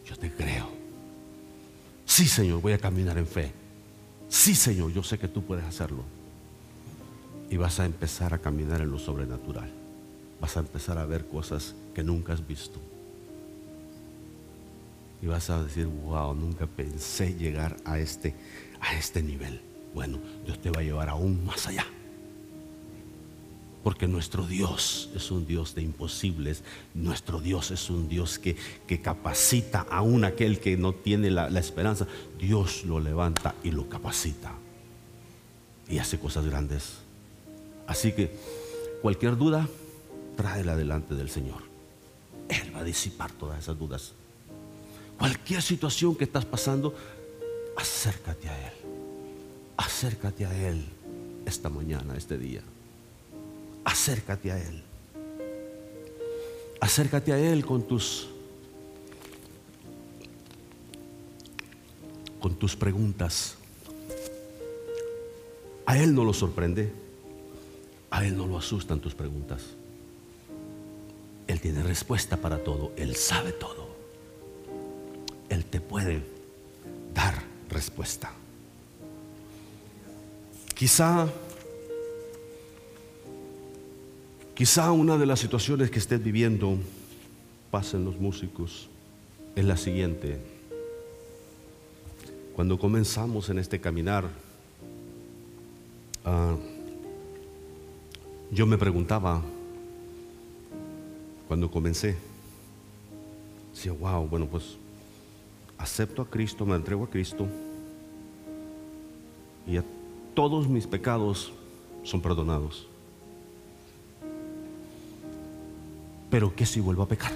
yo 0.04 0.16
te 0.16 0.30
creo. 0.32 0.68
Sí 2.04 2.26
Señor, 2.26 2.60
voy 2.60 2.72
a 2.72 2.78
caminar 2.78 3.18
en 3.18 3.26
fe. 3.26 3.52
Sí 4.28 4.54
Señor, 4.54 4.92
yo 4.92 5.02
sé 5.02 5.18
que 5.18 5.28
tú 5.28 5.44
puedes 5.44 5.64
hacerlo. 5.64 6.02
Y 7.50 7.56
vas 7.56 7.80
a 7.80 7.86
empezar 7.86 8.34
a 8.34 8.38
caminar 8.38 8.80
en 8.80 8.90
lo 8.90 8.98
sobrenatural. 8.98 9.77
Vas 10.40 10.56
a 10.56 10.60
empezar 10.60 10.98
a 10.98 11.06
ver 11.06 11.26
cosas 11.26 11.74
que 11.94 12.02
nunca 12.02 12.32
has 12.32 12.46
visto. 12.46 12.78
Y 15.20 15.26
vas 15.26 15.50
a 15.50 15.62
decir, 15.62 15.86
wow, 15.86 16.34
nunca 16.34 16.66
pensé 16.66 17.34
llegar 17.34 17.76
a 17.84 17.98
este, 17.98 18.34
a 18.80 18.94
este 18.94 19.22
nivel. 19.22 19.60
Bueno, 19.94 20.18
Dios 20.44 20.60
te 20.60 20.70
va 20.70 20.80
a 20.80 20.84
llevar 20.84 21.08
aún 21.08 21.44
más 21.44 21.66
allá. 21.66 21.86
Porque 23.82 24.06
nuestro 24.06 24.46
Dios 24.46 25.10
es 25.14 25.30
un 25.30 25.46
Dios 25.46 25.74
de 25.74 25.82
imposibles. 25.82 26.62
Nuestro 26.94 27.40
Dios 27.40 27.70
es 27.70 27.90
un 27.90 28.08
Dios 28.08 28.38
que, 28.38 28.56
que 28.86 29.00
capacita 29.00 29.86
aún 29.90 30.24
aquel 30.24 30.60
que 30.60 30.76
no 30.76 30.92
tiene 30.92 31.30
la, 31.30 31.48
la 31.48 31.60
esperanza. 31.60 32.06
Dios 32.38 32.84
lo 32.84 33.00
levanta 33.00 33.54
y 33.64 33.70
lo 33.70 33.88
capacita. 33.88 34.52
Y 35.88 35.98
hace 35.98 36.18
cosas 36.18 36.44
grandes. 36.46 36.98
Así 37.86 38.12
que 38.12 38.30
cualquier 39.00 39.36
duda, 39.36 39.66
tráela 40.38 40.76
delante 40.76 41.14
del 41.14 41.28
Señor. 41.28 41.62
Él 42.48 42.74
va 42.74 42.80
a 42.80 42.84
disipar 42.84 43.30
todas 43.32 43.58
esas 43.58 43.78
dudas. 43.78 44.14
Cualquier 45.18 45.60
situación 45.60 46.14
que 46.14 46.24
estás 46.24 46.46
pasando, 46.46 46.94
acércate 47.76 48.48
a 48.48 48.68
Él. 48.68 48.74
Acércate 49.76 50.46
a 50.46 50.68
Él 50.68 50.86
esta 51.44 51.68
mañana, 51.68 52.16
este 52.16 52.38
día 52.38 52.62
acércate 53.88 54.52
a 54.52 54.58
Él. 54.58 54.82
Acércate 56.80 57.32
a 57.32 57.38
Él 57.38 57.64
con 57.64 57.82
tus 57.82 58.28
con 62.38 62.54
tus 62.56 62.76
preguntas. 62.76 63.56
A 65.86 65.98
Él 65.98 66.14
no 66.14 66.22
lo 66.22 66.34
sorprende, 66.34 66.92
a 68.10 68.24
Él 68.26 68.36
no 68.36 68.46
lo 68.46 68.58
asustan 68.58 69.00
tus 69.00 69.14
preguntas. 69.14 69.77
Él 71.48 71.60
tiene 71.60 71.82
respuesta 71.82 72.36
para 72.36 72.62
todo, 72.62 72.92
Él 72.96 73.16
sabe 73.16 73.50
todo. 73.50 73.88
Él 75.48 75.64
te 75.64 75.80
puede 75.80 76.22
dar 77.12 77.42
respuesta. 77.68 78.30
Quizá 80.74 81.26
Quizá 84.58 84.90
una 84.90 85.16
de 85.16 85.24
las 85.24 85.38
situaciones 85.38 85.88
que 85.88 86.00
estés 86.00 86.20
viviendo, 86.20 86.78
pasen 87.70 88.04
los 88.04 88.18
músicos, 88.18 88.88
es 89.54 89.64
la 89.64 89.76
siguiente. 89.76 90.36
Cuando 92.56 92.76
comenzamos 92.76 93.50
en 93.50 93.60
este 93.60 93.80
caminar, 93.80 94.28
ah, 96.24 96.56
yo 98.50 98.66
me 98.66 98.76
preguntaba, 98.76 99.44
cuando 101.48 101.70
comencé, 101.70 102.14
decía, 103.74 103.92
wow, 103.92 104.28
bueno, 104.28 104.46
pues 104.46 104.76
acepto 105.78 106.20
a 106.20 106.28
Cristo, 106.28 106.66
me 106.66 106.76
entrego 106.76 107.04
a 107.04 107.10
Cristo 107.10 107.48
y 109.66 109.78
todos 110.34 110.68
mis 110.68 110.86
pecados 110.86 111.52
son 112.04 112.20
perdonados. 112.20 112.86
Pero 116.30 116.54
¿qué 116.54 116.66
si 116.66 116.80
vuelvo 116.80 117.02
a 117.02 117.08
pecar? 117.08 117.32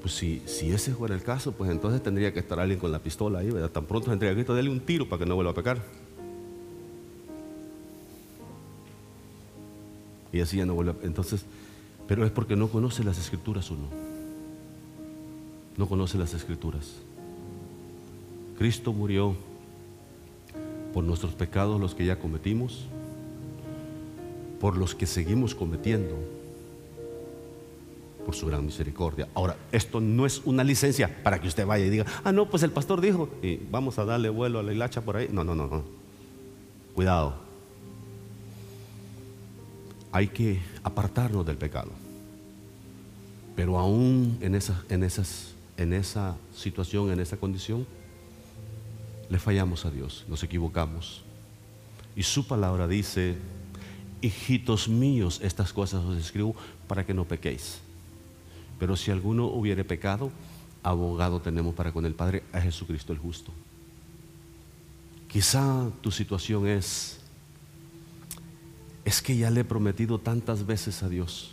Pues 0.00 0.14
si, 0.14 0.40
si 0.46 0.70
ese 0.70 0.94
fuera 0.94 1.16
el 1.16 1.22
caso, 1.22 1.50
pues 1.50 1.68
entonces 1.70 2.00
tendría 2.00 2.32
que 2.32 2.38
estar 2.38 2.60
alguien 2.60 2.78
con 2.78 2.92
la 2.92 3.00
pistola 3.00 3.40
ahí, 3.40 3.50
¿verdad? 3.50 3.70
Tan 3.70 3.84
pronto 3.84 4.06
se 4.06 4.12
entrega 4.12 4.30
a 4.30 4.34
Cristo, 4.36 4.54
dale 4.54 4.70
un 4.70 4.80
tiro 4.80 5.08
para 5.08 5.24
que 5.24 5.26
no 5.26 5.34
vuelva 5.34 5.50
a 5.50 5.54
pecar. 5.54 5.82
Y 10.36 10.40
así 10.40 10.58
ya 10.58 10.66
no 10.66 10.74
vuelve. 10.74 10.94
Entonces, 11.02 11.44
pero 12.06 12.24
es 12.24 12.30
porque 12.30 12.56
no 12.56 12.68
conoce 12.68 13.02
las 13.04 13.18
escrituras 13.18 13.70
uno. 13.70 13.88
No 15.76 15.88
conoce 15.88 16.18
las 16.18 16.34
escrituras. 16.34 16.92
Cristo 18.58 18.92
murió 18.92 19.34
por 20.94 21.04
nuestros 21.04 21.34
pecados, 21.34 21.80
los 21.80 21.94
que 21.94 22.06
ya 22.06 22.18
cometimos 22.18 22.86
por 24.60 24.76
los 24.76 24.94
que 24.94 25.06
seguimos 25.06 25.54
cometiendo, 25.54 26.16
por 28.24 28.34
su 28.34 28.46
gran 28.46 28.64
misericordia. 28.64 29.28
Ahora, 29.34 29.56
esto 29.70 30.00
no 30.00 30.26
es 30.26 30.42
una 30.44 30.64
licencia 30.64 31.22
para 31.22 31.40
que 31.40 31.48
usted 31.48 31.66
vaya 31.66 31.84
y 31.84 31.90
diga, 31.90 32.06
ah, 32.24 32.32
no, 32.32 32.48
pues 32.48 32.62
el 32.62 32.70
pastor 32.70 33.00
dijo, 33.00 33.28
y 33.42 33.56
vamos 33.70 33.98
a 33.98 34.04
darle 34.04 34.28
vuelo 34.28 34.58
a 34.58 34.62
la 34.62 34.72
hilacha 34.72 35.02
por 35.02 35.16
ahí. 35.16 35.28
No, 35.30 35.44
no, 35.44 35.54
no, 35.54 35.66
no. 35.66 35.84
Cuidado. 36.94 37.45
Hay 40.12 40.28
que 40.28 40.60
apartarnos 40.82 41.44
del 41.44 41.56
pecado. 41.56 41.90
Pero 43.54 43.78
aún 43.78 44.38
en 44.40 44.54
esa, 44.54 44.82
en, 44.88 45.02
esas, 45.02 45.54
en 45.76 45.92
esa 45.92 46.36
situación, 46.54 47.10
en 47.10 47.20
esa 47.20 47.36
condición, 47.36 47.86
le 49.28 49.38
fallamos 49.38 49.84
a 49.84 49.90
Dios, 49.90 50.24
nos 50.28 50.42
equivocamos. 50.42 51.22
Y 52.14 52.22
su 52.22 52.46
palabra 52.46 52.86
dice, 52.86 53.36
hijitos 54.20 54.88
míos, 54.88 55.40
estas 55.42 55.72
cosas 55.72 56.04
os 56.04 56.16
escribo 56.16 56.54
para 56.86 57.04
que 57.04 57.14
no 57.14 57.24
pequéis. 57.24 57.78
Pero 58.78 58.96
si 58.96 59.10
alguno 59.10 59.46
hubiere 59.46 59.84
pecado, 59.84 60.30
abogado 60.82 61.40
tenemos 61.40 61.74
para 61.74 61.92
con 61.92 62.06
el 62.06 62.14
Padre 62.14 62.42
a 62.52 62.60
Jesucristo 62.60 63.12
el 63.12 63.18
justo. 63.18 63.52
Quizá 65.28 65.90
tu 66.00 66.10
situación 66.10 66.66
es, 66.66 67.18
es 69.06 69.22
que 69.22 69.36
ya 69.36 69.50
le 69.50 69.60
he 69.60 69.64
prometido 69.64 70.18
tantas 70.18 70.66
veces 70.66 71.04
a 71.04 71.08
Dios. 71.08 71.52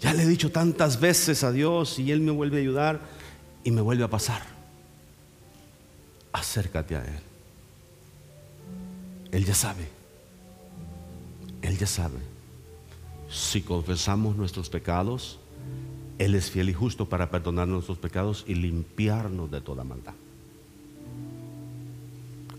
Ya 0.00 0.14
le 0.14 0.22
he 0.22 0.26
dicho 0.26 0.52
tantas 0.52 1.00
veces 1.00 1.42
a 1.42 1.50
Dios 1.50 1.98
y 1.98 2.12
Él 2.12 2.20
me 2.20 2.30
vuelve 2.30 2.58
a 2.58 2.60
ayudar 2.60 3.00
y 3.64 3.72
me 3.72 3.80
vuelve 3.80 4.04
a 4.04 4.08
pasar. 4.08 4.40
Acércate 6.32 6.94
a 6.94 7.00
Él. 7.00 7.20
Él 9.32 9.44
ya 9.44 9.54
sabe. 9.54 9.88
Él 11.60 11.76
ya 11.76 11.88
sabe. 11.88 12.18
Si 13.28 13.60
confesamos 13.60 14.36
nuestros 14.36 14.70
pecados, 14.70 15.40
Él 16.18 16.36
es 16.36 16.52
fiel 16.52 16.70
y 16.70 16.72
justo 16.72 17.08
para 17.08 17.32
perdonar 17.32 17.66
nuestros 17.66 17.98
pecados 17.98 18.44
y 18.46 18.54
limpiarnos 18.54 19.50
de 19.50 19.60
toda 19.60 19.82
maldad. 19.82 20.14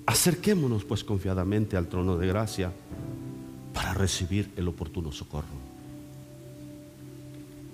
Acerquémonos 0.05 0.83
pues 0.83 1.05
confiadamente 1.05 1.77
al 1.77 1.87
trono 1.87 2.17
de 2.17 2.27
gracia 2.27 2.73
recibir 3.93 4.51
el 4.55 4.67
oportuno 4.67 5.11
socorro. 5.11 5.71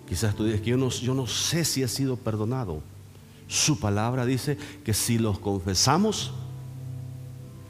Quizás 0.07 0.35
tú 0.35 0.45
digas 0.45 0.61
que 0.61 0.69
yo 0.71 0.77
no, 0.77 0.89
yo 0.89 1.13
no 1.13 1.27
sé 1.27 1.65
si 1.65 1.83
he 1.83 1.87
sido 1.87 2.15
perdonado. 2.15 2.81
Su 3.47 3.79
palabra 3.79 4.25
dice 4.25 4.57
que 4.83 4.93
si 4.93 5.17
los 5.17 5.39
confesamos, 5.39 6.31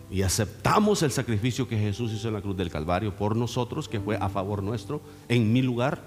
y 0.10 0.22
aceptamos 0.22 1.04
el 1.04 1.12
sacrificio 1.12 1.68
que 1.68 1.78
Jesús 1.78 2.14
hizo 2.14 2.30
en 2.30 2.36
la 2.36 2.41
cruz 2.41 2.56
del 2.56 2.72
Calvario 2.72 3.16
por 3.16 3.36
nosotros, 3.36 3.89
que 3.89 4.00
fue 4.00 4.16
a 4.16 4.30
favor 4.30 4.64
nuestro, 4.64 5.02
en 5.28 5.52
mi 5.52 5.62
lugar, 5.62 6.02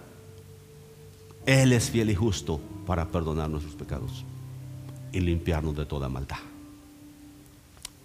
Él 1.45 1.73
es 1.73 1.91
fiel 1.91 2.11
y 2.11 2.15
justo 2.15 2.61
para 2.87 3.09
perdonar 3.09 3.51
nuestros 3.51 3.75
pecados 3.75 4.25
y 5.13 5.21
limpiarnos 5.21 5.77
de 5.77 5.85
toda 5.85 6.09
maldad. 6.09 6.39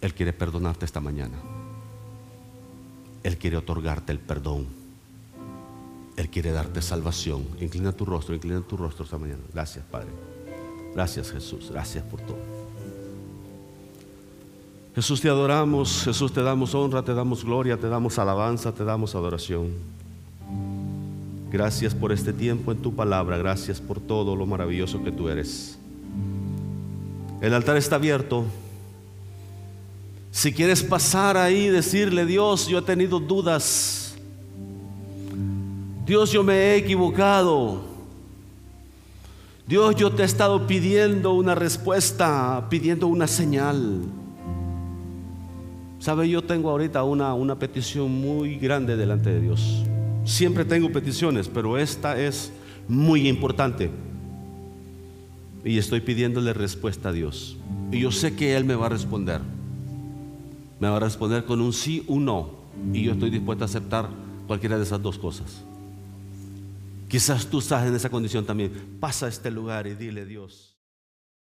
Él 0.01 0.13
quiere 0.13 0.33
perdonarte 0.33 0.85
esta 0.85 0.99
mañana. 0.99 1.37
Él 3.25 3.39
quiere 3.39 3.57
otorgarte 3.57 4.11
el 4.11 4.19
perdón. 4.19 4.67
Él 6.15 6.29
quiere 6.29 6.51
darte 6.51 6.79
salvación. 6.83 7.43
Inclina 7.59 7.91
tu 7.91 8.05
rostro, 8.05 8.35
inclina 8.35 8.61
tu 8.61 8.77
rostro 8.77 9.03
esta 9.03 9.17
mañana. 9.17 9.41
Gracias, 9.51 9.83
Padre. 9.89 10.09
Gracias, 10.93 11.31
Jesús. 11.31 11.71
Gracias 11.71 12.03
por 12.03 12.21
todo. 12.21 12.37
Jesús 14.93 15.21
te 15.21 15.27
adoramos, 15.27 16.03
Jesús 16.03 16.31
te 16.33 16.43
damos 16.43 16.75
honra, 16.75 17.01
te 17.01 17.15
damos 17.15 17.43
gloria, 17.43 17.79
te 17.79 17.89
damos 17.89 18.19
alabanza, 18.19 18.71
te 18.73 18.83
damos 18.83 19.15
adoración. 19.15 19.71
Gracias 21.51 21.95
por 21.95 22.11
este 22.11 22.31
tiempo 22.31 22.73
en 22.73 22.77
tu 22.77 22.93
palabra, 22.93 23.37
gracias 23.37 23.81
por 23.81 23.99
todo 23.99 24.35
lo 24.35 24.45
maravilloso 24.45 25.03
que 25.03 25.11
tú 25.11 25.29
eres. 25.29 25.79
El 27.41 27.55
altar 27.55 27.75
está 27.75 27.95
abierto. 27.95 28.45
Si 30.35 30.51
quieres 30.51 30.83
pasar 30.83 31.37
ahí 31.37 31.67
y 31.67 31.69
decirle, 31.69 32.25
Dios, 32.25 32.67
yo 32.67 32.79
he 32.79 32.81
tenido 32.81 33.21
dudas. 33.21 34.17
Dios, 36.05 36.29
yo 36.29 36.43
me 36.43 36.55
he 36.55 36.75
equivocado. 36.75 37.85
Dios, 39.65 39.95
yo 39.95 40.11
te 40.11 40.23
he 40.23 40.25
estado 40.25 40.67
pidiendo 40.67 41.31
una 41.31 41.55
respuesta, 41.55 42.67
pidiendo 42.69 43.07
una 43.07 43.27
señal. 43.27 44.01
Sabe, 45.99 46.27
yo 46.27 46.43
tengo 46.43 46.69
ahorita 46.69 47.01
una, 47.05 47.33
una 47.33 47.57
petición 47.57 48.11
muy 48.11 48.57
grande 48.57 48.97
delante 48.97 49.29
de 49.29 49.39
Dios. 49.39 49.85
Siempre 50.25 50.65
tengo 50.65 50.91
peticiones, 50.91 51.47
pero 51.47 51.77
esta 51.77 52.19
es 52.19 52.51
muy 52.89 53.29
importante. 53.29 53.89
Y 55.63 55.77
estoy 55.77 56.01
pidiéndole 56.01 56.51
respuesta 56.51 57.07
a 57.07 57.13
Dios. 57.13 57.55
Y 57.89 58.01
yo 58.01 58.11
sé 58.11 58.35
que 58.35 58.57
Él 58.57 58.65
me 58.65 58.75
va 58.75 58.87
a 58.87 58.89
responder. 58.89 59.54
Me 60.79 60.89
va 60.89 60.97
a 60.97 60.99
responder 60.99 61.45
con 61.45 61.61
un 61.61 61.73
sí, 61.73 62.03
o 62.07 62.13
un 62.13 62.25
no. 62.25 62.49
Y 62.93 63.03
yo 63.03 63.13
estoy 63.13 63.29
dispuesto 63.29 63.63
a 63.63 63.67
aceptar 63.67 64.09
cualquiera 64.47 64.77
de 64.77 64.83
esas 64.83 65.01
dos 65.01 65.17
cosas. 65.17 65.63
Quizás 67.07 67.47
tú 67.47 67.59
estás 67.59 67.87
en 67.87 67.95
esa 67.95 68.09
condición 68.09 68.45
también. 68.45 68.97
Pasa 68.99 69.27
a 69.27 69.29
este 69.29 69.49
lugar 69.51 69.87
y 69.87 69.95
dile 69.95 70.25
Dios. 70.25 70.74